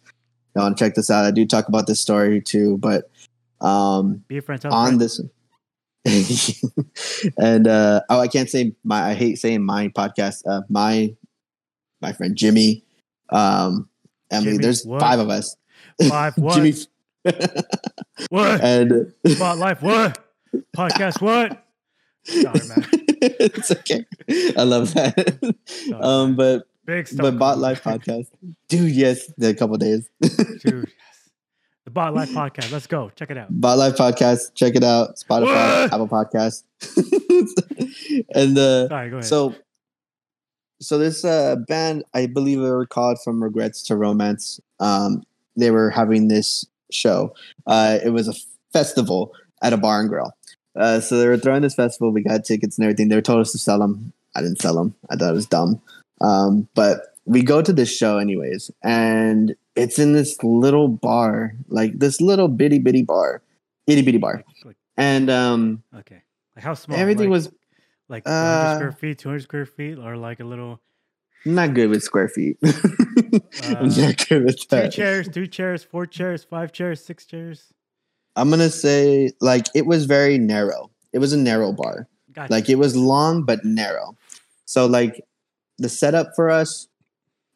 You 0.55 0.61
want 0.63 0.77
to 0.77 0.83
check 0.83 0.95
this 0.95 1.11
out? 1.11 1.25
I 1.25 1.31
do 1.31 1.45
talk 1.45 1.67
about 1.67 1.85
this 1.87 1.99
story 2.01 2.41
too, 2.41 2.77
but 2.79 3.10
um, 3.61 4.23
Be 4.27 4.37
a 4.37 4.41
friend. 4.41 4.61
Tell 4.61 4.73
on 4.73 4.97
friend. 4.97 5.01
this. 5.01 5.21
and 7.37 7.67
uh, 7.67 8.01
oh, 8.09 8.19
I 8.19 8.27
can't 8.27 8.49
say 8.49 8.73
my. 8.83 9.09
I 9.09 9.13
hate 9.13 9.37
saying 9.37 9.63
my 9.63 9.89
podcast. 9.89 10.43
Uh, 10.47 10.61
my 10.69 11.15
my 12.01 12.13
friend 12.13 12.35
Jimmy, 12.35 12.83
um, 13.29 13.87
Emily. 14.31 14.53
Jimmy, 14.53 14.63
there's 14.63 14.83
what? 14.85 14.99
five 14.99 15.19
of 15.19 15.29
us. 15.29 15.55
Five 16.09 16.33
what? 16.37 16.55
Jimmy 16.55 16.73
What? 18.29 18.61
and 18.63 19.13
Spot 19.27 19.57
life 19.57 19.81
what? 19.81 20.25
Podcast 20.75 21.21
what? 21.21 21.63
Sorry, 22.23 22.67
man. 22.67 22.87
it's 23.21 23.71
okay. 23.71 24.05
I 24.57 24.63
love 24.63 24.93
that. 24.95 25.55
Sorry, 25.65 26.01
um, 26.01 26.35
but 26.35 26.67
Big 26.85 27.07
stuff. 27.07 27.21
but 27.21 27.37
Bot 27.37 27.57
Life 27.59 27.83
podcast, 27.83 28.27
dude. 28.67 28.91
Yes, 28.91 29.31
the 29.37 29.53
couple 29.53 29.77
days. 29.77 30.09
Dude. 30.63 30.89
The 31.85 31.91
Bot 31.91 32.13
Life 32.13 32.29
podcast. 32.29 32.71
Let's 32.71 32.85
go. 32.87 33.11
Check 33.15 33.31
it 33.31 33.37
out. 33.37 33.47
Bot 33.49 33.77
Life 33.77 33.95
podcast. 33.95 34.53
Check 34.53 34.75
it 34.75 34.83
out. 34.83 35.15
Spotify? 35.17 35.85
Apple 35.85 36.07
Podcast, 36.07 36.63
and 38.35 38.57
uh, 38.57 38.87
Sorry, 38.87 39.09
go 39.09 39.15
ahead. 39.17 39.25
so 39.25 39.55
so 40.79 40.97
this 40.97 41.25
uh 41.25 41.55
band, 41.67 42.03
I 42.13 42.27
believe 42.27 42.59
they 42.59 42.69
were 42.69 42.85
called 42.85 43.17
From 43.23 43.41
Regrets 43.41 43.81
to 43.83 43.95
Romance. 43.95 44.59
Um, 44.79 45.23
they 45.57 45.71
were 45.71 45.89
having 45.89 46.27
this 46.27 46.65
show. 46.91 47.33
Uh, 47.65 47.97
it 48.03 48.09
was 48.09 48.27
a 48.27 48.33
festival 48.71 49.33
at 49.63 49.73
a 49.73 49.77
bar 49.77 49.99
and 50.01 50.09
grill. 50.09 50.33
Uh, 50.75 50.99
so 50.99 51.17
they 51.17 51.27
were 51.27 51.37
throwing 51.37 51.61
this 51.63 51.75
festival. 51.75 52.11
We 52.11 52.21
got 52.21 52.45
tickets 52.45 52.77
and 52.77 52.85
everything. 52.85 53.09
They 53.09 53.15
were 53.15 53.21
told 53.21 53.41
us 53.41 53.51
to 53.53 53.57
sell 53.57 53.79
them. 53.79 54.13
I 54.35 54.41
didn't 54.41 54.61
sell 54.61 54.75
them. 54.75 54.95
I 55.09 55.15
thought 55.15 55.31
it 55.31 55.33
was 55.33 55.45
dumb. 55.47 55.81
Um, 56.21 56.69
but 56.75 57.15
we 57.25 57.41
go 57.41 57.61
to 57.61 57.73
this 57.73 57.95
show 57.95 58.17
anyways, 58.19 58.71
and 58.83 59.55
it's 59.75 59.97
in 59.99 60.13
this 60.13 60.37
little 60.43 60.87
bar, 60.87 61.53
like 61.69 61.97
this 61.99 62.19
little 62.21 62.47
bitty 62.47 62.79
bitty 62.79 63.03
bar, 63.03 63.41
itty 63.87 64.01
bitty 64.01 64.17
bar, 64.17 64.43
and 64.97 65.29
um, 65.29 65.83
okay. 65.97 66.21
Like 66.55 66.65
how 66.65 66.73
small? 66.73 66.97
everything 66.97 67.29
Like- 67.29 67.31
was 67.37 67.51
like 68.09 68.23
uh, 68.25 68.75
square 68.75 68.91
feet, 68.91 69.19
200 69.19 69.41
square 69.43 69.65
feet, 69.65 69.97
or 69.97 70.17
like 70.17 70.39
a 70.41 70.43
little 70.43 70.81
not 71.45 71.73
good 71.73 71.89
with 71.89 72.03
square 72.03 72.27
feet. 72.27 72.57
I'm 72.63 73.85
Uh, 73.87 73.95
not 73.95 74.27
good 74.27 74.43
with 74.43 74.67
two 74.67 74.89
chairs, 74.89 75.27
two 75.29 75.47
chairs, 75.47 75.83
four 75.83 76.05
chairs, 76.05 76.43
five 76.43 76.71
chairs, 76.73 77.03
six 77.03 77.25
chairs. 77.25 77.71
I'm 78.35 78.49
gonna 78.49 78.69
say 78.69 79.31
like 79.41 79.67
it 79.73 79.85
was 79.85 80.05
very 80.05 80.37
narrow. 80.37 80.91
It 81.13 81.19
was 81.19 81.33
a 81.33 81.37
narrow 81.37 81.71
bar. 81.73 82.07
Gotcha. 82.33 82.51
Like 82.51 82.69
it 82.69 82.75
was 82.75 82.95
long 82.95 83.43
but 83.43 83.63
narrow. 83.65 84.15
So 84.65 84.85
like 84.85 85.21
the 85.77 85.89
setup 85.89 86.27
for 86.35 86.49
us 86.49 86.87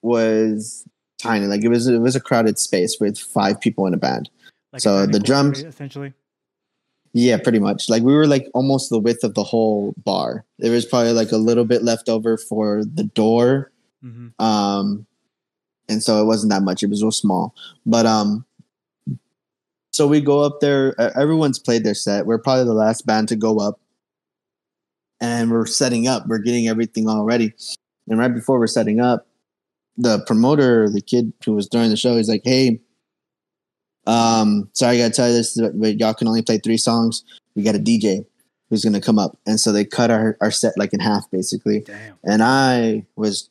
was 0.02 0.86
tiny. 1.26 1.46
Like 1.48 1.64
it 1.64 1.70
was 1.70 1.88
it 1.88 2.00
was 2.00 2.16
a 2.16 2.20
crowded 2.22 2.58
space 2.60 2.98
with 3.00 3.18
five 3.18 3.60
people 3.60 3.86
in 3.88 3.94
a 3.94 3.98
band. 3.98 4.30
Like 4.74 4.82
so 4.82 4.98
dining 4.98 5.12
the 5.12 5.20
drums- 5.20 5.64
essentially. 5.64 6.14
Yeah, 7.14 7.38
pretty 7.38 7.60
much. 7.60 7.88
Like 7.90 8.04
we 8.04 8.14
were 8.14 8.28
like 8.28 8.50
almost 8.54 8.90
the 8.90 9.00
width 9.00 9.24
of 9.24 9.36
the 9.36 9.44
whole 9.44 9.94
bar. 10.04 10.44
There 10.60 10.72
was 10.72 10.86
probably 10.86 11.14
like 11.14 11.32
a 11.32 11.38
little 11.38 11.64
bit 11.64 11.82
left 11.82 12.10
over 12.10 12.38
for 12.38 12.84
the 12.84 13.06
door. 13.06 13.72
hmm 14.02 14.28
Um 14.40 15.06
and 15.88 16.02
so 16.04 16.20
it 16.22 16.26
wasn't 16.26 16.52
that 16.52 16.64
much. 16.64 16.82
It 16.84 16.90
was 16.90 17.02
real 17.04 17.12
small. 17.12 17.54
But 17.86 18.06
um 18.06 18.46
so 19.92 20.08
we 20.08 20.20
go 20.20 20.42
up 20.42 20.60
there. 20.60 20.94
Everyone's 21.18 21.58
played 21.58 21.86
their 21.86 21.96
set. 21.96 22.26
We're 22.26 22.38
probably 22.38 22.66
the 22.66 22.74
last 22.74 23.06
band 23.06 23.30
to 23.30 23.38
go 23.38 23.60
up. 23.60 23.80
And 25.22 25.50
we're 25.50 25.66
setting 25.68 26.06
up. 26.08 26.28
We're 26.28 26.40
getting 26.40 26.68
everything 26.68 27.08
all 27.08 27.24
ready. 27.24 27.54
And 28.10 28.20
right 28.20 28.34
before 28.34 28.60
we're 28.60 28.68
setting 28.68 29.00
up, 29.00 29.26
the 29.98 30.20
promoter, 30.26 30.90
the 30.90 31.02
kid 31.02 31.32
who 31.46 31.54
was 31.54 31.68
during 31.68 31.90
the 31.90 31.98
show, 31.98 32.16
he's 32.18 32.30
like, 32.30 32.42
"Hey, 32.44 32.80
um, 34.08 34.70
sorry, 34.74 34.96
I 34.96 34.98
gotta 35.00 35.14
tell 35.14 35.28
you 35.30 35.34
this, 35.36 35.60
but 35.74 36.00
y'all 36.00 36.14
can 36.14 36.28
only 36.28 36.42
play 36.42 36.58
three 36.60 36.78
songs. 36.78 37.24
We 37.56 37.64
got 37.64 37.76
a 37.76 37.80
DJ 37.80 38.26
who's 38.70 38.84
gonna 38.84 39.02
come 39.02 39.18
up." 39.20 39.38
And 39.46 39.60
so 39.60 39.72
they 39.72 39.86
cut 39.86 40.12
our 40.12 40.38
our 40.42 40.52
set 40.52 40.78
like 40.78 40.94
in 40.94 41.00
half, 41.00 41.30
basically 41.32 41.82
Damn. 41.82 42.16
and 42.24 42.44
I 42.44 43.06
was 43.16 43.50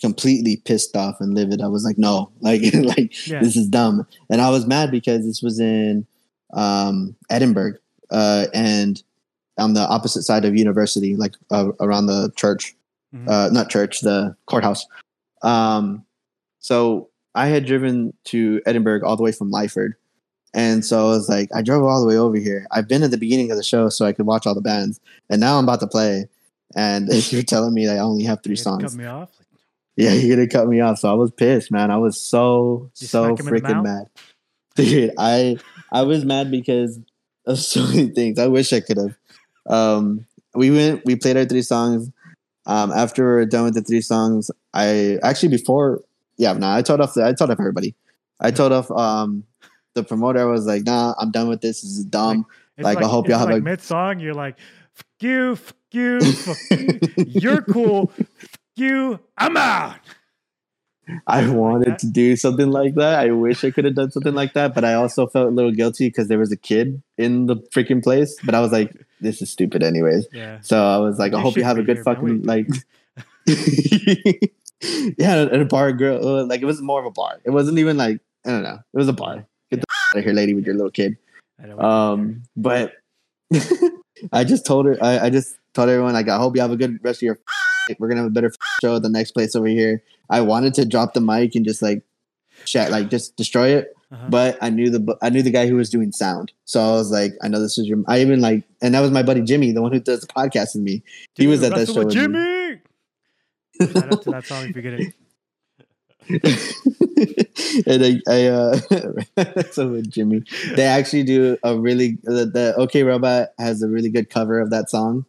completely 0.00 0.56
pissed 0.64 0.94
off 0.96 1.16
and 1.20 1.34
livid. 1.34 1.60
I 1.60 1.66
was 1.66 1.84
like, 1.84 1.98
no, 1.98 2.30
like, 2.40 2.62
like 2.72 3.26
Yeah. 3.26 3.40
this 3.42 3.56
is 3.56 3.66
dumb, 3.68 4.06
and 4.30 4.40
I 4.40 4.50
was 4.50 4.66
mad 4.66 4.90
because 4.90 5.24
this 5.26 5.42
was 5.42 5.58
in 5.58 6.06
um, 6.54 7.14
Edinburg, 7.30 7.78
uh, 8.10 8.46
and 8.54 9.02
on 9.58 9.74
the 9.74 9.80
opposite 9.88 10.22
side 10.22 10.44
of 10.44 10.56
university, 10.56 11.16
like 11.16 11.34
uh, 11.50 11.72
around 11.80 12.06
the 12.06 12.30
church, 12.36 12.74
Mhm. 13.14 13.28
uh, 13.28 13.48
not 13.52 13.70
church, 13.70 14.00
the 14.02 14.36
courthouse. 14.46 14.86
Um, 15.42 16.04
so 16.58 17.08
I 17.34 17.46
had 17.46 17.66
driven 17.66 18.14
to 18.26 18.60
Edinburg 18.66 19.04
all 19.04 19.16
the 19.16 19.22
way 19.22 19.32
from 19.32 19.52
Lyford. 19.52 19.92
And 20.54 20.84
so 20.84 21.06
I 21.06 21.10
was 21.10 21.28
like, 21.28 21.50
I 21.54 21.62
drove 21.62 21.84
all 21.84 22.00
the 22.00 22.08
way 22.08 22.16
over 22.16 22.36
here. 22.36 22.66
I've 22.70 22.88
been 22.88 23.02
at 23.02 23.10
the 23.10 23.18
beginning 23.18 23.50
of 23.50 23.56
the 23.56 23.62
show 23.62 23.88
so 23.90 24.06
I 24.06 24.12
could 24.12 24.26
watch 24.26 24.46
all 24.46 24.54
the 24.54 24.60
bands. 24.60 24.98
And 25.30 25.40
now 25.40 25.58
I'm 25.58 25.64
about 25.64 25.80
to 25.80 25.86
play. 25.86 26.28
And 26.74 27.08
you're 27.32 27.42
telling 27.42 27.74
me 27.74 27.88
I 27.88 27.98
only 27.98 28.24
have 28.24 28.42
three 28.42 28.52
You 28.52 28.56
had 28.56 28.58
to 28.58 28.62
songs. 28.62 28.82
Cut 28.82 28.94
me 28.94 29.04
off. 29.06 29.30
Yeah, 29.96 30.12
you're 30.12 30.36
gonna 30.36 30.48
cut 30.48 30.68
me 30.68 30.80
off. 30.80 31.00
So 31.00 31.10
I 31.10 31.14
was 31.14 31.32
pissed, 31.32 31.72
man. 31.72 31.90
I 31.90 31.96
was 31.96 32.20
so 32.20 32.90
You 32.98 33.06
so 33.08 33.36
smack 33.36 33.40
him 33.40 33.48
in 33.48 33.54
the 33.54 33.60
freaking 33.60 33.82
mad. 33.82 34.10
Dude, 34.76 35.12
I 35.18 35.58
I 35.90 36.02
was 36.02 36.24
mad 36.24 36.50
because 36.50 37.00
of 37.46 37.58
so 37.72 37.84
many 37.86 38.08
things. 38.08 38.38
I 38.38 38.46
wish 38.46 38.72
I 38.72 38.80
could 38.80 38.96
have. 38.96 39.18
Um 39.66 40.26
we 40.54 40.70
went 40.70 41.04
we 41.04 41.16
played 41.16 41.36
our 41.36 41.44
three 41.44 41.62
songs. 41.62 42.10
Um 42.64 42.92
after 42.92 43.24
we 43.24 43.30
were 43.32 43.46
done 43.46 43.64
with 43.64 43.74
the 43.74 43.82
three 43.82 44.00
songs, 44.00 44.52
I 44.74 45.18
actually 45.22 45.50
before 45.50 46.02
yeah, 46.36 46.52
no, 46.52 46.70
I 46.70 46.82
told 46.82 47.00
off 47.00 47.14
the, 47.14 47.24
I 47.26 47.32
told 47.32 47.50
off 47.50 47.58
everybody. 47.60 47.94
I 48.40 48.50
told 48.50 48.72
off 48.72 48.90
um 48.90 49.44
the 49.94 50.04
promoter 50.04 50.40
I 50.40 50.44
was 50.44 50.66
like, 50.66 50.84
nah, 50.84 51.14
I'm 51.18 51.30
done 51.30 51.48
with 51.48 51.60
this. 51.60 51.82
This 51.82 51.90
is 51.98 52.04
dumb. 52.04 52.46
it's 52.76 52.84
Like, 52.84 52.98
I 52.98 53.08
hope 53.08 53.28
y'all 53.28 53.38
have 53.38 53.50
a- 53.50 53.60
mid 53.60 53.80
song. 53.80 54.20
You're 54.20 54.34
like, 54.34 54.56
fuck 54.94 55.06
you, 55.20 55.56
fuck 55.56 55.76
you, 55.92 56.20
fuck 56.20 56.56
you. 56.70 57.00
You're 57.26 57.62
cool. 57.62 58.06
Fuck 58.16 58.28
you. 58.76 59.18
I'm 59.36 59.56
out. 59.56 59.96
I 61.26 61.48
wanted 61.48 61.98
to 62.00 62.06
do 62.06 62.36
something 62.36 62.70
like 62.70 62.94
that. 62.96 63.18
I 63.18 63.30
wish 63.30 63.64
I 63.64 63.70
could 63.70 63.86
have 63.86 63.94
done 63.94 64.10
something 64.10 64.34
like 64.34 64.52
that, 64.52 64.74
but 64.74 64.84
I 64.84 64.92
also 64.94 65.26
felt 65.26 65.48
a 65.48 65.50
little 65.50 65.72
guilty 65.72 66.08
because 66.08 66.28
there 66.28 66.38
was 66.38 66.52
a 66.52 66.56
kid 66.56 67.02
in 67.16 67.46
the 67.46 67.56
freaking 67.74 68.02
place. 68.04 68.36
But 68.44 68.54
I 68.54 68.60
was 68.60 68.72
like, 68.72 68.94
this 69.20 69.40
is 69.40 69.48
stupid, 69.50 69.82
anyways. 69.82 70.28
Yeah. 70.32 70.60
So 70.60 70.84
I 70.84 70.98
was 70.98 71.18
like, 71.18 71.32
I 71.32 71.38
You 71.38 71.42
hope 71.42 71.56
you 71.56 71.64
have 71.64 71.78
a 71.78 71.82
good 71.82 72.00
fucking 72.04 72.42
What 72.42 72.50
are 72.50 72.58
you 72.58 72.66
like. 72.66 72.68
yeah, 75.18 75.42
and 75.42 75.62
a 75.62 75.64
bar 75.64 75.92
girl. 75.92 76.26
uh, 76.26 76.44
Like 76.44 76.60
it 76.62 76.66
was 76.66 76.80
more 76.80 77.00
of 77.00 77.06
a 77.06 77.10
bar. 77.10 77.40
It 77.44 77.50
wasn't 77.50 77.78
even 77.78 77.96
like 77.96 78.20
I 78.46 78.50
don't 78.50 78.62
know. 78.62 78.78
It 78.92 78.96
was 78.96 79.08
a 79.08 79.12
bar. 79.12 79.46
Get 79.70 79.80
the 79.80 79.86
out 80.14 80.18
of 80.18 80.24
here, 80.24 80.32
lady, 80.32 80.54
with 80.54 80.64
your 80.66 80.74
little 80.74 80.90
kid. 80.90 81.16
Um, 81.78 82.42
but 82.56 82.92
I 84.32 84.44
just 84.44 84.64
told 84.66 84.86
her. 84.86 84.96
I, 85.02 85.26
I 85.26 85.30
just 85.30 85.56
told 85.74 85.88
everyone 85.88 86.12
like, 86.14 86.28
I 86.28 86.36
hope 86.38 86.54
you 86.54 86.62
have 86.62 86.70
a 86.70 86.76
good 86.76 86.98
rest 87.02 87.18
of 87.18 87.22
your. 87.26 87.38
We're 87.98 88.08
gonna 88.08 88.20
have 88.20 88.26
a 88.30 88.34
better 88.34 88.52
show 88.82 88.96
at 88.96 89.02
the 89.02 89.08
next 89.08 89.32
place 89.32 89.56
over 89.56 89.66
here. 89.66 90.02
I 90.28 90.42
wanted 90.42 90.74
to 90.74 90.84
drop 90.84 91.14
the 91.14 91.20
mic 91.22 91.54
and 91.54 91.64
just 91.64 91.80
like 91.80 92.02
chat, 92.66 92.90
like 92.90 93.08
just 93.10 93.36
destroy 93.36 93.68
it. 93.76 93.94
Uh-huh. 94.12 94.26
But 94.28 94.58
I 94.60 94.70
knew 94.70 94.90
the 94.90 95.16
I 95.22 95.30
knew 95.30 95.42
the 95.42 95.50
guy 95.50 95.66
who 95.66 95.76
was 95.76 95.90
doing 95.90 96.12
sound, 96.12 96.52
so 96.64 96.80
I 96.80 96.92
was 96.92 97.10
like, 97.10 97.32
I 97.42 97.48
know 97.48 97.60
this 97.60 97.78
is 97.78 97.86
your. 97.86 97.98
I 98.06 98.20
even 98.20 98.40
like, 98.40 98.62
and 98.82 98.94
that 98.94 99.00
was 99.00 99.10
my 99.10 99.22
buddy 99.22 99.40
Jimmy, 99.42 99.72
the 99.72 99.82
one 99.82 99.92
who 99.92 100.00
does 100.00 100.20
the 100.20 100.26
podcast 100.26 100.74
with 100.74 100.82
me. 100.82 101.02
he 101.34 101.46
was 101.46 101.60
Dude, 101.60 101.72
at 101.72 101.78
that 101.78 101.86
show 102.12 102.28
me. 102.28 102.80
Shout 103.80 104.12
out 104.12 104.22
to 104.22 104.30
that 104.30 104.44
song 104.46 104.68
if 104.68 104.76
you 104.76 104.82
get 104.82 104.94
it. 105.00 105.14
and 107.86 108.04
I, 108.04 108.20
I 108.28 108.46
uh, 108.48 109.62
so 109.70 109.88
with 109.88 110.10
Jimmy, 110.10 110.42
they 110.74 110.84
actually 110.84 111.22
do 111.22 111.56
a 111.62 111.78
really 111.78 112.18
the, 112.22 112.44
the 112.46 112.74
OK 112.76 113.02
Robot 113.02 113.48
has 113.58 113.82
a 113.82 113.88
really 113.88 114.10
good 114.10 114.28
cover 114.30 114.60
of 114.60 114.70
that 114.70 114.90
song. 114.90 115.24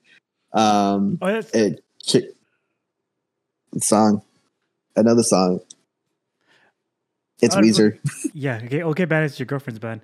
Um, 0.53 1.17
Oh, 1.21 1.31
that's, 1.31 1.51
it 1.53 1.83
song, 3.81 4.23
another 4.95 5.23
song. 5.23 5.59
It's 7.41 7.55
Uh, 7.55 7.59
Weezer. 7.61 7.99
yeah. 8.33 8.59
Okay. 8.65 8.83
Okay. 8.83 9.05
Bad. 9.05 9.23
It's 9.23 9.39
your 9.39 9.45
girlfriend's 9.45 9.79
band. 9.79 10.01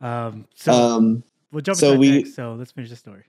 Um. 0.00 0.46
So 0.54 0.72
Um, 0.72 1.22
we'll 1.52 1.60
jump 1.62 1.78
so 1.78 1.96
we- 1.98 2.18
next. 2.22 2.34
So 2.34 2.54
let's 2.54 2.70
finish 2.72 2.88
the 2.90 2.96
story. 2.96 3.24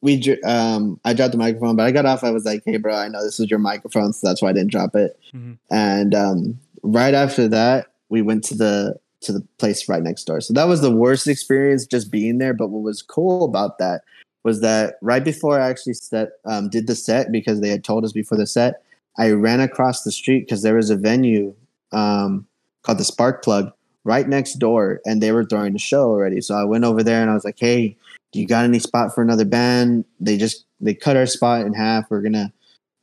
We 0.00 0.40
um, 0.44 1.00
I 1.04 1.12
dropped 1.12 1.32
the 1.32 1.38
microphone, 1.38 1.76
but 1.76 1.86
I 1.86 1.90
got 1.90 2.06
off. 2.06 2.24
I 2.24 2.30
was 2.30 2.44
like, 2.44 2.62
"Hey, 2.64 2.76
bro, 2.76 2.94
I 2.94 3.08
know 3.08 3.22
this 3.22 3.40
is 3.40 3.50
your 3.50 3.58
microphone, 3.58 4.12
so 4.12 4.26
that's 4.26 4.40
why 4.40 4.50
I 4.50 4.52
didn't 4.52 4.70
drop 4.70 4.94
it." 4.94 5.18
Mhm. 5.34 5.58
And 5.70 6.14
um, 6.14 6.58
right 6.82 7.14
after 7.14 7.48
that, 7.48 7.86
we 8.08 8.22
went 8.22 8.44
to 8.44 8.54
the 8.54 8.98
to 9.20 9.32
the 9.32 9.44
place 9.58 9.88
right 9.88 10.02
next 10.02 10.24
door. 10.24 10.40
So 10.40 10.54
that 10.54 10.68
was 10.68 10.80
the 10.80 10.94
worst 10.94 11.26
experience, 11.26 11.86
just 11.86 12.10
being 12.10 12.38
there. 12.38 12.54
But 12.54 12.68
what 12.68 12.82
was 12.82 13.02
cool 13.02 13.44
about 13.44 13.78
that 13.78 14.02
was 14.44 14.60
that 14.60 14.94
right 15.02 15.24
before 15.24 15.60
I 15.60 15.68
actually 15.68 15.94
set 15.94 16.30
um, 16.44 16.68
did 16.68 16.86
the 16.86 16.94
set 16.94 17.32
because 17.32 17.60
they 17.60 17.68
had 17.68 17.82
told 17.82 18.04
us 18.04 18.12
before 18.12 18.38
the 18.38 18.46
set, 18.46 18.82
I 19.18 19.32
ran 19.32 19.60
across 19.60 20.04
the 20.04 20.12
street 20.12 20.40
because 20.46 20.62
there 20.62 20.76
was 20.76 20.90
a 20.90 20.96
venue 20.96 21.54
um, 21.90 22.46
called 22.82 22.98
the 22.98 23.04
Spark 23.04 23.42
Plug 23.42 23.72
right 24.04 24.28
next 24.28 24.54
door, 24.54 25.00
and 25.04 25.20
they 25.20 25.32
were 25.32 25.44
throwing 25.44 25.72
the 25.72 25.78
show 25.80 26.04
already. 26.04 26.40
So 26.40 26.54
I 26.54 26.62
went 26.64 26.84
over 26.84 27.02
there 27.02 27.20
and 27.20 27.30
I 27.30 27.34
was 27.34 27.44
like, 27.44 27.58
"Hey, 27.58 27.96
you 28.32 28.46
got 28.46 28.64
any 28.64 28.78
spot 28.78 29.14
for 29.14 29.22
another 29.22 29.44
band?" 29.44 30.04
They 30.20 30.36
just 30.36 30.64
they 30.80 30.94
cut 30.94 31.16
our 31.16 31.26
spot 31.26 31.66
in 31.66 31.72
half. 31.74 32.10
We're 32.10 32.22
gonna 32.22 32.52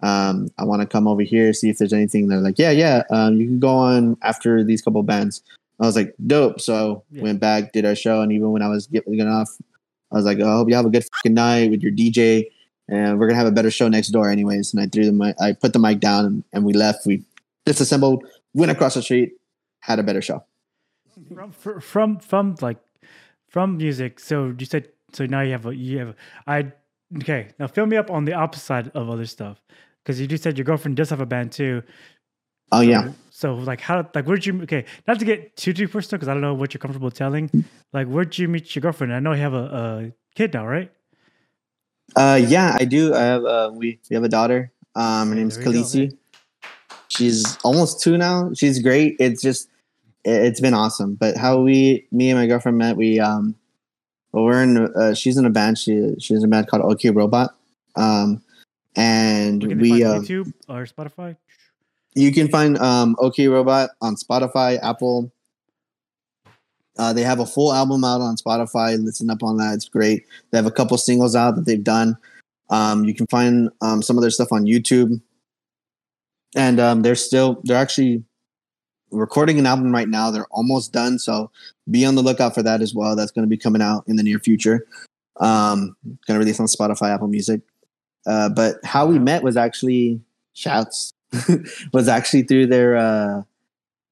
um, 0.01 0.49
I 0.57 0.65
want 0.65 0.81
to 0.81 0.87
come 0.87 1.07
over 1.07 1.21
here, 1.23 1.53
see 1.53 1.69
if 1.69 1.77
there's 1.77 1.93
anything. 1.93 2.27
They're 2.27 2.39
like, 2.41 2.59
yeah, 2.59 2.69
yeah, 2.71 3.03
um, 3.09 3.39
you 3.39 3.47
can 3.47 3.59
go 3.59 3.69
on 3.69 4.17
after 4.21 4.63
these 4.63 4.81
couple 4.81 5.01
bands. 5.03 5.41
I 5.79 5.85
was 5.85 5.95
like, 5.95 6.13
dope. 6.27 6.61
So 6.61 7.03
Yeah. 7.11 7.23
went 7.23 7.39
back, 7.39 7.71
did 7.71 7.85
our 7.85 7.95
show, 7.95 8.21
and 8.21 8.31
even 8.31 8.51
when 8.51 8.61
I 8.61 8.67
was 8.67 8.87
getting 8.87 9.19
off, 9.21 9.49
I 10.11 10.15
was 10.15 10.25
like, 10.25 10.37
oh, 10.39 10.47
I 10.47 10.55
hope 10.57 10.69
you 10.69 10.75
have 10.75 10.85
a 10.85 10.89
good 10.89 11.05
fucking 11.15 11.33
night 11.33 11.71
with 11.71 11.81
your 11.81 11.91
DJ, 11.91 12.47
and 12.87 13.17
we're 13.19 13.27
gonna 13.27 13.37
have 13.39 13.47
a 13.47 13.51
better 13.51 13.71
show 13.71 13.87
next 13.87 14.09
door, 14.09 14.29
anyways. 14.29 14.73
And 14.73 14.81
I 14.83 14.87
threw 14.87 15.05
the 15.05 15.11
mic, 15.11 15.35
I 15.41 15.53
put 15.53 15.73
the 15.73 15.79
mic 15.79 16.01
down, 16.01 16.25
and, 16.25 16.43
and 16.53 16.65
we 16.65 16.73
left. 16.73 17.05
We 17.05 17.23
disassembled, 17.65 18.25
went 18.53 18.71
across 18.71 18.93
the 18.93 19.01
street, 19.01 19.33
had 19.79 19.97
a 19.97 20.03
better 20.03 20.21
show. 20.21 20.43
From 21.33 21.51
from 21.81 22.19
from 22.19 22.55
like 22.61 22.77
from 23.47 23.77
music. 23.77 24.19
So 24.19 24.53
you 24.57 24.65
said 24.65 24.89
so 25.15 25.25
now 25.25 25.41
you 25.41 25.51
have 25.51 25.65
a 25.65 25.75
you 25.75 25.99
have 25.99 26.15
I 26.47 26.71
okay, 27.17 27.49
now 27.59 27.67
fill 27.67 27.85
me 27.85 27.97
up 27.97 28.11
on 28.11 28.25
the 28.25 28.33
opposite 28.33 28.65
side 28.65 28.91
of 28.93 29.09
other 29.09 29.25
stuff 29.25 29.61
because 30.03 30.19
you 30.19 30.27
just 30.27 30.43
said 30.43 30.57
your 30.57 30.65
girlfriend 30.65 30.97
does 30.97 31.09
have 31.09 31.21
a 31.21 31.25
band 31.25 31.51
too. 31.51 31.81
Oh 32.71 32.81
yeah. 32.81 33.11
So 33.29 33.55
like 33.55 33.81
how 33.81 34.07
like 34.15 34.25
where'd 34.25 34.45
you 34.45 34.61
okay 34.63 34.85
not 35.07 35.19
to 35.19 35.25
get 35.25 35.55
too 35.55 35.73
too 35.73 35.87
personal 35.87 36.17
because 36.17 36.27
I 36.29 36.33
don't 36.33 36.41
know 36.41 36.53
what 36.53 36.73
you're 36.73 36.79
comfortable 36.79 37.11
telling. 37.11 37.49
Like 37.93 38.07
where'd 38.07 38.37
you 38.37 38.47
meet 38.47 38.75
your 38.75 38.81
girlfriend? 38.81 39.13
I 39.13 39.19
know 39.19 39.33
you 39.33 39.41
have 39.41 39.53
a, 39.53 39.57
a 39.57 40.11
kid 40.35 40.53
now, 40.53 40.65
right? 40.67 40.91
Uh, 42.15 42.39
yeah, 42.47 42.75
I 42.79 42.85
do. 42.85 43.13
I 43.13 43.21
have 43.21 43.45
uh, 43.45 43.71
we 43.73 43.99
we 44.09 44.13
have 44.15 44.23
a 44.23 44.29
daughter. 44.29 44.71
Um, 44.95 45.29
her 45.29 45.35
name's 45.35 45.57
we 45.57 45.63
go, 45.65 46.09
She's 47.07 47.57
almost 47.63 48.01
two 48.01 48.17
now. 48.17 48.51
She's 48.53 48.79
great. 48.81 49.15
It's 49.19 49.41
just 49.41 49.69
it- 50.23 50.43
it's 50.45 50.59
been 50.59 50.73
awesome. 50.73 51.15
But 51.15 51.37
how 51.37 51.61
we, 51.61 52.07
me 52.11 52.29
and 52.31 52.39
my 52.39 52.47
girlfriend 52.47 52.77
met, 52.77 52.97
we 52.97 53.19
um, 53.19 53.55
we're 54.43 54.61
in. 54.61 54.77
Uh, 54.77 55.13
she's 55.13 55.37
in 55.37 55.45
a 55.45 55.49
band. 55.49 55.77
She 55.77 56.15
she's 56.19 56.39
in 56.39 56.45
a 56.45 56.47
band 56.47 56.67
called 56.67 56.83
OK 56.83 57.09
Robot. 57.09 57.55
Um, 57.95 58.41
and 58.95 59.61
Where 59.61 59.69
can 59.69 59.77
they 59.77 59.91
we 59.91 60.03
um, 60.03 60.23
YouTube 60.23 60.53
or 60.67 60.85
Spotify. 60.85 61.35
you 62.15 62.31
can 62.31 62.47
find 62.49 62.77
um, 62.77 63.15
OK 63.19 63.47
Robot 63.47 63.91
on 64.01 64.15
Spotify, 64.15 64.79
Apple. 64.83 65.31
Uh, 66.97 67.11
they 67.11 67.23
have 67.23 67.39
a 67.39 67.45
full 67.45 67.73
album 67.73 68.03
out 68.05 68.21
on 68.21 68.37
Spotify. 68.37 69.01
Listen 69.03 69.29
up 69.29 69.43
on 69.43 69.57
that; 69.57 69.73
it's 69.73 69.89
great. 69.89 70.25
They 70.51 70.57
have 70.57 70.65
a 70.65 70.71
couple 70.71 70.97
singles 70.97 71.35
out 71.35 71.55
that 71.55 71.65
they've 71.65 71.83
done. 71.83 72.17
Um, 72.69 73.05
you 73.05 73.13
can 73.13 73.27
find 73.27 73.69
um, 73.81 74.01
some 74.01 74.17
of 74.17 74.21
their 74.21 74.31
stuff 74.31 74.51
on 74.51 74.65
YouTube, 74.65 75.21
and 76.55 76.79
um, 76.79 77.01
they're 77.01 77.15
still 77.15 77.61
they're 77.63 77.77
actually 77.77 78.23
recording 79.11 79.59
an 79.59 79.65
album 79.65 79.91
right 79.91 80.07
now. 80.09 80.31
They're 80.31 80.47
almost 80.51 80.91
done, 80.93 81.19
so 81.19 81.51
be 81.89 82.05
on 82.05 82.15
the 82.15 82.21
lookout 82.23 82.53
for 82.55 82.63
that 82.63 82.81
as 82.81 82.93
well. 82.93 83.15
That's 83.15 83.31
going 83.31 83.43
to 83.45 83.49
be 83.49 83.57
coming 83.57 83.81
out 83.81 84.03
in 84.07 84.15
the 84.15 84.23
near 84.23 84.39
future. 84.39 84.85
Um, 85.39 85.95
going 86.05 86.37
to 86.37 86.39
release 86.39 86.59
on 86.59 86.67
Spotify, 86.67 87.13
Apple 87.13 87.27
Music. 87.27 87.61
Uh, 88.25 88.49
but 88.49 88.77
how 88.83 89.05
we 89.05 89.19
met 89.19 89.43
was 89.43 89.57
actually 89.57 90.19
shouts 90.53 91.13
was 91.93 92.07
actually 92.07 92.43
through 92.43 92.67
their. 92.67 92.95
Uh, 92.97 93.41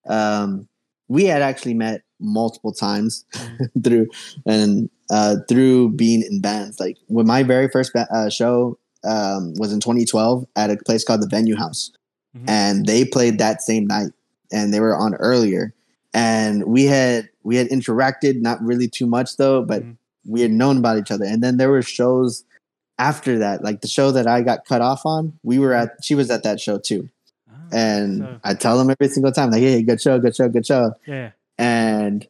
um, 0.08 0.68
we 1.08 1.26
had 1.26 1.42
actually 1.42 1.74
met 1.74 2.02
multiple 2.20 2.72
times 2.74 3.26
through 3.84 4.08
and 4.46 4.90
uh, 5.10 5.36
through 5.50 5.90
being 5.92 6.22
in 6.30 6.42
bands. 6.42 6.80
Like 6.80 6.98
when 7.08 7.26
my 7.28 7.44
very 7.44 7.68
first 7.70 7.94
ba- 7.94 8.08
uh, 8.14 8.30
show 8.30 8.78
um, 9.04 9.54
was 9.58 9.74
in 9.74 9.80
2012 9.80 10.46
at 10.56 10.70
a 10.72 10.78
place 10.78 11.04
called 11.04 11.22
the 11.22 11.28
Venue 11.28 11.56
House, 11.56 11.92
Mhm. 12.36 12.44
and 12.48 12.86
they 12.86 13.06
played 13.06 13.38
that 13.40 13.62
same 13.62 13.86
night, 13.86 14.12
and 14.54 14.74
they 14.74 14.80
were 14.80 14.96
on 14.96 15.16
earlier, 15.16 15.74
and 16.14 16.64
we 16.66 16.86
had 16.86 17.28
we 17.44 17.58
had 17.58 17.68
interacted, 17.68 18.40
not 18.42 18.62
really 18.64 18.88
too 18.88 19.06
much 19.06 19.36
though, 19.38 19.62
but 19.64 19.84
Mhm. 19.84 19.98
we 20.26 20.40
had 20.42 20.52
known 20.52 20.78
about 20.78 20.98
each 20.98 21.12
other, 21.12 21.26
and 21.26 21.44
then 21.44 21.58
there 21.58 21.70
were 21.70 21.82
shows 21.82 22.46
after 23.00 23.40
that, 23.40 23.64
like 23.64 23.82
the 23.82 23.88
show 23.88 24.12
that 24.12 24.28
I 24.28 24.42
got 24.42 24.66
cut 24.66 24.82
off 24.82 25.06
on. 25.06 25.34
We 25.44 25.58
were 25.60 25.74
at, 25.74 25.90
she 26.04 26.16
was 26.16 26.30
at 26.30 26.44
that 26.44 26.62
show 26.62 26.78
too, 26.78 27.10
Ah, 27.52 27.56
and 27.74 28.20
so- 28.20 28.38
I 28.44 28.54
tell 28.54 28.78
them 28.78 28.90
every 28.92 29.10
single 29.10 29.32
time, 29.34 29.50
like, 29.52 29.62
"Hey, 29.62 29.82
good 29.84 30.00
show, 30.00 30.20
good 30.20 30.36
show, 30.36 30.48
good 30.48 30.66
show," 30.66 30.94
yeah. 31.08 31.32
and 31.58 32.26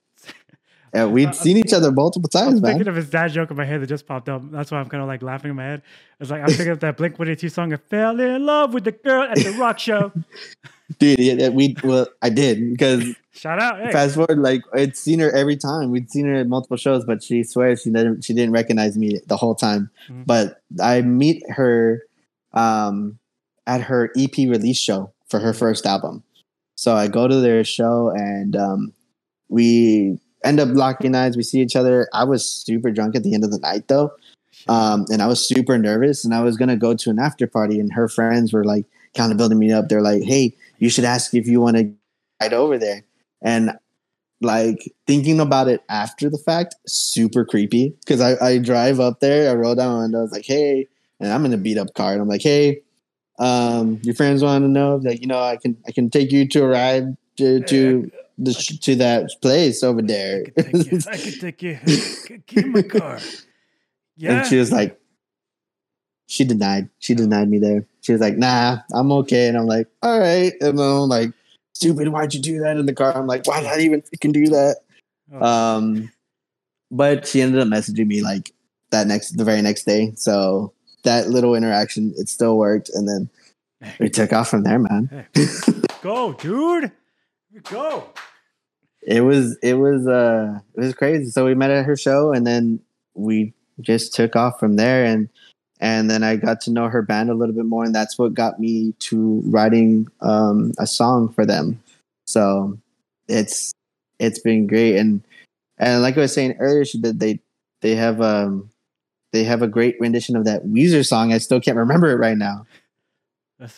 I- 0.93 1.05
we'd 1.05 1.33
seen 1.35 1.57
each 1.57 1.73
other 1.73 1.91
multiple 1.91 2.29
times, 2.29 2.61
thinking 2.61 2.79
man. 2.79 2.87
of 2.87 2.95
his 2.95 3.09
dad 3.09 3.29
joke 3.31 3.49
in 3.51 3.57
my 3.57 3.65
head 3.65 3.81
that 3.81 3.87
just 3.87 4.05
popped 4.05 4.29
up. 4.29 4.41
That's 4.51 4.71
why 4.71 4.79
I'm 4.79 4.89
kind 4.89 5.01
of 5.01 5.07
like 5.07 5.21
laughing 5.23 5.49
in 5.49 5.55
my 5.57 5.63
head. 5.63 5.81
It's 6.19 6.29
like 6.29 6.41
I'm 6.41 6.47
thinking 6.49 6.69
of 6.69 6.79
that 6.81 6.97
Blink 6.97 7.13
182 7.17 7.49
song. 7.49 7.73
I 7.73 7.77
fell 7.77 8.19
in 8.19 8.45
love 8.45 8.73
with 8.73 8.83
the 8.83 8.91
girl 8.91 9.23
at 9.23 9.37
the 9.37 9.51
rock 9.59 9.79
show. 9.79 10.11
Dude, 10.99 11.17
yeah, 11.19 11.49
we 11.49 11.75
well, 11.83 12.07
I 12.21 12.29
did 12.29 12.71
because 12.71 13.15
Shout 13.33 13.59
out. 13.59 13.79
Hey. 13.79 13.91
fast 13.91 14.13
forward, 14.15 14.37
like 14.37 14.61
I'd 14.75 14.95
seen 14.95 15.17
her 15.19 15.31
every 15.31 15.57
time. 15.57 15.89
We'd 15.89 16.11
seen 16.11 16.27
her 16.27 16.35
at 16.35 16.47
multiple 16.47 16.77
shows, 16.77 17.03
but 17.03 17.23
she 17.23 17.43
swears 17.43 17.81
she 17.81 17.89
didn't. 17.89 18.23
She 18.23 18.33
didn't 18.33 18.51
recognize 18.51 18.95
me 18.97 19.19
the 19.25 19.37
whole 19.37 19.55
time. 19.55 19.89
Mhm. 20.07 20.25
But 20.27 20.61
I 20.79 21.01
meet 21.01 21.41
her 21.49 22.03
um, 22.53 23.17
at 23.65 23.81
her 23.81 24.11
EP 24.15 24.35
release 24.37 24.77
show 24.77 25.11
for 25.29 25.39
her 25.39 25.53
first 25.53 25.87
album. 25.87 26.21
So 26.75 26.95
I 26.95 27.07
go 27.07 27.27
to 27.27 27.37
their 27.37 27.63
show 27.63 28.09
and 28.09 28.55
um, 28.55 28.93
we 29.49 30.19
end 30.43 30.59
up 30.59 30.69
locking 30.71 31.15
eyes. 31.15 31.37
We 31.37 31.43
see 31.43 31.61
each 31.61 31.75
other. 31.75 32.07
I 32.13 32.23
was 32.23 32.47
super 32.47 32.91
drunk 32.91 33.15
at 33.15 33.23
the 33.23 33.33
end 33.33 33.43
of 33.43 33.51
the 33.51 33.59
night 33.59 33.87
though, 33.87 34.11
um, 34.67 35.05
and 35.11 35.21
I 35.21 35.27
was 35.27 35.47
super 35.47 35.77
nervous. 35.77 36.23
And 36.25 36.33
I 36.33 36.41
was 36.41 36.57
gonna 36.57 36.77
go 36.77 36.93
to 36.93 37.09
an 37.09 37.19
after 37.19 37.47
party, 37.47 37.79
and 37.79 37.91
her 37.93 38.07
friends 38.07 38.53
were 38.53 38.63
like 38.63 38.85
kind 39.15 39.31
of 39.31 39.37
building 39.37 39.59
me 39.59 39.71
up. 39.71 39.89
They're 39.89 40.01
like, 40.01 40.23
"Hey, 40.23 40.55
you 40.79 40.89
should 40.89 41.05
ask 41.05 41.33
if 41.33 41.47
you 41.47 41.61
want 41.61 41.77
to 41.77 41.91
ride 42.41 42.53
over 42.53 42.77
there." 42.77 43.03
And 43.41 43.71
like 44.41 44.91
thinking 45.07 45.39
about 45.39 45.67
it 45.67 45.81
after 45.89 46.29
the 46.29 46.37
fact, 46.37 46.75
super 46.85 47.45
creepy 47.45 47.95
because 48.01 48.19
I, 48.19 48.35
I 48.45 48.57
drive 48.57 48.99
up 48.99 49.21
there, 49.21 49.49
I 49.49 49.53
roll 49.53 49.75
down 49.75 50.03
and 50.03 50.15
I 50.15 50.21
was 50.21 50.31
like, 50.31 50.45
"Hey," 50.45 50.87
and 51.19 51.31
I'm 51.31 51.45
in 51.45 51.53
a 51.53 51.57
beat 51.57 51.77
up 51.77 51.93
car, 51.93 52.13
and 52.13 52.21
I'm 52.21 52.27
like, 52.27 52.41
"Hey." 52.41 52.81
Um, 53.39 53.99
your 54.03 54.13
friends 54.13 54.43
want 54.43 54.63
to 54.63 54.67
know 54.67 54.99
that 54.99 55.19
you 55.19 55.25
know 55.25 55.41
I 55.41 55.57
can 55.57 55.75
I 55.87 55.91
can 55.91 56.11
take 56.11 56.31
you 56.31 56.47
to 56.49 56.63
a 56.63 56.67
ride 56.67 57.17
to, 57.37 57.61
to 57.61 58.11
the 58.37 58.53
sh- 58.53 58.79
to 58.79 58.95
that 58.95 59.29
place 59.41 59.83
over 59.83 59.99
I 59.99 60.03
there. 60.03 60.43
could 60.45 60.55
take 60.55 60.91
you. 60.91 60.99
I 61.07 61.17
could 61.17 61.39
take 61.41 61.61
you. 61.61 61.79
Give 62.47 62.65
me 62.65 62.71
my 62.71 62.81
car. 62.83 63.19
Yeah. 64.17 64.39
And 64.39 64.47
she 64.47 64.57
was 64.57 64.71
like, 64.71 64.99
she 66.27 66.43
denied. 66.45 66.89
She 66.99 67.13
denied 67.15 67.49
me 67.49 67.59
there. 67.59 67.85
She 68.01 68.11
was 68.11 68.21
like, 68.21 68.37
nah, 68.37 68.79
I'm 68.93 69.11
okay. 69.11 69.47
And 69.47 69.57
I'm 69.57 69.65
like, 69.67 69.87
all 70.01 70.19
right. 70.19 70.53
And 70.61 70.77
then 70.79 70.85
I'm 70.85 71.09
like, 71.09 71.31
stupid, 71.73 72.07
why'd 72.09 72.33
you 72.33 72.39
do 72.41 72.59
that 72.59 72.77
in 72.77 72.85
the 72.85 72.93
car? 72.93 73.15
I'm 73.15 73.27
like, 73.27 73.45
why 73.47 73.61
not 73.61 73.79
even 73.79 74.01
freaking 74.01 74.33
do 74.33 74.47
that? 74.47 74.77
Oh, 75.33 75.45
Um, 75.45 76.11
but 76.91 77.27
she 77.27 77.41
ended 77.41 77.61
up 77.61 77.67
messaging 77.67 78.07
me 78.07 78.21
like 78.21 78.51
that 78.91 79.07
next, 79.07 79.31
the 79.37 79.43
very 79.43 79.61
next 79.61 79.83
day. 79.85 80.13
So 80.15 80.73
that 81.03 81.29
little 81.29 81.55
interaction, 81.55 82.13
it 82.17 82.29
still 82.29 82.57
worked. 82.57 82.89
And 82.89 83.07
then 83.07 83.29
we 83.99 84.09
took 84.09 84.31
off 84.33 84.49
from 84.49 84.63
there, 84.63 84.79
man. 84.79 85.27
hey. 85.33 85.45
Go, 86.01 86.33
dude. 86.33 86.91
Go. 87.61 88.09
it 89.05 89.21
was 89.21 89.57
it 89.61 89.75
was 89.75 90.07
uh 90.07 90.59
it 90.75 90.79
was 90.79 90.93
crazy 90.93 91.29
so 91.29 91.45
we 91.45 91.53
met 91.53 91.69
at 91.69 91.85
her 91.85 91.95
show 91.95 92.31
and 92.33 92.47
then 92.47 92.79
we 93.13 93.53
just 93.81 94.13
took 94.13 94.35
off 94.35 94.59
from 94.59 94.75
there 94.75 95.05
and 95.05 95.29
and 95.79 96.09
then 96.09 96.23
i 96.23 96.35
got 96.35 96.61
to 96.61 96.71
know 96.71 96.87
her 96.87 97.01
band 97.03 97.29
a 97.29 97.35
little 97.35 97.53
bit 97.53 97.65
more 97.65 97.83
and 97.83 97.93
that's 97.93 98.17
what 98.17 98.33
got 98.33 98.59
me 98.59 98.93
to 98.99 99.41
writing 99.45 100.07
um 100.21 100.71
a 100.79 100.87
song 100.87 101.29
for 101.29 101.45
them 101.45 101.79
so 102.25 102.77
it's 103.27 103.71
it's 104.19 104.39
been 104.39 104.65
great 104.65 104.97
and 104.97 105.21
and 105.77 106.01
like 106.01 106.17
i 106.17 106.21
was 106.21 106.33
saying 106.33 106.55
earlier 106.59 106.85
she 106.85 106.99
did 106.99 107.19
they 107.19 107.39
they 107.81 107.95
have 107.95 108.19
um 108.19 108.69
they 109.33 109.43
have 109.43 109.61
a 109.61 109.67
great 109.67 109.97
rendition 109.99 110.35
of 110.35 110.45
that 110.45 110.63
Weezer 110.63 111.05
song. 111.05 111.33
I 111.33 111.39
still 111.39 111.59
can't 111.59 111.75
remember 111.75 112.09
it 112.11 112.17
right 112.17 112.37
now. 112.37 112.65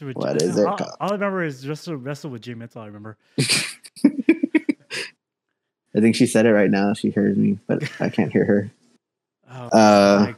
What, 0.01 0.17
What 0.17 0.41
is 0.41 0.57
it 0.57 0.65
all, 0.65 0.77
all 0.99 1.09
I 1.09 1.13
remember 1.13 1.43
is 1.43 1.67
wrestle, 1.67 1.95
wrestle 1.95 2.29
with 2.31 2.41
Jim. 2.41 2.59
That's 2.59 2.75
all 2.75 2.83
I 2.83 2.87
remember. 2.87 3.17
I 5.95 6.01
think 6.01 6.15
she 6.15 6.25
said 6.27 6.45
it 6.45 6.53
right 6.53 6.69
now. 6.69 6.93
She 6.93 7.09
hears 7.11 7.37
me, 7.37 7.57
but 7.67 7.83
I 8.01 8.09
can't 8.09 8.31
hear 8.31 8.45
her. 8.45 8.71
Oh, 9.49 9.69
Uh, 9.71 10.23
like, 10.27 10.35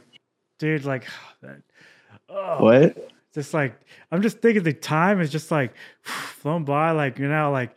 dude, 0.58 0.84
like, 0.84 1.06
that, 1.42 1.62
oh, 2.28 2.62
what? 2.62 3.10
Just 3.34 3.52
like, 3.54 3.78
I'm 4.12 4.22
just 4.22 4.38
thinking 4.40 4.62
the 4.62 4.72
time 4.72 5.20
is 5.20 5.30
just 5.30 5.50
like 5.50 5.74
flown 6.02 6.64
by. 6.64 6.92
Like, 6.92 7.18
you 7.18 7.28
know, 7.28 7.50
like 7.50 7.76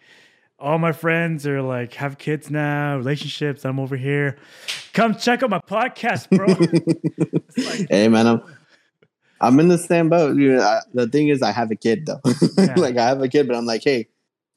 all 0.60 0.78
my 0.78 0.92
friends 0.92 1.48
are 1.48 1.62
like 1.62 1.94
have 1.96 2.18
kids 2.18 2.50
now, 2.52 2.98
relationships. 2.98 3.66
I'm 3.66 3.80
over 3.80 3.96
here. 3.98 4.38
Come 4.94 5.16
check 5.16 5.42
out 5.44 5.50
my 5.50 5.60
podcast, 5.60 6.30
bro. 6.36 6.48
Like, 7.58 7.90
Hey, 7.90 8.08
man, 8.08 8.28
I'm 8.28 8.42
I'm 9.42 9.60
in 9.60 9.68
the 9.68 9.78
same 9.78 10.08
boat. 10.10 10.38
You 10.38 10.54
know, 10.56 10.62
I, 10.62 10.80
the 10.94 11.08
thing 11.08 11.28
is, 11.30 11.42
I 11.42 11.52
have 11.52 11.72
a 11.72 11.76
kid 11.76 12.06
though. 12.06 12.22
Yeah. 12.58 12.74
like 12.78 12.98
I 12.98 13.08
have 13.08 13.22
a 13.22 13.28
kid, 13.28 13.48
but 13.48 13.56
I'm 13.58 13.66
like, 13.66 13.82
hey, 13.84 14.08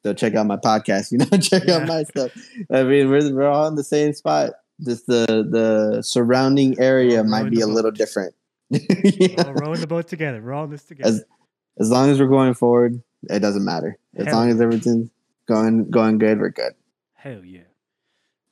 go 0.05 0.13
check 0.13 0.35
out 0.35 0.47
my 0.47 0.57
podcast. 0.57 1.11
You 1.13 1.19
know, 1.19 1.27
check 1.41 1.65
Yeah. 1.67 1.77
out 1.79 1.89
my 1.89 2.03
stuff. 2.05 2.33
I 2.71 2.83
mean, 2.85 3.09
we're 3.11 3.35
we're 3.35 3.49
all 3.49 3.67
in 3.69 3.75
the 3.77 3.85
same 3.85 4.13
spot. 4.13 4.53
Just 4.85 5.07
the 5.07 5.25
the 5.27 6.03
surrounding 6.03 6.79
area 6.81 7.25
might 7.25 7.51
be 7.51 7.61
a 7.61 7.67
little 7.67 7.91
boat. 7.91 7.99
different. 7.99 8.35
we're 8.71 9.55
rowing 9.55 9.81
the 9.81 9.87
boat 9.87 10.09
together. 10.09 10.43
We're 10.43 10.53
all 10.53 10.65
in 10.65 10.71
this 10.71 10.85
together. 10.85 11.09
As 11.09 11.25
as 11.79 11.91
long 11.91 12.11
as 12.11 12.21
we're 12.21 12.29
going 12.29 12.55
forward, 12.55 13.03
it 13.31 13.41
doesn't 13.41 13.65
matter. 13.65 13.99
As 14.17 14.27
Hell 14.27 14.35
long 14.37 14.51
as 14.51 14.61
everything's 14.61 15.11
going 15.47 15.91
going 15.91 16.19
good, 16.19 16.39
we're 16.41 16.51
good. 16.51 16.75
Hell 17.15 17.45
yeah. 17.45 17.61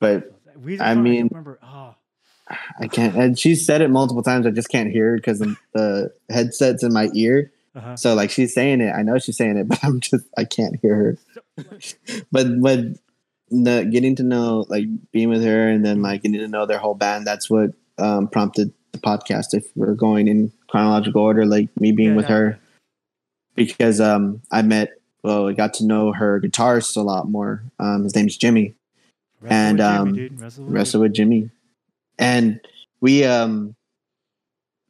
But 0.00 0.32
Weezer 0.60 0.80
I 0.80 0.94
mean- 0.94 1.28
remember. 1.28 1.58
Oh, 1.62 1.94
I 2.80 2.88
can't. 2.88 3.14
And 3.16 3.38
she 3.38 3.54
said 3.54 3.80
it 3.80 3.88
multiple 3.88 4.22
times. 4.22 4.46
I 4.46 4.50
just 4.50 4.68
can't 4.68 4.90
hear 4.90 5.16
because 5.16 5.38
the, 5.38 5.56
the 5.74 6.12
headset's 6.30 6.82
in 6.82 6.92
my 6.92 7.10
ear. 7.14 7.52
uh-huh. 7.74 7.96
So 7.96 8.14
like 8.14 8.30
she's 8.30 8.54
saying 8.54 8.80
it, 8.80 8.92
I 8.92 9.02
know 9.02 9.18
she's 9.18 9.36
saying 9.36 9.56
it, 9.56 9.68
but 9.68 9.82
I'm 9.82 10.00
just 10.00 10.26
I 10.36 10.44
can't 10.44 10.76
hear 10.80 10.94
her. 10.94 11.18
But 12.30 12.60
but 12.60 12.78
the 13.50 13.88
getting 13.90 14.16
to 14.16 14.22
know 14.22 14.66
like 14.68 14.86
being 15.12 15.28
with 15.28 15.44
her 15.44 15.68
and 15.68 15.84
then 15.84 16.02
like 16.02 16.22
getting 16.22 16.40
to 16.40 16.48
know 16.48 16.66
their 16.66 16.78
whole 16.78 16.94
band, 16.94 17.26
that's 17.26 17.50
what 17.50 17.72
um, 17.98 18.28
prompted 18.28 18.72
the 18.92 18.98
podcast. 18.98 19.54
If 19.54 19.66
we're 19.74 19.94
going 19.94 20.28
in 20.28 20.52
chronological 20.68 21.22
order, 21.22 21.44
like 21.46 21.68
me 21.78 21.92
being 21.92 22.10
Yeah, 22.10 22.16
with 22.16 22.28
yeah, 22.28 22.36
her, 22.36 22.60
because 23.54 24.00
um, 24.00 24.40
I 24.50 24.62
met 24.62 24.90
well, 25.22 25.48
I 25.48 25.52
got 25.52 25.74
to 25.74 25.86
know 25.86 26.12
her 26.12 26.40
guitarist 26.40 26.96
a 26.96 27.00
lot 27.00 27.28
more. 27.28 27.62
Um, 27.78 28.04
his 28.04 28.14
name's 28.14 28.36
Jimmy. 28.36 28.74
Wrestle 29.40 29.56
and, 29.56 29.78
with 29.78 29.86
Jimmy, 29.86 29.98
um, 29.98 30.14
dude. 30.14 30.40
Wrestle 30.40 30.64
with 30.64 30.74
wrestle 30.74 31.00
with 31.00 31.12
Jimmy, 31.14 31.50
and 32.22 32.60
we 33.00 33.24
um 33.24 33.74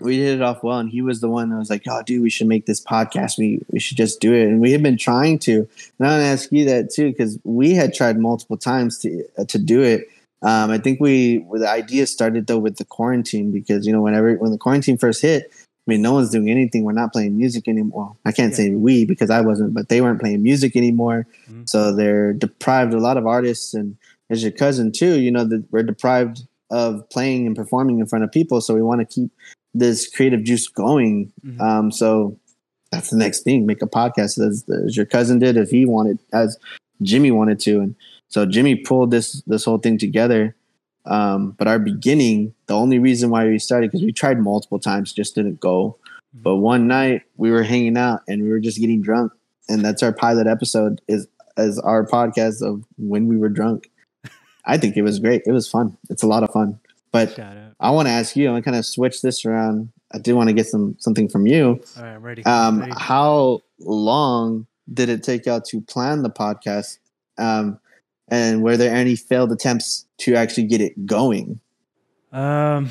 we 0.00 0.18
hit 0.18 0.34
it 0.36 0.42
off 0.42 0.64
well, 0.64 0.78
and 0.78 0.90
he 0.90 1.00
was 1.00 1.20
the 1.20 1.28
one 1.28 1.50
that 1.50 1.56
was 1.56 1.70
like, 1.70 1.84
"Oh, 1.88 2.02
dude, 2.04 2.22
we 2.22 2.30
should 2.30 2.48
make 2.48 2.66
this 2.66 2.82
podcast. 2.84 3.38
We 3.38 3.60
we 3.70 3.78
should 3.78 3.96
just 3.96 4.20
do 4.20 4.32
it." 4.32 4.48
And 4.48 4.60
we 4.60 4.72
had 4.72 4.82
been 4.82 4.98
trying 4.98 5.38
to. 5.40 5.68
And 5.98 6.08
I 6.08 6.10
want 6.10 6.20
to 6.22 6.26
ask 6.26 6.50
you 6.50 6.64
that 6.66 6.90
too, 6.90 7.10
because 7.10 7.38
we 7.44 7.72
had 7.74 7.94
tried 7.94 8.18
multiple 8.18 8.56
times 8.56 8.98
to 9.00 9.24
uh, 9.38 9.44
to 9.44 9.58
do 9.58 9.82
it. 9.82 10.08
Um, 10.42 10.70
I 10.72 10.78
think 10.78 10.98
we 11.00 11.44
the 11.54 11.68
idea 11.70 12.06
started 12.06 12.48
though 12.48 12.58
with 12.58 12.76
the 12.78 12.84
quarantine 12.84 13.52
because 13.52 13.86
you 13.86 13.92
know 13.92 14.02
whenever 14.02 14.34
when 14.36 14.50
the 14.50 14.58
quarantine 14.58 14.98
first 14.98 15.22
hit, 15.22 15.52
I 15.54 15.56
mean, 15.86 16.02
no 16.02 16.14
one's 16.14 16.30
doing 16.30 16.50
anything. 16.50 16.82
We're 16.82 16.92
not 16.92 17.12
playing 17.12 17.36
music 17.36 17.68
anymore. 17.68 18.16
I 18.24 18.32
can't 18.32 18.50
Yeah. 18.52 18.56
say 18.56 18.70
we 18.70 19.04
because 19.04 19.30
I 19.30 19.40
wasn't, 19.40 19.72
but 19.72 19.88
they 19.88 20.00
weren't 20.00 20.18
playing 20.20 20.42
music 20.42 20.74
anymore. 20.74 21.28
Mhm. 21.48 21.68
So 21.68 21.94
they're 21.94 22.32
deprived. 22.32 22.92
A 22.92 22.98
lot 22.98 23.16
of 23.18 23.26
artists, 23.28 23.72
and 23.72 23.96
as 24.30 24.42
your 24.42 24.50
cousin 24.50 24.90
too, 24.90 25.20
you 25.20 25.30
know, 25.30 25.44
that 25.44 25.62
we're 25.70 25.84
deprived 25.84 26.42
of 26.72 27.08
playing 27.10 27.46
and 27.46 27.54
performing 27.54 28.00
in 28.00 28.06
front 28.06 28.24
of 28.24 28.32
people. 28.32 28.60
So 28.60 28.74
we 28.74 28.82
want 28.82 29.00
to 29.00 29.04
keep 29.14 29.30
this 29.74 30.08
creative 30.08 30.42
juice 30.42 30.66
going. 30.66 31.32
Mhm. 31.46 31.60
Um, 31.60 31.92
so 31.92 32.36
that's 32.90 33.10
the 33.10 33.16
next 33.16 33.42
thing. 33.42 33.66
Make 33.66 33.82
a 33.82 33.86
podcast 33.86 34.44
as, 34.44 34.64
as 34.68 34.96
your 34.96 35.06
cousin 35.06 35.38
did, 35.38 35.56
if 35.56 35.70
he 35.70 35.86
wanted, 35.86 36.18
as 36.32 36.58
Jimmy 37.02 37.30
wanted 37.30 37.60
to, 37.60 37.80
and 37.80 37.94
so 38.28 38.46
Jimmy 38.46 38.74
pulled 38.76 39.10
this 39.10 39.42
this 39.46 39.64
whole 39.64 39.78
thing 39.78 39.98
together. 39.98 40.56
Um, 41.04 41.50
but 41.58 41.66
our 41.68 41.78
beginning, 41.78 42.54
the 42.66 42.74
only 42.74 42.98
reason 42.98 43.28
why 43.30 43.46
we 43.46 43.58
started 43.58 43.90
because 43.90 44.04
we 44.04 44.12
tried 44.12 44.38
multiple 44.40 44.78
times, 44.78 45.12
just 45.12 45.34
didn't 45.34 45.60
go. 45.60 45.96
But 46.32 46.56
one 46.56 46.86
night 46.86 47.22
we 47.36 47.50
were 47.50 47.62
hanging 47.64 47.98
out 47.98 48.22
and 48.28 48.42
we 48.42 48.48
were 48.48 48.60
just 48.60 48.78
getting 48.78 49.02
drunk, 49.02 49.32
and 49.68 49.84
that's 49.84 50.02
our 50.02 50.12
pilot 50.12 50.46
episode 50.46 51.00
is 51.08 51.26
as 51.56 51.78
our 51.78 52.06
podcast 52.06 52.62
of 52.62 52.84
when 52.96 53.26
we 53.26 53.36
were 53.36 53.50
drunk. 53.50 53.90
I 54.64 54.78
think 54.78 54.96
it 54.96 55.02
was 55.02 55.18
great. 55.18 55.42
It 55.46 55.52
was 55.52 55.68
fun. 55.68 55.96
It's 56.10 56.22
a 56.22 56.26
lot 56.26 56.42
of 56.42 56.50
fun. 56.50 56.78
But 57.10 57.38
I 57.80 57.90
want 57.90 58.08
to 58.08 58.12
ask 58.12 58.36
you. 58.36 58.48
I 58.48 58.52
want 58.52 58.64
to 58.64 58.70
kind 58.70 58.78
of 58.78 58.86
switch 58.86 59.20
this 59.22 59.44
around. 59.44 59.92
I 60.12 60.18
do 60.18 60.36
want 60.36 60.48
to 60.48 60.54
get 60.54 60.66
some 60.66 60.96
something 60.98 61.28
from 61.28 61.46
you. 61.46 61.80
All 61.96 62.02
right, 62.02 62.14
I'm 62.14 62.22
ready. 62.22 62.44
Um, 62.44 62.80
Ready. 62.80 62.92
how 62.96 63.62
long 63.80 64.66
did 64.92 65.08
it 65.08 65.22
take 65.22 65.46
y'all 65.46 65.60
to 65.60 65.80
plan 65.82 66.22
the 66.22 66.30
podcast? 66.30 66.98
Um, 67.38 67.78
and 68.28 68.62
were 68.62 68.76
there 68.76 68.94
any 68.94 69.16
failed 69.16 69.52
attempts 69.52 70.06
to 70.18 70.34
actually 70.34 70.64
get 70.64 70.80
it 70.80 71.06
going? 71.06 71.60
Um, 72.32 72.90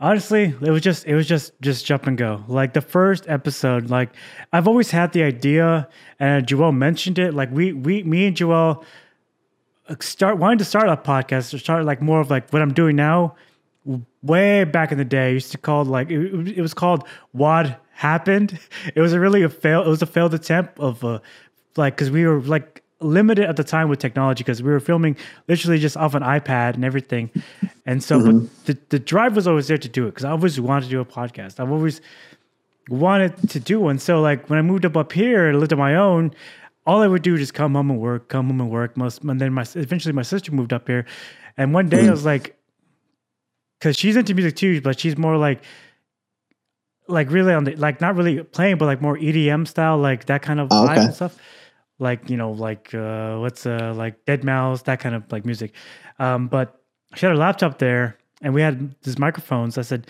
honestly, 0.00 0.54
it 0.60 0.70
was 0.70 0.82
just 0.82 1.06
it 1.06 1.14
was 1.14 1.26
just 1.26 1.52
just 1.60 1.84
jump 1.84 2.06
and 2.06 2.16
go. 2.16 2.44
Like 2.48 2.72
the 2.72 2.80
first 2.80 3.28
episode, 3.28 3.90
like 3.90 4.10
I've 4.52 4.68
always 4.68 4.90
had 4.90 5.12
the 5.12 5.22
idea, 5.22 5.88
and 6.18 6.46
Joel 6.46 6.72
mentioned 6.72 7.18
it. 7.18 7.34
Like 7.34 7.50
we 7.50 7.72
we 7.72 8.02
me 8.02 8.26
and 8.26 8.36
Joel 8.36 8.84
start 10.00 10.38
wanting 10.38 10.58
to 10.58 10.64
start 10.64 10.88
a 10.88 10.96
podcast 10.96 11.54
or 11.54 11.58
start 11.58 11.84
like 11.84 12.02
more 12.02 12.20
of 12.20 12.30
like 12.30 12.50
what 12.50 12.62
I'm 12.62 12.72
doing 12.72 12.96
now. 12.96 13.36
Way 14.22 14.64
back 14.64 14.90
in 14.90 14.98
the 14.98 15.04
day, 15.04 15.28
I 15.28 15.30
used 15.30 15.52
to 15.52 15.58
call 15.58 15.84
like 15.84 16.10
it, 16.10 16.58
it 16.58 16.60
was 16.60 16.74
called 16.74 17.06
"What 17.32 17.80
Happened." 17.92 18.58
It 18.94 19.00
was 19.00 19.12
a 19.12 19.20
really 19.20 19.42
a 19.42 19.48
fail. 19.48 19.82
It 19.82 19.88
was 19.88 20.02
a 20.02 20.06
failed 20.06 20.34
attempt 20.34 20.80
of 20.80 21.04
uh, 21.04 21.20
like 21.76 21.94
because 21.94 22.10
we 22.10 22.26
were 22.26 22.40
like 22.40 22.82
limited 23.00 23.44
at 23.44 23.56
the 23.56 23.64
time 23.64 23.88
with 23.88 23.98
technology 23.98 24.42
because 24.42 24.62
we 24.62 24.70
were 24.70 24.80
filming 24.80 25.16
literally 25.48 25.78
just 25.78 25.96
off 25.96 26.14
an 26.14 26.22
iPad 26.22 26.74
and 26.74 26.84
everything. 26.84 27.30
And 27.84 28.02
so, 28.02 28.20
but 28.20 28.64
the, 28.64 28.78
the 28.88 28.98
drive 28.98 29.36
was 29.36 29.46
always 29.46 29.68
there 29.68 29.78
to 29.78 29.88
do 29.88 30.04
it 30.06 30.10
because 30.10 30.24
I 30.24 30.30
always 30.30 30.60
wanted 30.60 30.84
to 30.84 30.90
do 30.90 31.00
a 31.00 31.04
podcast. 31.04 31.60
I've 31.60 31.70
always 31.70 32.00
wanted 32.88 33.50
to 33.50 33.60
do 33.60 33.80
one. 33.80 33.98
So, 33.98 34.20
like 34.20 34.48
when 34.48 34.58
I 34.58 34.62
moved 34.62 34.84
up 34.84 34.96
up 34.96 35.12
here 35.12 35.48
and 35.48 35.60
lived 35.60 35.72
on 35.72 35.78
my 35.78 35.94
own, 35.94 36.34
all 36.86 37.02
I 37.02 37.06
would 37.08 37.22
do 37.22 37.34
is 37.34 37.40
just 37.40 37.54
come 37.54 37.74
home 37.74 37.90
and 37.90 38.00
work, 38.00 38.28
come 38.28 38.46
home 38.46 38.60
and 38.60 38.70
work. 38.70 38.96
Most, 38.96 39.22
and 39.24 39.40
then 39.40 39.52
my 39.52 39.64
eventually 39.74 40.12
my 40.12 40.22
sister 40.22 40.52
moved 40.52 40.72
up 40.72 40.86
here, 40.88 41.04
and 41.56 41.74
one 41.74 41.88
day 41.88 42.06
I 42.06 42.10
was 42.10 42.24
like, 42.24 42.56
because 43.78 43.96
she's 43.96 44.16
into 44.16 44.34
music 44.34 44.56
too, 44.56 44.80
but 44.80 44.98
she's 45.00 45.16
more 45.16 45.36
like. 45.36 45.62
Like 47.08 47.30
really 47.30 47.52
on 47.52 47.62
the 47.62 47.76
like 47.76 48.00
not 48.00 48.16
really 48.16 48.42
playing, 48.42 48.78
but 48.78 48.86
like 48.86 49.00
more 49.00 49.16
EDM 49.16 49.68
style, 49.68 49.96
like 49.96 50.24
that 50.24 50.42
kind 50.42 50.58
of 50.58 50.66
Oh, 50.72 50.86
vibe 50.88 50.92
okay. 50.92 51.00
and 51.04 51.14
stuff 51.14 51.36
like 52.00 52.28
you 52.28 52.36
know 52.36 52.50
like 52.50 52.92
uh 52.94 53.36
what's 53.38 53.64
uh 53.64 53.94
like 53.96 54.22
deadmau5 54.26 54.82
that 54.84 54.98
kind 55.00 55.14
of 55.14 55.22
like 55.32 55.46
music 55.46 55.72
um 56.18 56.46
but 56.46 56.82
she 57.14 57.24
had 57.24 57.34
a 57.34 57.38
laptop 57.38 57.78
there 57.78 58.18
and 58.42 58.52
we 58.52 58.60
had 58.60 58.94
these 59.02 59.18
microphones 59.18 59.78
i 59.78 59.80
said 59.82 60.06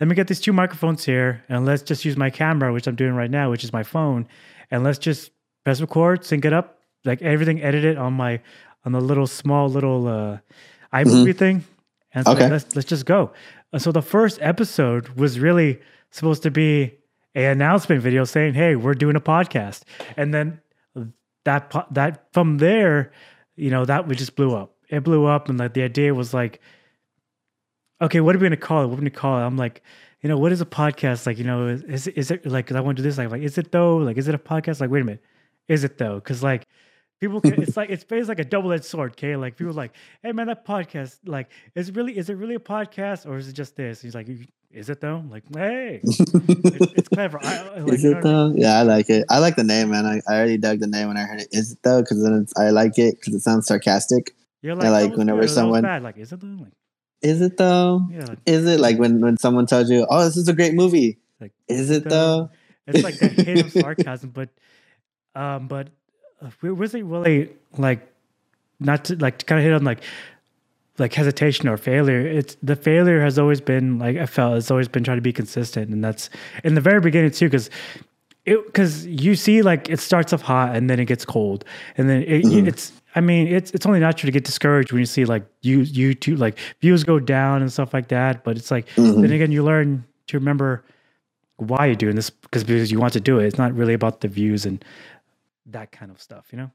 let 0.00 0.08
me 0.08 0.14
get 0.14 0.28
these 0.28 0.40
two 0.40 0.52
microphones 0.54 1.04
here 1.04 1.44
and 1.50 1.66
let's 1.66 1.82
just 1.82 2.06
use 2.06 2.16
my 2.16 2.30
camera 2.30 2.72
which 2.72 2.86
i'm 2.86 2.94
doing 2.96 3.12
right 3.12 3.30
now 3.30 3.50
which 3.50 3.64
is 3.64 3.70
my 3.70 3.82
phone 3.82 4.26
and 4.70 4.82
let's 4.82 4.98
just 4.98 5.30
press 5.66 5.80
record 5.80 6.24
sync 6.24 6.44
it 6.44 6.52
up 6.52 6.78
like 7.04 7.20
everything 7.22 7.58
edited 7.60 7.96
on 7.98 8.12
my 8.12 8.32
on 8.84 8.92
the 8.92 9.00
little 9.00 9.26
small 9.26 9.68
little 9.68 10.06
uh 10.06 10.38
iMovie 10.94 11.34
thing 11.36 11.64
and 12.14 12.24
so 12.24 12.32
Okay. 12.32 12.48
let's 12.54 12.66
let's 12.76 12.88
just 12.94 13.04
go 13.06 13.32
And 13.72 13.82
so 13.82 13.90
the 13.92 14.02
first 14.14 14.38
episode 14.40 15.08
was 15.22 15.40
really 15.46 15.80
supposed 16.10 16.42
to 16.44 16.50
be 16.50 16.70
a 17.34 17.46
announcement 17.46 18.00
video 18.00 18.22
saying 18.24 18.54
hey 18.54 18.76
we're 18.76 18.94
doing 19.04 19.16
a 19.16 19.20
podcast 19.34 19.82
and 20.16 20.32
then 20.32 20.60
that 21.44 21.62
that 21.92 22.12
from 22.32 22.58
there, 22.58 23.12
you 23.64 23.70
know, 23.70 23.84
that 23.84 24.08
we 24.08 24.14
just 24.16 24.34
blew 24.38 24.52
up. 24.60 24.74
It 24.88 25.02
blew 25.04 25.26
up, 25.34 25.48
and 25.48 25.58
like 25.58 25.74
the 25.74 25.82
idea 25.84 26.12
was 26.12 26.34
like, 26.34 26.60
okay, 28.00 28.20
what 28.20 28.34
are 28.34 28.38
we 28.40 28.46
gonna 28.46 28.56
call 28.56 28.82
it? 28.82 28.86
What 28.88 28.94
are 28.98 29.02
we 29.02 29.08
gonna 29.10 29.22
call 29.22 29.38
it? 29.38 29.42
I'm 29.46 29.56
like, 29.56 29.82
you 30.22 30.28
know, 30.28 30.38
what 30.38 30.50
is 30.52 30.60
a 30.60 30.66
podcast? 30.66 31.26
Like, 31.26 31.38
you 31.38 31.44
know, 31.44 31.68
is 31.68 32.06
is 32.08 32.30
it 32.30 32.46
like? 32.46 32.72
I 32.72 32.80
want 32.80 32.96
to 32.96 33.02
do 33.02 33.08
this. 33.08 33.18
Like, 33.18 33.30
like, 33.30 33.42
is 33.42 33.58
it 33.58 33.70
though? 33.72 33.96
Like, 34.08 34.16
is 34.16 34.26
it 34.28 34.34
a 34.34 34.38
podcast? 34.38 34.80
Like, 34.80 34.90
wait 34.90 35.02
a 35.02 35.04
minute, 35.04 35.22
is 35.68 35.84
it 35.84 35.98
though? 35.98 36.16
Because 36.16 36.42
like. 36.42 36.66
People, 37.18 37.40
can, 37.40 37.62
it's 37.62 37.78
like 37.78 37.88
it's 37.88 38.04
basically 38.04 38.28
like 38.28 38.40
a 38.40 38.44
double-edged 38.44 38.84
sword. 38.84 39.12
Okay, 39.12 39.36
like 39.36 39.56
people 39.56 39.70
are 39.70 39.72
like, 39.72 39.92
hey 40.22 40.32
man, 40.32 40.48
that 40.48 40.66
podcast, 40.66 41.16
like, 41.24 41.48
is 41.74 41.88
it 41.88 41.96
really, 41.96 42.14
is 42.14 42.28
it 42.28 42.34
really 42.34 42.56
a 42.56 42.58
podcast 42.60 43.24
or 43.24 43.38
is 43.38 43.48
it 43.48 43.54
just 43.54 43.74
this? 43.74 44.02
He's 44.02 44.14
like, 44.14 44.28
is 44.70 44.90
it 44.90 45.00
though? 45.00 45.24
like, 45.30 45.44
hey, 45.56 46.00
it's, 46.04 46.20
it's 46.92 47.08
clever. 47.08 47.38
I, 47.42 47.70
like, 47.78 47.94
is 47.94 48.04
you 48.04 48.10
know 48.10 48.18
it 48.18 48.20
I 48.20 48.28
mean? 48.28 48.34
though? 48.34 48.52
Yeah, 48.54 48.78
I 48.78 48.82
like 48.82 49.08
it. 49.08 49.24
I 49.30 49.38
like 49.38 49.56
the 49.56 49.64
name, 49.64 49.92
man. 49.92 50.04
I, 50.04 50.20
I 50.28 50.36
already 50.36 50.58
dug 50.58 50.78
the 50.80 50.86
name 50.86 51.08
when 51.08 51.16
I 51.16 51.22
heard 51.22 51.40
it. 51.40 51.48
Is 51.52 51.72
it 51.72 51.78
though? 51.82 52.02
Because 52.02 52.22
then 52.22 52.34
it's, 52.34 52.52
I 52.54 52.68
like 52.68 52.98
it 52.98 53.18
because 53.18 53.32
it 53.32 53.40
sounds 53.40 53.66
sarcastic. 53.66 54.34
You're 54.60 54.74
like 54.76 55.08
was 55.12 55.18
whenever 55.18 55.40
good, 55.40 55.50
someone- 55.50 55.84
bad. 55.84 56.02
like, 56.02 56.18
is 56.18 56.32
it 56.32 56.40
though? 56.40 56.48
Like, 56.48 56.72
Is 57.22 57.40
it 57.40 57.56
though? 57.56 58.02
yeah, 58.10 58.26
like, 58.26 58.38
Is 58.44 58.66
it 58.66 58.78
like 58.78 58.98
when 58.98 59.22
when 59.22 59.38
someone 59.38 59.64
tells 59.64 59.88
you, 59.88 60.06
"Oh, 60.10 60.22
this 60.22 60.36
is 60.36 60.48
a 60.48 60.52
great 60.52 60.74
movie"? 60.74 61.16
like 61.40 61.52
Is 61.66 61.88
it 61.90 62.04
though? 62.04 62.50
It's 62.86 63.02
like 63.02 63.18
the 63.18 63.28
hint 63.28 63.60
of 63.62 63.72
sarcasm, 63.72 64.30
but 64.30 64.50
um, 65.36 65.68
but 65.68 65.88
uh, 66.42 66.50
we 66.62 66.72
wasn't 66.72 67.04
really 67.04 67.50
like 67.78 68.00
not 68.80 69.04
to 69.06 69.16
like 69.16 69.38
to 69.38 69.46
kind 69.46 69.58
of 69.58 69.64
hit 69.64 69.72
on 69.74 69.84
like 69.84 70.02
like 70.98 71.12
hesitation 71.14 71.68
or 71.68 71.76
failure. 71.76 72.20
It's 72.26 72.56
the 72.62 72.74
failure 72.76 73.20
has 73.22 73.38
always 73.38 73.60
been 73.60 73.98
like 73.98 74.16
I 74.16 74.26
felt 74.26 74.56
it's 74.56 74.70
always 74.70 74.88
been 74.88 75.04
trying 75.04 75.18
to 75.18 75.22
be 75.22 75.32
consistent, 75.32 75.90
and 75.90 76.02
that's 76.02 76.30
in 76.64 76.74
the 76.74 76.80
very 76.80 77.00
beginning 77.00 77.30
too, 77.30 77.46
because 77.46 77.70
it 78.44 78.64
because 78.66 79.06
you 79.06 79.34
see 79.34 79.62
like 79.62 79.90
it 79.90 80.00
starts 80.00 80.32
off 80.32 80.42
hot 80.42 80.74
and 80.74 80.88
then 80.88 80.98
it 80.98 81.04
gets 81.06 81.24
cold, 81.24 81.64
and 81.96 82.08
then 82.08 82.22
it, 82.22 82.68
it's. 82.68 82.92
I 83.14 83.20
mean, 83.22 83.46
it's 83.48 83.70
it's 83.70 83.86
only 83.86 83.98
natural 83.98 84.28
to 84.28 84.30
get 84.30 84.44
discouraged 84.44 84.92
when 84.92 84.98
you 85.00 85.06
see 85.06 85.24
like 85.24 85.42
you 85.62 85.80
YouTube 85.80 86.38
like 86.38 86.58
views 86.82 87.02
go 87.02 87.18
down 87.18 87.62
and 87.62 87.72
stuff 87.72 87.94
like 87.94 88.08
that. 88.08 88.44
But 88.44 88.58
it's 88.58 88.70
like 88.70 88.86
Mhm. 88.96 89.22
then 89.22 89.32
again, 89.32 89.50
you 89.52 89.64
learn 89.64 90.04
to 90.26 90.38
remember 90.38 90.84
why 91.56 91.86
you're 91.86 91.94
doing 91.96 92.14
this 92.14 92.28
because 92.28 92.62
because 92.62 92.92
you 92.92 93.00
want 93.00 93.14
to 93.14 93.20
do 93.20 93.38
it. 93.38 93.46
It's 93.46 93.56
not 93.56 93.72
really 93.74 93.94
about 93.94 94.20
the 94.20 94.28
views 94.28 94.66
and 94.66 94.84
that 95.66 95.92
kind 95.92 96.10
of 96.10 96.20
stuff, 96.20 96.46
you 96.52 96.58
know. 96.58 96.70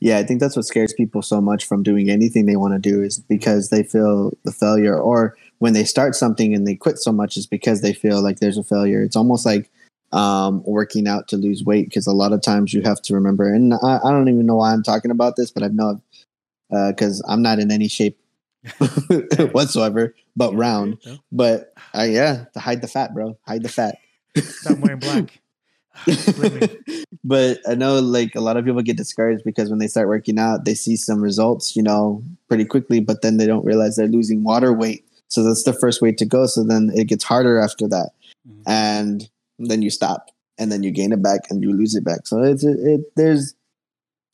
Yeah, 0.00 0.18
I 0.18 0.24
think 0.24 0.40
that's 0.40 0.56
what 0.56 0.64
scares 0.64 0.92
people 0.92 1.22
so 1.22 1.40
much 1.40 1.64
from 1.64 1.84
doing 1.84 2.10
anything 2.10 2.46
they 2.46 2.56
want 2.56 2.74
to 2.74 2.80
do 2.80 3.02
is 3.02 3.20
because 3.20 3.68
they 3.68 3.84
feel 3.84 4.32
the 4.44 4.50
failure, 4.50 4.98
or 4.98 5.36
when 5.60 5.74
they 5.74 5.84
start 5.84 6.16
something 6.16 6.52
and 6.54 6.66
they 6.66 6.74
quit 6.74 6.98
so 6.98 7.12
much 7.12 7.36
is 7.36 7.46
because 7.46 7.82
they 7.82 7.92
feel 7.92 8.20
like 8.20 8.40
there's 8.40 8.58
a 8.58 8.64
failure. 8.64 9.04
It's 9.04 9.14
almost 9.14 9.46
like 9.46 9.70
um, 10.10 10.62
working 10.64 11.06
out 11.06 11.28
to 11.28 11.36
lose 11.36 11.62
weight 11.62 11.86
because 11.86 12.08
a 12.08 12.12
lot 12.12 12.32
of 12.32 12.42
times 12.42 12.74
you 12.74 12.82
have 12.82 13.00
to 13.02 13.14
remember, 13.14 13.52
and 13.52 13.74
I, 13.74 14.00
I 14.02 14.10
don't 14.10 14.28
even 14.28 14.44
know 14.44 14.56
why 14.56 14.72
I'm 14.72 14.82
talking 14.82 15.12
about 15.12 15.36
this, 15.36 15.52
but 15.52 15.62
I 15.62 15.68
know 15.68 16.02
because 16.88 17.22
I'm 17.28 17.42
not 17.42 17.60
in 17.60 17.70
any 17.70 17.86
shape 17.86 18.18
whatsoever, 19.52 20.16
but 20.34 20.54
round. 20.54 20.98
But 21.30 21.74
uh, 21.96 22.02
yeah, 22.02 22.46
to 22.54 22.60
hide 22.60 22.80
the 22.82 22.88
fat, 22.88 23.14
bro, 23.14 23.38
hide 23.46 23.62
the 23.62 23.68
fat. 23.68 23.98
Stop 24.36 24.78
wearing 24.78 24.98
black. 24.98 25.40
But 27.24 27.60
I 27.68 27.76
know 27.76 28.00
like 28.00 28.34
a 28.34 28.40
lot 28.40 28.56
of 28.56 28.64
people 28.64 28.82
get 28.82 28.96
discouraged 28.96 29.44
because 29.44 29.70
when 29.70 29.78
they 29.78 29.86
start 29.86 30.08
working 30.08 30.38
out, 30.40 30.64
they 30.64 30.74
see 30.74 30.96
some 30.96 31.20
results, 31.22 31.76
you 31.76 31.82
know, 31.82 32.22
pretty 32.48 32.64
quickly, 32.64 32.98
but 32.98 33.22
then 33.22 33.36
they 33.36 33.46
don't 33.46 33.64
realize 33.64 33.94
they're 33.94 34.08
losing 34.08 34.42
water 34.42 34.72
weight. 34.72 35.04
So 35.28 35.44
that's 35.44 35.62
the 35.62 35.72
first 35.72 36.02
way 36.02 36.10
to 36.12 36.24
go. 36.24 36.46
So 36.46 36.64
then 36.64 36.90
it 36.94 37.04
gets 37.06 37.22
harder 37.22 37.58
after 37.60 37.86
that. 37.88 38.10
Mhm. 38.48 38.62
And 38.66 39.28
then 39.60 39.82
you 39.82 39.90
stop 39.90 40.30
and 40.58 40.72
then 40.72 40.82
you 40.82 40.90
gain 40.90 41.12
it 41.12 41.22
back 41.22 41.42
and 41.48 41.62
you 41.62 41.72
lose 41.72 41.94
it 41.94 42.04
back. 42.04 42.26
So 42.26 42.42
it's 42.42 42.64
it, 42.64 42.78
it 42.80 43.00
there's 43.14 43.54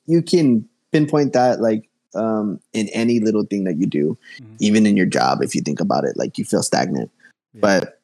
you 0.07 0.23
can 0.23 0.67
pinpoint 0.93 1.35
that 1.35 1.61
like 1.61 1.89
um 2.15 2.59
in 2.73 2.89
any 2.95 3.21
little 3.21 3.45
thing 3.45 3.65
that 3.65 3.77
you 3.77 3.87
do, 3.87 4.17
Mhm. 4.41 4.57
even 4.61 4.87
in 4.87 4.97
your 4.97 5.07
job 5.07 5.43
if 5.43 5.55
you 5.55 5.61
think 5.61 5.79
about 5.81 6.05
it, 6.05 6.17
like 6.17 6.39
you 6.39 6.45
feel 6.47 6.63
stagnant 6.63 7.11
Yeah. 7.53 7.61
but 7.61 8.01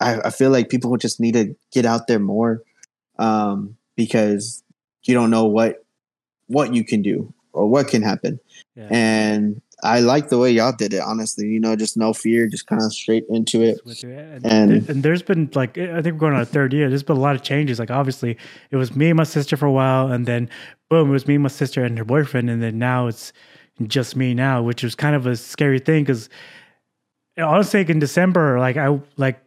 I, 0.00 0.20
I 0.26 0.30
feel 0.30 0.50
like 0.50 0.68
people 0.68 0.94
just 0.98 1.18
need 1.18 1.32
to 1.32 1.56
get 1.72 1.86
out 1.86 2.06
there 2.08 2.20
more 2.20 2.62
um, 3.18 3.76
because 3.96 4.62
you 5.04 5.14
don't 5.14 5.30
know 5.30 5.44
what 5.46 5.84
what 6.48 6.74
you 6.74 6.84
can 6.84 7.02
do 7.02 7.32
or 7.52 7.66
what 7.68 7.88
can 7.88 8.02
happen 8.02 8.38
Yeah. 8.76 8.88
and 8.90 9.60
I 9.82 10.00
like 10.00 10.28
the 10.28 10.38
way 10.38 10.50
y'all 10.50 10.72
did 10.76 10.92
it. 10.92 11.00
Honestly, 11.00 11.46
you 11.46 11.60
know, 11.60 11.76
just 11.76 11.96
no 11.96 12.12
fear, 12.12 12.48
just 12.48 12.66
kind 12.66 12.82
of 12.82 12.92
straight 12.92 13.24
into 13.30 13.62
it. 13.62 13.78
And, 14.02 14.44
And- 14.44 14.88
and 14.90 15.02
there's 15.04 15.22
been 15.22 15.48
like 15.54 15.78
I 15.78 16.02
think 16.02 16.14
we're 16.14 16.18
going 16.18 16.34
on 16.34 16.40
a 16.40 16.44
third 16.46 16.72
year. 16.72 16.88
There's 16.88 17.04
been 17.04 17.16
a 17.16 17.20
lot 17.20 17.36
of 17.36 17.42
changes. 17.42 17.78
Like 17.78 17.90
obviously, 17.92 18.36
it 18.72 18.76
was 18.76 18.96
me 18.96 19.08
and 19.10 19.16
my 19.16 19.22
sister 19.22 19.56
for 19.56 19.66
a 19.66 19.72
while, 19.72 20.10
and 20.10 20.26
then 20.26 20.50
boom, 20.90 21.10
it 21.10 21.12
was 21.12 21.28
me, 21.28 21.34
and 21.34 21.44
my 21.44 21.48
sister, 21.48 21.84
and 21.84 21.96
her 21.96 22.04
boyfriend, 22.04 22.50
and 22.50 22.60
then 22.60 22.76
now 22.78 23.06
it's 23.06 23.32
just 23.86 24.16
me 24.16 24.34
now, 24.34 24.62
which 24.64 24.82
was 24.82 24.96
kind 24.96 25.14
of 25.14 25.26
a 25.26 25.36
scary 25.36 25.78
thing 25.78 26.02
because 26.02 26.28
honestly, 27.36 27.80
like 27.80 27.90
in 27.90 28.00
December, 28.00 28.58
like 28.58 28.76
I 28.76 28.98
like 29.16 29.38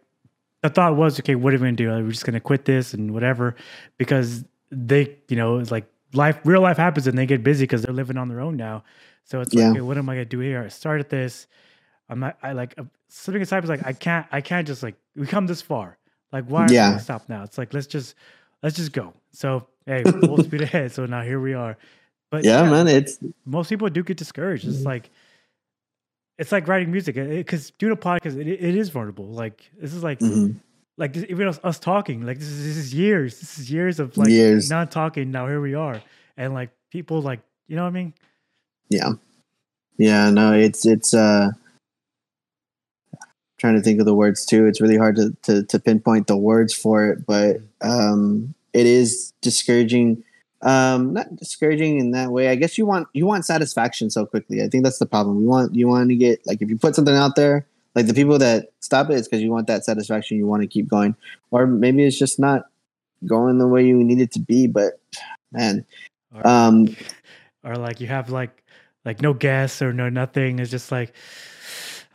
the 0.61 0.69
thought 0.69 0.95
was, 0.95 1.19
okay, 1.19 1.35
what 1.35 1.53
are 1.53 1.57
we 1.57 1.61
gonna 1.61 1.73
do? 1.73 1.91
Like, 1.91 2.03
we're 2.03 2.11
just 2.11 2.25
gonna 2.25 2.39
quit 2.39 2.65
this 2.65 2.93
and 2.93 3.13
whatever 3.13 3.55
because 3.97 4.45
they, 4.71 5.17
you 5.27 5.35
know, 5.35 5.57
it's 5.59 5.71
like 5.71 5.85
life, 6.13 6.39
real 6.45 6.61
life 6.61 6.77
happens, 6.77 7.07
and 7.07 7.17
they 7.17 7.25
get 7.25 7.43
busy 7.43 7.63
because 7.63 7.81
they're 7.81 7.93
living 7.93 8.17
on 8.17 8.29
their 8.29 8.41
own 8.41 8.57
now. 8.57 8.83
So 9.25 9.41
it's 9.41 9.55
like, 9.55 9.67
okay, 9.67 9.81
what 9.81 9.97
am 9.97 10.09
I 10.09 10.15
gonna 10.15 10.25
do 10.25 10.39
here? 10.39 10.63
I 10.63 10.67
started 10.69 11.09
this. 11.09 11.47
I'm 12.09 12.19
not. 12.19 12.37
I 12.43 12.53
like 12.53 12.75
uh, 12.77 12.83
slipping 13.07 13.41
aside 13.41 13.61
was 13.61 13.69
like 13.69 13.85
I 13.85 13.93
can't. 13.93 14.27
I 14.31 14.41
can't 14.41 14.67
just 14.67 14.83
like 14.83 14.95
we 15.15 15.25
come 15.27 15.47
this 15.47 15.61
far. 15.61 15.97
Like 16.31 16.45
why? 16.45 16.69
Are 16.69 16.75
we 16.75 16.87
gonna 16.87 16.99
stop 16.99 17.29
now? 17.29 17.43
It's 17.43 17.57
like 17.57 17.73
let's 17.73 17.87
just 17.87 18.15
let's 18.63 18.75
just 18.75 18.91
go. 18.91 19.13
So 19.31 19.67
hey, 19.85 20.03
full 20.03 20.37
speed 20.43 20.61
ahead. 20.61 20.91
So 20.91 21.05
now 21.05 21.21
here 21.21 21.39
we 21.39 21.53
are. 21.53 21.77
But 22.29 22.45
Yeah, 22.45 22.63
man, 22.65 22.87
it's 22.87 23.19
most 23.45 23.69
people 23.69 23.89
do 23.89 24.03
get 24.03 24.17
discouraged. 24.17 24.67
It's 24.67 24.85
like 24.85 25.09
it's 26.41 26.51
like 26.51 26.67
writing 26.67 26.91
music 26.91 27.13
because 27.15 27.69
doing 27.77 27.93
a 27.93 27.95
podcast 27.95 28.35
it, 28.35 28.47
it 28.47 28.75
is 28.75 28.89
vulnerable. 28.89 29.27
Like 29.27 29.69
this 29.79 29.93
is 29.93 30.03
like 30.03 30.17
mhm. 30.19 30.55
like 30.97 31.13
this, 31.13 31.23
even 31.29 31.47
us, 31.47 31.59
us 31.63 31.77
talking. 31.77 32.25
Like 32.25 32.39
this 32.39 32.47
is, 32.47 32.65
this 32.65 32.77
is 32.77 32.93
years. 32.95 33.39
This 33.39 33.59
is 33.59 33.71
years 33.71 33.99
of 33.99 34.17
like 34.17 34.29
Years. 34.29 34.67
not 34.67 34.89
talking. 34.89 35.29
Now 35.29 35.45
here 35.45 35.61
we 35.61 35.75
are, 35.75 36.01
and 36.37 36.55
like 36.55 36.71
people 36.89 37.21
like 37.21 37.41
you 37.67 37.75
know 37.75 37.83
what 37.83 37.89
I 37.89 37.91
mean. 37.91 38.13
yeah, 38.89 39.11
yeah. 39.97 40.31
No, 40.31 40.51
it's 40.53 40.85
it's. 40.85 41.13
uh 41.13 41.51
Trying 43.59 43.75
to 43.75 43.81
think 43.81 43.99
of 43.99 44.07
the 44.07 44.15
words 44.15 44.43
too. 44.43 44.65
It's 44.65 44.81
really 44.81 44.97
hard 44.97 45.17
to 45.17 45.37
to, 45.43 45.61
to 45.61 45.79
pinpoint 45.79 46.25
the 46.25 46.35
words 46.35 46.73
for 46.73 47.07
it, 47.07 47.27
but 47.27 47.57
um, 47.81 48.55
it 48.73 48.87
is 48.87 49.33
discouraging. 49.43 50.23
Um, 50.63 51.13
not 51.13 51.35
discouraging 51.35 51.99
in 51.99 52.11
that 52.11 52.31
way. 52.31 52.49
I 52.49 52.55
guess 52.55 52.77
you 52.77 52.85
want 52.85 53.07
you 53.13 53.25
want 53.25 53.45
satisfaction 53.45 54.09
so 54.09 54.25
quickly. 54.25 54.61
I 54.61 54.67
think 54.67 54.83
that's 54.83 54.99
the 54.99 55.05
problem. 55.05 55.39
you 55.41 55.47
want 55.47 55.73
you 55.75 55.87
want 55.87 56.09
to 56.09 56.15
get 56.15 56.45
like 56.45 56.61
if 56.61 56.69
you 56.69 56.77
put 56.77 56.95
something 56.95 57.15
out 57.15 57.35
there, 57.35 57.65
like 57.95 58.07
the 58.07 58.13
people 58.13 58.37
that 58.39 58.69
stop 58.79 59.09
it's 59.09 59.27
because 59.27 59.41
you 59.41 59.51
want 59.51 59.67
that 59.67 59.83
satisfaction. 59.85 60.37
You 60.37 60.47
want 60.47 60.61
to 60.61 60.67
keep 60.67 60.87
going, 60.87 61.15
or 61.49 61.65
maybe 61.65 62.05
it's 62.05 62.17
just 62.17 62.39
not 62.39 62.65
going 63.25 63.57
the 63.57 63.67
way 63.67 63.85
you 63.85 64.03
need 64.03 64.21
it 64.21 64.31
to 64.33 64.39
be. 64.39 64.67
But 64.67 64.99
man, 65.51 65.85
Or, 66.33 66.47
um, 66.47 66.95
or 67.63 67.75
like 67.75 67.99
you 67.99 68.07
have 68.07 68.29
like 68.29 68.63
like 69.03 69.21
no 69.21 69.33
guests 69.33 69.81
or 69.81 69.93
no 69.93 70.09
nothing. 70.09 70.59
It's 70.59 70.71
just 70.71 70.91
like 70.91 71.13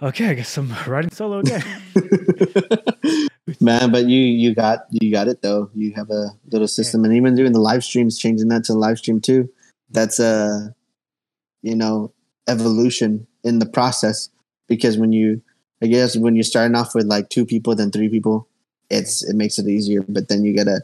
okay, 0.03 0.29
I 0.29 0.35
guess 0.35 0.57
I'm 0.57 0.73
writing 0.87 1.11
solo 1.11 1.41
again. 1.41 1.65
man 3.61 3.93
but 3.93 4.07
you 4.07 4.19
you 4.19 4.55
got 4.55 4.87
you 4.91 5.11
got 5.13 5.29
it 5.29 5.43
though. 5.43 5.71
You 5.75 5.93
have 5.95 6.11
a 6.11 6.31
little 6.51 6.69
system. 6.69 7.05
And 7.05 7.15
even 7.15 7.35
doing 7.37 7.53
the 7.53 7.61
live 7.61 7.85
streams 7.85 8.19
changing 8.19 8.49
that 8.49 8.65
to 8.65 8.75
live 8.75 8.99
stream 8.99 9.21
too 9.21 9.49
that's 9.91 10.19
a 10.19 10.75
you 11.63 11.77
know 11.77 12.13
evolution 12.49 13.27
in 13.45 13.59
the 13.61 13.67
process. 13.67 14.29
Because 14.69 14.99
when 14.99 15.13
you 15.13 15.43
i 15.83 15.87
guess 15.87 16.17
when 16.17 16.35
you're 16.35 16.43
starting 16.45 16.75
off 16.77 16.95
with 16.95 17.07
like 17.07 17.29
two 17.29 17.45
people 17.47 17.75
then 17.75 17.91
three 17.91 18.09
people 18.09 18.49
it's 18.91 19.23
it 19.29 19.37
makes 19.37 19.59
it 19.59 19.69
easier. 19.69 20.03
But 20.09 20.29
then 20.29 20.45
you 20.45 20.55
gotta 20.57 20.83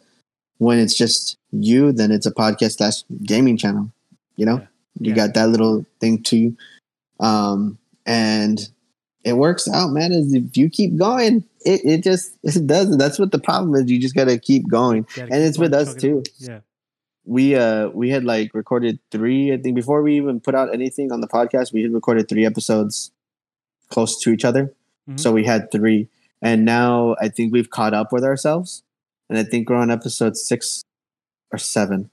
when 0.59 0.79
it's 0.79 0.95
just 0.97 1.37
you 1.51 1.93
then 1.93 2.11
it's 2.13 2.27
a 2.27 2.33
podcast 2.33 2.77
slash 2.77 3.03
gaming 3.25 3.57
channel 3.57 3.91
you 4.37 4.47
know? 4.47 4.59
Yeah. 4.59 4.67
you 5.01 5.11
Yeah. 5.11 5.27
got 5.27 5.35
that 5.35 5.49
little 5.49 5.85
thing 6.01 6.23
too 6.23 6.57
um 7.21 7.79
and 8.07 8.69
it 9.25 9.35
works 9.35 9.69
out 9.69 9.91
man 9.93 10.13
is 10.13 10.33
if 10.35 10.57
you 10.57 10.69
keep 10.69 10.97
going 10.97 11.45
it, 11.65 11.81
it 11.85 12.03
just 12.03 12.37
it 12.43 12.67
does 12.67 12.97
that's 12.99 13.19
what 13.19 13.31
the 13.33 13.39
problem 13.39 13.75
is 13.75 13.91
you 13.91 14.01
just 14.01 14.15
gotta 14.15 14.39
keep 14.39 14.69
going 14.69 15.03
Gotta 15.15 15.23
And 15.23 15.31
keep 15.33 15.49
it's 15.49 15.59
with 15.59 15.73
us, 15.75 15.95
too. 15.95 16.23
Yeah. 16.39 16.61
we 17.25 17.55
uh 17.55 17.89
we 17.91 18.11
had 18.11 18.25
like 18.25 18.53
recorded 18.55 18.99
three 19.11 19.53
i 19.53 19.57
think 19.57 19.75
before 19.77 20.03
we 20.03 20.17
even 20.17 20.41
put 20.41 20.55
out 20.55 20.73
anything 20.75 21.13
on 21.13 21.21
the 21.21 21.29
podcast 21.29 21.73
we 21.73 21.83
had 21.83 21.93
recorded 21.93 22.29
three 22.29 22.45
episodes 22.45 23.11
close 23.91 24.19
to 24.23 24.31
each 24.31 24.45
other 24.45 24.73
Mhm. 25.09 25.19
so 25.19 25.33
we 25.33 25.45
had 25.45 25.71
three 25.73 26.09
and 26.41 26.65
now 26.65 27.15
i 27.21 27.29
think 27.29 27.53
we've 27.53 27.71
caught 27.71 27.95
up 27.95 28.13
with 28.13 28.25
ourselves 28.25 28.83
and 29.29 29.39
i 29.39 29.43
think 29.45 29.69
we're 29.71 29.77
on 29.77 29.91
episode 29.91 30.37
six 30.37 30.83
or 31.53 31.59
seven 31.59 32.11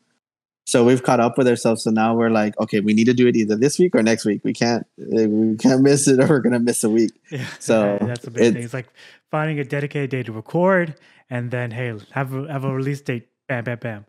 so 0.69 0.83
we've 0.83 1.01
caught 1.03 1.19
up 1.19 1.37
with 1.37 1.47
ourselves 1.47 1.83
so 1.83 1.89
now 1.89 2.13
we're 2.15 2.29
like 2.29 2.53
okay 2.59 2.79
we 2.79 2.93
need 2.93 3.05
to 3.05 3.13
do 3.13 3.27
it 3.27 3.35
either 3.35 3.55
this 3.55 3.79
week 3.79 3.95
or 3.95 4.03
next 4.03 4.23
week 4.25 4.41
we 4.43 4.53
can't 4.53 4.85
we 4.97 5.55
can't 5.57 5.81
miss 5.81 6.07
it 6.07 6.19
or 6.19 6.27
we're 6.27 6.39
gonna 6.39 6.59
miss 6.59 6.83
a 6.83 6.89
week 6.89 7.11
Yeah, 7.31 7.45
So, 7.59 7.97
that's 8.01 8.25
a 8.27 8.31
big 8.31 8.43
it- 8.43 8.53
thing. 8.53 8.63
It's 8.63 8.73
like 8.73 8.87
finding 9.31 9.59
a 9.59 9.63
dedicated 9.63 10.09
day 10.09 10.23
to 10.23 10.31
record, 10.31 10.95
and 11.29 11.51
then 11.51 11.71
hey, 11.71 11.93
have 12.11 12.33
a 12.33 12.51
have 12.51 12.63
a 12.65 12.73
release 12.73 13.01
date. 13.01 13.27
Bam, 13.47 13.63
bam, 13.63 13.77
bam. 13.79 14.05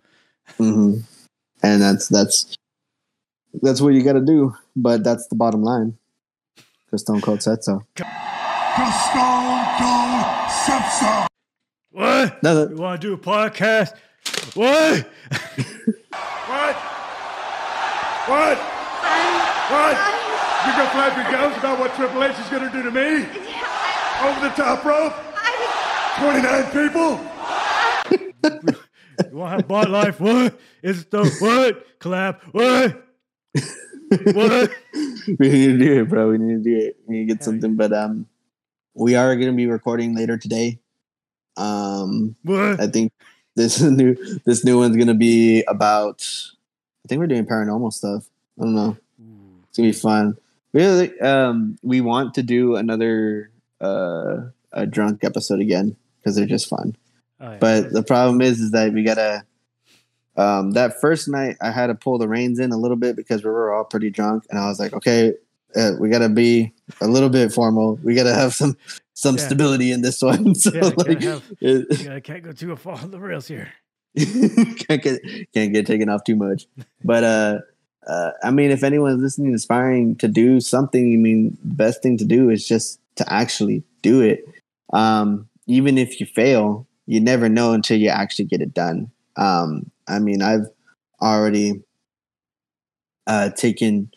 hmm 0.58 0.92
and 1.62 1.82
that's 1.82 2.08
that's 2.08 2.54
that's 3.62 3.80
what 3.80 3.94
you 3.94 4.02
got 4.02 4.14
to 4.14 4.20
do 4.24 4.54
but 4.76 5.02
that's 5.04 5.26
the 5.28 5.34
bottom 5.36 5.62
line 5.62 5.96
because 6.86 7.00
stone 7.02 7.20
cold 7.20 7.42
said 7.42 7.62
so 7.64 7.82
Stone 7.96 9.64
Cold 9.78 10.50
said 10.64 10.88
so. 11.00 11.26
What? 11.90 12.42
no, 12.42 12.68
You 12.68 12.76
want 12.76 13.00
to 13.02 13.08
do 13.08 13.12
a 13.14 13.18
podcast? 13.18 13.92
What? 14.54 15.06
What? 16.48 16.76
What? 18.28 18.58
What? 19.70 19.96
You 20.66 20.72
gonna 20.72 20.90
flap 20.90 21.16
your 21.16 21.30
gums 21.30 21.56
about 21.58 21.78
what 21.78 21.94
Triple 21.94 22.24
H 22.24 22.38
is 22.38 22.48
gonna 22.48 22.70
do 22.72 22.82
to 22.82 22.90
me? 22.90 23.24
Over 24.22 24.40
the 24.40 24.54
top 24.56 24.84
rope? 24.84 25.14
29 26.18 26.64
people? 26.72 27.20
You 29.30 29.36
want 29.36 29.50
to 29.50 29.56
have 29.58 29.68
bot 29.68 29.90
life? 29.90 30.18
What? 30.18 30.58
It's 30.82 31.04
the 31.04 31.24
what? 31.40 31.98
Clap. 31.98 32.42
What? 32.52 33.04
What? 34.34 34.70
we 35.38 35.48
need 35.48 35.66
to 35.66 35.78
do 35.78 36.00
it 36.00 36.08
bro 36.08 36.30
we 36.30 36.38
need 36.38 36.64
to 36.64 36.70
do 36.70 36.76
it 36.76 36.96
we 37.06 37.14
need 37.16 37.28
to 37.28 37.34
get 37.34 37.44
Hell 37.44 37.52
yeah. 37.54 37.60
something 37.60 37.76
but 37.76 37.92
um 37.92 38.26
we 38.94 39.14
are 39.14 39.36
going 39.36 39.50
to 39.50 39.56
be 39.56 39.66
recording 39.66 40.16
later 40.16 40.36
today 40.38 40.80
um 41.56 42.34
What? 42.42 42.80
i 42.80 42.86
think 42.88 43.12
this 43.56 43.80
new 43.80 44.14
this 44.44 44.64
new 44.64 44.78
one's 44.78 44.96
going 44.96 45.08
to 45.08 45.14
be 45.14 45.62
about 45.64 46.26
i 47.04 47.08
think 47.08 47.18
we're 47.18 47.26
doing 47.26 47.46
paranormal 47.46 47.92
stuff 47.92 48.26
i 48.58 48.62
don't 48.62 48.74
know 48.74 48.96
it's 49.70 49.78
gonna 49.78 49.88
be 49.88 49.92
fun. 49.92 50.36
Really, 50.72 51.18
um, 51.20 51.78
we 51.82 52.00
want 52.00 52.34
to 52.34 52.42
do 52.42 52.76
another 52.76 53.50
uh, 53.80 54.42
a 54.72 54.86
drunk 54.86 55.24
episode 55.24 55.60
again 55.60 55.96
because 56.18 56.36
they're 56.36 56.46
just 56.46 56.68
fun. 56.68 56.96
Oh, 57.40 57.52
yeah. 57.52 57.58
But 57.58 57.92
the 57.92 58.02
problem 58.02 58.40
is, 58.40 58.60
is 58.60 58.72
that 58.72 58.92
we 58.92 59.02
gotta. 59.04 59.44
Um, 60.36 60.72
that 60.72 61.00
first 61.00 61.28
night, 61.28 61.56
I 61.60 61.70
had 61.70 61.88
to 61.88 61.94
pull 61.94 62.18
the 62.18 62.28
reins 62.28 62.58
in 62.58 62.72
a 62.72 62.76
little 62.76 62.96
bit 62.96 63.14
because 63.14 63.44
we 63.44 63.50
were 63.50 63.72
all 63.72 63.84
pretty 63.84 64.10
drunk, 64.10 64.44
and 64.50 64.58
I 64.58 64.66
was 64.66 64.80
like, 64.80 64.92
okay, 64.92 65.34
uh, 65.76 65.92
we 66.00 66.08
gotta 66.08 66.28
be 66.28 66.72
a 67.00 67.06
little 67.06 67.30
bit 67.30 67.52
formal. 67.52 67.98
We 68.02 68.14
gotta 68.14 68.34
have 68.34 68.54
some 68.54 68.76
some 69.20 69.36
Yeah. 69.36 69.46
stability 69.46 69.92
in 69.92 70.00
this 70.00 70.22
one. 70.30 70.54
So 70.54 70.70
yeah, 70.72 70.90
like, 70.96 71.20
have, 71.22 71.44
it, 71.60 72.00
yeah, 72.00 72.14
I 72.14 72.20
can't 72.20 72.42
go 72.42 72.52
too 72.52 72.74
far 72.76 72.96
on 72.98 73.10
the 73.10 73.20
rails 73.20 73.46
here. 73.46 73.70
can't 74.16 75.02
get 75.02 75.20
can't 75.52 75.72
get 75.72 75.86
taken 75.86 76.08
off 76.08 76.24
too 76.24 76.36
much. 76.36 76.66
But 77.04 77.22
uh, 77.22 77.58
uh, 78.06 78.30
I 78.42 78.50
mean, 78.50 78.70
if 78.70 78.82
anyone's 78.82 79.22
listening, 79.22 79.54
aspiring 79.54 80.16
to 80.16 80.28
do 80.28 80.58
something, 80.60 81.12
I 81.12 81.16
mean, 81.16 81.58
the 81.62 81.74
best 81.74 82.02
thing 82.02 82.16
to 82.16 82.24
do 82.24 82.48
is 82.48 82.66
just 82.66 82.98
to 83.16 83.32
actually 83.32 83.82
do 84.02 84.22
it. 84.22 84.42
Um, 84.92 85.48
even 85.66 85.98
if 85.98 86.18
you 86.18 86.26
fail, 86.26 86.86
you 87.06 87.20
never 87.20 87.48
know 87.48 87.72
until 87.72 87.98
you 87.98 88.08
actually 88.08 88.46
get 88.46 88.62
it 88.62 88.72
done. 88.72 89.10
Um, 89.36 89.90
I 90.08 90.18
mean, 90.18 90.40
I've 90.42 90.66
already 91.20 91.82
uh, 93.26 93.50
taken 93.50 94.10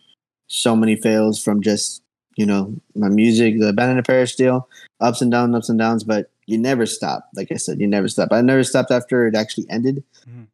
so 0.47 0.76
many 0.76 0.95
fails 0.95 1.43
from 1.43 1.62
just 1.62 2.03
you 2.36 2.46
know 2.46 2.76
my 2.96 3.10
music, 3.10 3.60
the 3.60 3.70
Abandoned 3.70 4.00
a 4.00 4.04
Parish 4.04 4.36
deal, 4.36 4.68
ups 5.00 5.22
and 5.22 5.32
downs, 5.32 5.56
ups 5.56 5.70
and 5.70 5.80
downs. 5.80 6.04
But 6.04 6.30
you 6.46 6.58
never 6.58 6.86
stop. 6.86 7.30
Like 7.36 7.52
I 7.52 7.56
said, 7.56 7.80
you 7.80 7.88
never 7.88 8.08
stop. 8.08 8.30
I 8.32 8.42
never 8.42 8.64
stopped 8.64 8.92
after 8.92 9.28
it 9.28 9.36
actually 9.36 9.70
ended. 9.70 10.04
Mhm. 10.28 10.48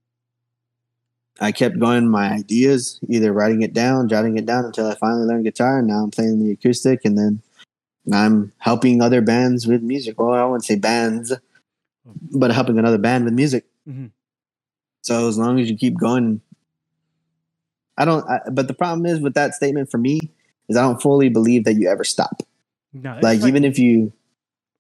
I 1.41 1.51
kept 1.51 1.79
going 1.79 2.09
my 2.09 2.31
ideas, 2.31 2.99
either 3.07 3.31
writing 3.31 3.61
it 3.61 3.73
down, 3.73 4.09
jotting 4.09 4.37
it 4.37 4.45
down 4.45 4.65
until 4.65 4.87
I 4.87 4.95
finally 4.95 5.25
learned 5.25 5.45
guitar. 5.45 5.79
And 5.79 5.87
now 5.87 6.03
I'm 6.03 6.11
playing 6.11 6.43
the 6.43 6.51
acoustic, 6.51 7.05
and 7.05 7.17
then 7.17 7.41
I'm 8.11 8.51
helping 8.57 9.01
other 9.01 9.21
bands 9.21 9.67
with 9.67 9.81
music. 9.81 10.19
Well, 10.19 10.33
I 10.33 10.43
wouldn't 10.43 10.65
say 10.65 10.75
bands, 10.75 11.33
but 12.05 12.51
helping 12.51 12.77
another 12.77 12.97
band 12.97 13.25
with 13.25 13.33
music. 13.33 13.65
Mhm. 13.87 14.11
So 15.01 15.27
as 15.27 15.37
long 15.37 15.59
as 15.59 15.69
you 15.69 15.77
keep 15.77 15.97
going, 15.97 16.41
I 17.97 18.05
don't. 18.05 18.27
I, 18.29 18.41
but 18.51 18.67
the 18.67 18.73
problem 18.73 19.05
is 19.05 19.19
with 19.19 19.33
that 19.33 19.53
statement 19.53 19.89
for 19.91 19.97
me 19.97 20.19
is 20.69 20.77
I 20.77 20.81
don't 20.81 21.01
fully 21.01 21.29
believe 21.29 21.65
that 21.65 21.73
you 21.73 21.89
ever 21.89 22.03
stop. 22.03 22.41
No, 22.93 23.13
it's 23.13 23.23
Like, 23.23 23.43
even 23.43 23.63
if 23.63 23.77
you, 23.77 24.13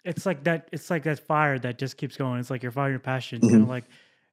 it's 0.05 0.25
like 0.25 0.43
that 0.45 0.69
it's 0.71 0.89
like 0.89 1.03
that 1.03 1.19
fire 1.19 1.59
that 1.59 1.77
just 1.77 1.97
keeps 1.97 2.15
going 2.15 2.39
it's 2.39 2.49
like 2.49 2.63
you're 2.63 2.71
firing 2.71 2.93
your 2.93 2.99
passion 2.99 3.41
Mhm. 3.41 3.49
kind 3.49 3.63
of 3.63 3.67
like 3.69 3.83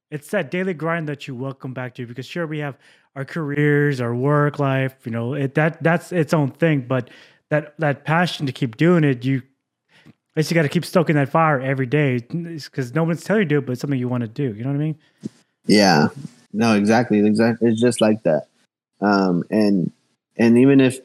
it's 0.09 0.29
that 0.31 0.49
daily 0.49 0.73
grind 0.73 1.09
that 1.09 1.27
you 1.27 1.35
welcome 1.35 1.73
back 1.73 1.93
to 1.95 2.07
because 2.07 2.25
sure 2.25 2.47
we 2.47 2.59
have 2.59 2.77
our 3.17 3.25
careers, 3.25 3.99
our 3.99 4.15
work 4.15 4.59
life, 4.59 4.95
you 5.05 5.11
know, 5.11 5.33
it 5.33 5.55
that 5.55 5.83
that's 5.83 6.11
its 6.11 6.33
own 6.33 6.51
thing. 6.51 6.81
But 6.87 7.09
that 7.49 7.77
that 7.79 8.05
passion 8.05 8.45
to 8.45 8.51
keep 8.51 8.77
doing 8.77 9.03
it, 9.03 9.25
you 9.25 9.41
you 10.35 10.43
got 10.53 10.61
to 10.61 10.69
keep 10.69 10.85
stoking 10.85 11.15
that 11.15 11.29
fire 11.29 11.59
every 11.59 11.87
day 11.87 12.19
because 12.19 12.93
no 12.93 13.03
one's 13.03 13.23
telling 13.23 13.41
you 13.41 13.45
to 13.45 13.49
do 13.49 13.57
it, 13.57 13.65
but 13.65 13.71
it's 13.71 13.81
something 13.81 13.99
you 13.99 14.07
want 14.07 14.21
to 14.21 14.27
do. 14.27 14.53
You 14.53 14.63
know 14.63 14.69
what 14.69 14.75
I 14.75 14.79
mean? 14.79 14.95
Yeah. 15.65 16.09
No, 16.53 16.75
exactly. 16.75 17.25
Exactly. 17.25 17.69
It's 17.69 17.81
just 17.81 18.01
like 18.01 18.21
that. 18.23 18.47
Um, 19.01 19.43
and 19.49 19.91
and 20.37 20.57
even 20.59 20.79
if 20.79 20.99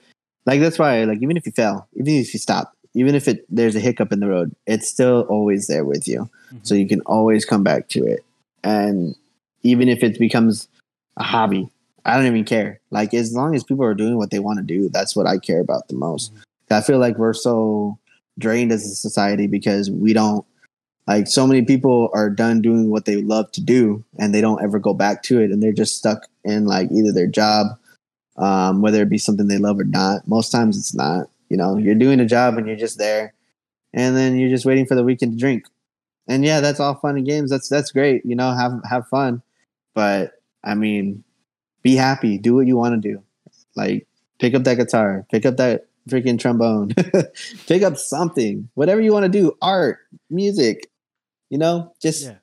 like 0.47 0.61
that's 0.61 0.79
why 0.79 1.05
like 1.05 1.23
even 1.23 1.37
if 1.37 1.47
you 1.47 1.53
fail, 1.53 1.87
even 1.95 2.15
if 2.15 2.33
you 2.33 2.41
stop, 2.41 2.77
even 2.95 3.15
if 3.15 3.29
it 3.29 3.45
there's 3.49 3.77
a 3.77 3.81
hiccup 3.81 4.13
in 4.13 4.21
the 4.21 4.29
road, 4.29 4.55
it's 4.67 4.89
still 4.89 5.23
always 5.29 5.67
there 5.67 5.85
with 5.85 6.07
you. 6.09 6.29
Mm-hmm. 6.47 6.59
So 6.63 6.75
you 6.75 6.89
can 6.89 7.01
always 7.03 7.45
come 7.45 7.63
back 7.63 7.89
to 7.91 8.05
it. 8.05 8.25
And 8.65 9.15
even 9.63 9.89
if 9.89 10.03
it 10.03 10.19
becomes 10.19 10.69
a 11.17 11.23
hobby, 11.23 11.69
I 12.05 12.17
don't 12.17 12.27
even 12.27 12.45
care. 12.45 12.81
Like 12.91 13.15
as 13.15 13.35
long 13.35 13.55
as 13.55 13.65
people 13.65 13.85
are 13.85 13.95
doing 13.95 14.17
what 14.17 14.31
they 14.31 14.39
want 14.39 14.59
to 14.59 14.65
do, 14.65 14.89
that's 14.89 15.15
what 15.15 15.27
I 15.27 15.39
care 15.39 15.61
about 15.61 15.89
the 15.89 15.95
most. 15.95 16.33
Mm-hmm. 16.33 16.75
I 16.75 16.81
feel 16.81 16.99
like 16.99 17.19
we're 17.19 17.35
so 17.35 17.99
drained 18.39 18.73
as 18.73 18.85
a 18.85 18.95
society 18.95 19.47
because 19.47 19.91
we 19.91 20.13
don't 20.13 20.45
like 21.07 21.27
so 21.27 21.47
many 21.47 21.63
people 21.63 22.11
are 22.15 22.31
done 22.31 22.63
doing 22.63 22.91
what 22.91 23.05
they 23.05 23.23
love 23.23 23.51
to 23.53 23.61
do 23.61 24.05
and 24.19 24.35
they 24.35 24.41
don't 24.41 24.63
ever 24.63 24.79
go 24.79 24.95
back 24.95 25.23
to 25.25 25.41
it 25.41 25.51
and 25.51 25.63
they're 25.63 25.73
just 25.73 25.97
stuck 25.97 26.29
in 26.45 26.65
like 26.65 26.91
either 26.91 27.13
their 27.13 27.27
job 27.27 27.67
um, 28.37 28.81
whether 28.81 29.03
it 29.03 29.11
be 29.11 29.19
something 29.19 29.49
they 29.49 29.59
love 29.59 29.79
or 29.79 29.85
not 29.85 30.27
most 30.27 30.51
times 30.51 30.79
it's 30.79 30.95
not. 30.95 31.29
You 31.49 31.57
know 31.59 31.77
you're 31.77 31.95
doing 31.95 32.21
a 32.21 32.27
job 32.27 32.57
and 32.57 32.67
you're 32.67 32.77
just 32.77 32.99
there 32.99 33.35
and 33.93 34.17
then 34.17 34.39
you're 34.39 34.49
just 34.49 34.65
waiting 34.65 34.87
for 34.87 34.95
the 34.95 35.05
weekend 35.05 35.33
to 35.33 35.39
drink. 35.39 35.67
And 36.29 36.45
yeah 36.45 36.61
that's 36.61 36.81
all 36.81 36.95
fun 36.95 37.17
and 37.17 37.27
games. 37.27 37.51
That's 37.51 37.69
that's 37.69 37.93
great 37.93 38.25
you 38.25 38.37
know 38.37 38.53
have 38.53 38.81
have 38.89 39.09
fun. 39.09 39.43
But 39.95 40.33
i 40.65 40.75
mean 40.75 41.25
be 41.83 41.97
happy. 41.97 42.39
Do 42.39 42.55
what 42.55 42.67
you 42.67 42.77
want 42.77 43.01
to 43.01 43.09
do. 43.09 43.23
Like 43.77 44.07
pick 44.39 44.55
up 44.55 44.65
that 44.65 44.77
guitar. 44.77 45.27
Pick 45.31 45.45
up 45.45 45.57
that 45.59 45.87
freaking 46.09 46.39
trombone. 46.39 46.93
Pick 47.67 47.83
up 47.83 47.97
something. 47.97 48.69
Whatever 48.75 49.01
you 49.01 49.13
want 49.13 49.25
to 49.25 49.29
do. 49.29 49.57
Art. 49.61 49.99
Music. 50.31 50.89
You 51.51 51.59
know 51.59 51.93
just 52.01 52.25
yeah. 52.25 52.37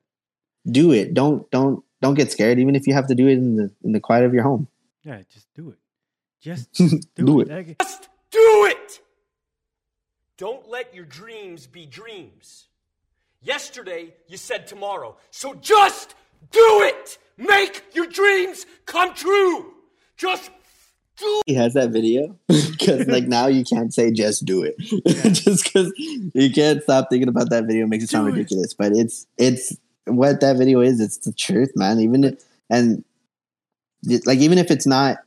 do 0.68 0.92
it. 0.92 1.14
Don't 1.16 1.50
don't 1.50 1.84
don't 2.02 2.14
get 2.14 2.32
scared 2.32 2.60
even 2.60 2.76
if 2.76 2.86
you 2.86 2.94
have 2.94 3.08
to 3.08 3.16
do 3.16 3.28
it 3.28 3.34
in 3.34 3.56
the 3.56 3.72
in 3.84 3.92
the 3.92 4.00
quiet 4.00 4.26
of 4.26 4.34
your 4.34 4.44
home 4.44 4.68
yeah 5.04 5.22
just 5.32 5.48
do 5.54 5.72
it. 5.72 5.80
Just 6.42 6.72
do, 6.74 7.00
do 7.16 7.42
it. 7.42 7.50
it. 7.50 7.78
Just 7.80 8.10
do 8.32 8.66
it! 8.70 9.02
Don't 10.38 10.70
let 10.70 10.96
your 10.96 11.06
dreams 11.06 11.68
be 11.68 11.86
dreams. 11.86 12.68
Yesterday 13.42 14.14
you 14.28 14.38
said 14.38 14.68
tomorrow. 14.68 15.18
So 15.32 15.54
just 15.56 16.16
do 16.52 16.82
it! 16.84 17.18
Make 17.38 17.84
your 17.94 18.08
dreams 18.08 18.66
come 18.86 19.14
true! 19.14 19.74
Just 20.18 20.52
do 21.18 21.42
he 21.46 21.54
has 21.56 21.74
that 21.74 21.92
video? 21.92 22.38
Because 22.80 23.08
like 23.08 23.28
now 23.28 23.48
you 23.48 23.66
can't 23.66 23.94
say 23.94 24.10
just 24.10 24.46
do 24.46 24.64
it. 24.64 24.76
Yeah. 24.80 25.30
just 25.32 25.66
because 25.66 25.92
you 25.98 26.50
can't 26.50 26.82
stop 26.82 27.10
thinking 27.10 27.28
about 27.28 27.50
that 27.50 27.66
video. 27.66 27.86
Makes 27.86 28.06
it 28.06 28.10
sound 28.10 28.28
ridiculous 28.28 28.72
it. 28.72 28.78
but 28.78 28.94
it's 28.94 29.28
it's 29.38 29.76
what 30.06 30.40
that 30.40 30.56
video 30.56 30.80
is. 30.80 31.02
It's 31.02 31.18
the 31.18 31.34
truth 31.34 31.74
man. 31.76 32.00
Even 32.00 32.24
if, 32.24 32.44
and 32.70 33.04
like 34.26 34.40
even 34.40 34.58
if 34.58 34.72
it's 34.72 34.88
not 34.88 35.18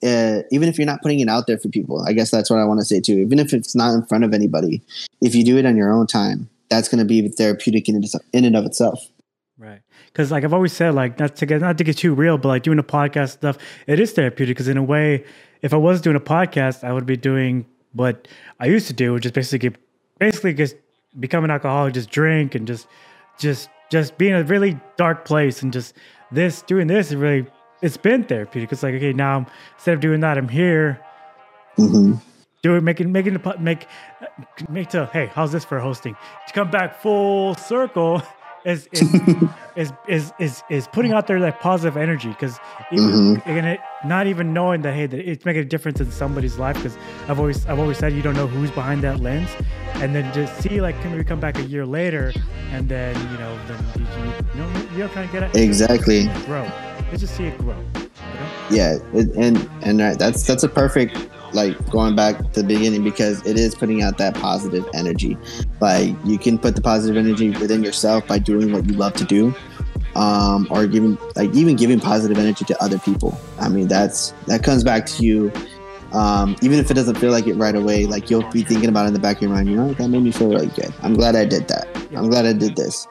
uh, 0.00 0.42
even 0.52 0.68
if 0.68 0.78
you're 0.78 0.86
not 0.86 1.02
putting 1.02 1.18
it 1.18 1.28
out 1.28 1.46
there 1.46 1.58
for 1.58 1.68
people 1.68 2.04
i 2.06 2.12
guess 2.12 2.30
that's 2.30 2.50
what 2.50 2.58
i 2.58 2.64
want 2.64 2.78
to 2.80 2.86
say 2.86 3.00
too 3.00 3.18
even 3.18 3.38
if 3.38 3.52
it's 3.52 3.74
not 3.74 3.92
in 3.94 4.04
front 4.04 4.24
of 4.24 4.32
anybody 4.32 4.80
if 5.20 5.34
you 5.34 5.44
do 5.44 5.58
it 5.58 5.66
on 5.66 5.76
your 5.76 5.92
own 5.92 6.06
time 6.06 6.48
that's 6.70 6.88
going 6.88 6.98
to 6.98 7.04
be 7.04 7.26
therapeutic 7.28 7.88
in, 7.88 8.02
in 8.32 8.44
and 8.44 8.56
of 8.56 8.64
itself 8.64 9.08
Right. 9.58 9.80
Because 10.06 10.30
like 10.30 10.44
I've 10.44 10.54
always 10.54 10.72
said, 10.72 10.94
like 10.94 11.18
not 11.18 11.34
to 11.36 11.46
get 11.46 11.60
not 11.60 11.78
to 11.78 11.84
get 11.84 11.98
too 11.98 12.14
real, 12.14 12.38
but 12.38 12.48
like 12.48 12.62
doing 12.62 12.78
a 12.78 12.84
podcast 12.84 13.30
stuff, 13.30 13.58
it 13.88 13.98
is 13.98 14.12
therapeutic. 14.12 14.56
Because 14.56 14.68
in 14.68 14.76
a 14.76 14.82
way, 14.82 15.24
if 15.62 15.74
I 15.74 15.76
was 15.76 16.00
doing 16.00 16.16
a 16.16 16.20
podcast, 16.20 16.84
I 16.84 16.92
would 16.92 17.06
be 17.06 17.16
doing 17.16 17.66
what 17.92 18.28
I 18.60 18.66
used 18.66 18.86
to 18.86 18.92
do, 18.92 19.12
which 19.12 19.26
is 19.26 19.32
basically 19.32 19.70
get, 19.70 19.80
basically 20.20 20.54
just 20.54 20.76
become 21.18 21.42
an 21.42 21.50
alcoholic, 21.50 21.94
just 21.94 22.10
drink 22.10 22.54
and 22.54 22.68
just 22.68 22.86
just 23.38 23.68
just 23.90 24.16
be 24.16 24.28
in 24.28 24.36
a 24.36 24.44
really 24.44 24.78
dark 24.96 25.24
place 25.24 25.62
and 25.62 25.72
just 25.72 25.94
this 26.30 26.62
doing 26.62 26.86
this 26.86 27.08
is 27.08 27.16
really 27.16 27.44
it's 27.82 27.96
been 27.96 28.24
therapeutic. 28.24 28.72
It's 28.72 28.82
like 28.82 28.94
okay, 28.94 29.12
now 29.12 29.46
instead 29.74 29.94
of 29.94 30.00
doing 30.00 30.20
that, 30.20 30.38
I'm 30.38 30.48
here. 30.48 31.00
Mm-hmm. 31.76 32.14
Doing 32.62 32.84
making 32.84 33.12
making 33.12 33.34
the 33.34 33.56
make 33.60 33.86
make 34.68 34.88
to 34.90 35.06
hey, 35.12 35.26
how's 35.26 35.52
this 35.52 35.64
for 35.64 35.78
hosting? 35.78 36.16
To 36.46 36.52
come 36.52 36.70
back 36.70 37.00
full 37.00 37.54
circle 37.54 38.22
is 38.64 38.88
is, 38.92 39.14
is 39.76 39.92
is 40.08 40.32
is 40.38 40.62
is 40.68 40.88
putting 40.88 41.12
out 41.12 41.26
there 41.26 41.40
that 41.40 41.60
positive 41.60 41.96
energy 41.96 42.28
because 42.30 42.58
even 42.92 43.08
mm-hmm. 43.36 44.08
not 44.08 44.26
even 44.26 44.52
knowing 44.52 44.82
that 44.82 44.92
hey 44.92 45.06
that 45.06 45.20
it's 45.20 45.44
making 45.44 45.62
a 45.62 45.64
difference 45.64 46.00
in 46.00 46.10
somebody's 46.10 46.58
life 46.58 46.76
because 46.76 46.98
I've 47.28 47.38
always 47.38 47.64
I've 47.66 47.78
always 47.78 47.98
said 47.98 48.12
you 48.12 48.22
don't 48.22 48.34
know 48.34 48.46
who's 48.46 48.70
behind 48.70 49.02
that 49.02 49.20
lens 49.20 49.50
and 49.94 50.14
then 50.14 50.32
just 50.34 50.60
see 50.60 50.80
like 50.80 51.00
can 51.00 51.16
we 51.16 51.22
come 51.24 51.40
back 51.40 51.58
a 51.58 51.64
year 51.64 51.86
later 51.86 52.32
and 52.70 52.88
then 52.88 53.14
you 53.30 53.38
know 53.38 53.58
then 53.66 53.84
you, 53.96 54.04
you, 54.24 54.32
you 54.54 54.60
know 54.60 54.96
you're 54.96 55.08
trying 55.08 55.28
to 55.28 55.32
get 55.32 55.42
it 55.44 55.56
exactly 55.56 56.26
grow 56.44 56.68
let's 57.08 57.20
just 57.20 57.36
see 57.36 57.44
it 57.44 57.58
grow 57.58 57.76
you 57.94 58.00
know? 58.00 58.50
yeah 58.70 58.98
it, 59.14 59.28
and 59.36 59.68
and 59.82 60.00
that's 60.00 60.46
that's 60.46 60.62
a 60.62 60.68
perfect 60.68 61.16
like 61.52 61.90
going 61.90 62.14
back 62.14 62.38
to 62.52 62.62
the 62.62 62.66
beginning 62.66 63.02
because 63.02 63.44
it 63.46 63.58
is 63.58 63.74
putting 63.74 64.02
out 64.02 64.18
that 64.18 64.34
positive 64.34 64.86
energy. 64.94 65.36
Like 65.80 66.14
you 66.24 66.38
can 66.38 66.58
put 66.58 66.74
the 66.74 66.80
positive 66.80 67.16
energy 67.16 67.50
within 67.50 67.82
yourself 67.82 68.26
by 68.26 68.38
doing 68.38 68.72
what 68.72 68.86
you 68.86 68.94
love 68.94 69.14
to 69.14 69.24
do. 69.24 69.54
Um, 70.16 70.66
or 70.70 70.86
giving 70.86 71.16
like 71.36 71.54
even 71.54 71.76
giving 71.76 72.00
positive 72.00 72.38
energy 72.38 72.64
to 72.64 72.82
other 72.82 72.98
people. 72.98 73.38
I 73.60 73.68
mean 73.68 73.86
that's 73.86 74.32
that 74.46 74.64
comes 74.64 74.82
back 74.82 75.06
to 75.06 75.24
you. 75.24 75.52
Um, 76.12 76.56
even 76.62 76.78
if 76.78 76.90
it 76.90 76.94
doesn't 76.94 77.16
feel 77.16 77.30
like 77.30 77.46
it 77.46 77.54
right 77.54 77.74
away, 77.74 78.06
like 78.06 78.30
you'll 78.30 78.50
be 78.50 78.62
thinking 78.62 78.88
about 78.88 79.04
it 79.04 79.08
in 79.08 79.14
the 79.14 79.20
back 79.20 79.36
of 79.36 79.42
your 79.42 79.50
mind, 79.50 79.68
you 79.68 79.76
know, 79.76 79.92
that 79.92 80.08
made 80.08 80.22
me 80.22 80.32
feel 80.32 80.48
really 80.48 80.68
good. 80.68 80.92
I'm 81.02 81.14
glad 81.14 81.36
I 81.36 81.44
did 81.44 81.68
that. 81.68 81.86
I'm 82.16 82.30
glad 82.30 82.46
I 82.46 82.54
did 82.54 82.74
this. 82.74 83.06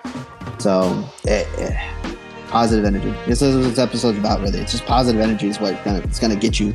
So, 0.58 1.08
eh, 1.28 1.46
eh, 1.60 2.17
positive 2.48 2.86
energy. 2.86 3.14
This 3.28 3.42
is 3.42 3.56
what 3.56 3.64
this 3.64 3.80
episode's 3.80 4.18
about, 4.18 4.42
really. 4.42 4.60
It's 4.60 4.72
just 4.72 4.86
positive 4.86 5.22
energy 5.22 5.48
is 5.48 5.60
what 5.60 5.84
gonna, 5.84 6.00
it's 6.00 6.20
gonna 6.20 6.36
get 6.36 6.60
you 6.60 6.74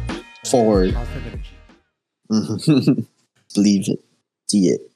forward. 0.50 0.96
Believe 3.54 3.88
it. 3.88 4.04
See 4.48 4.68
it. 4.68 4.91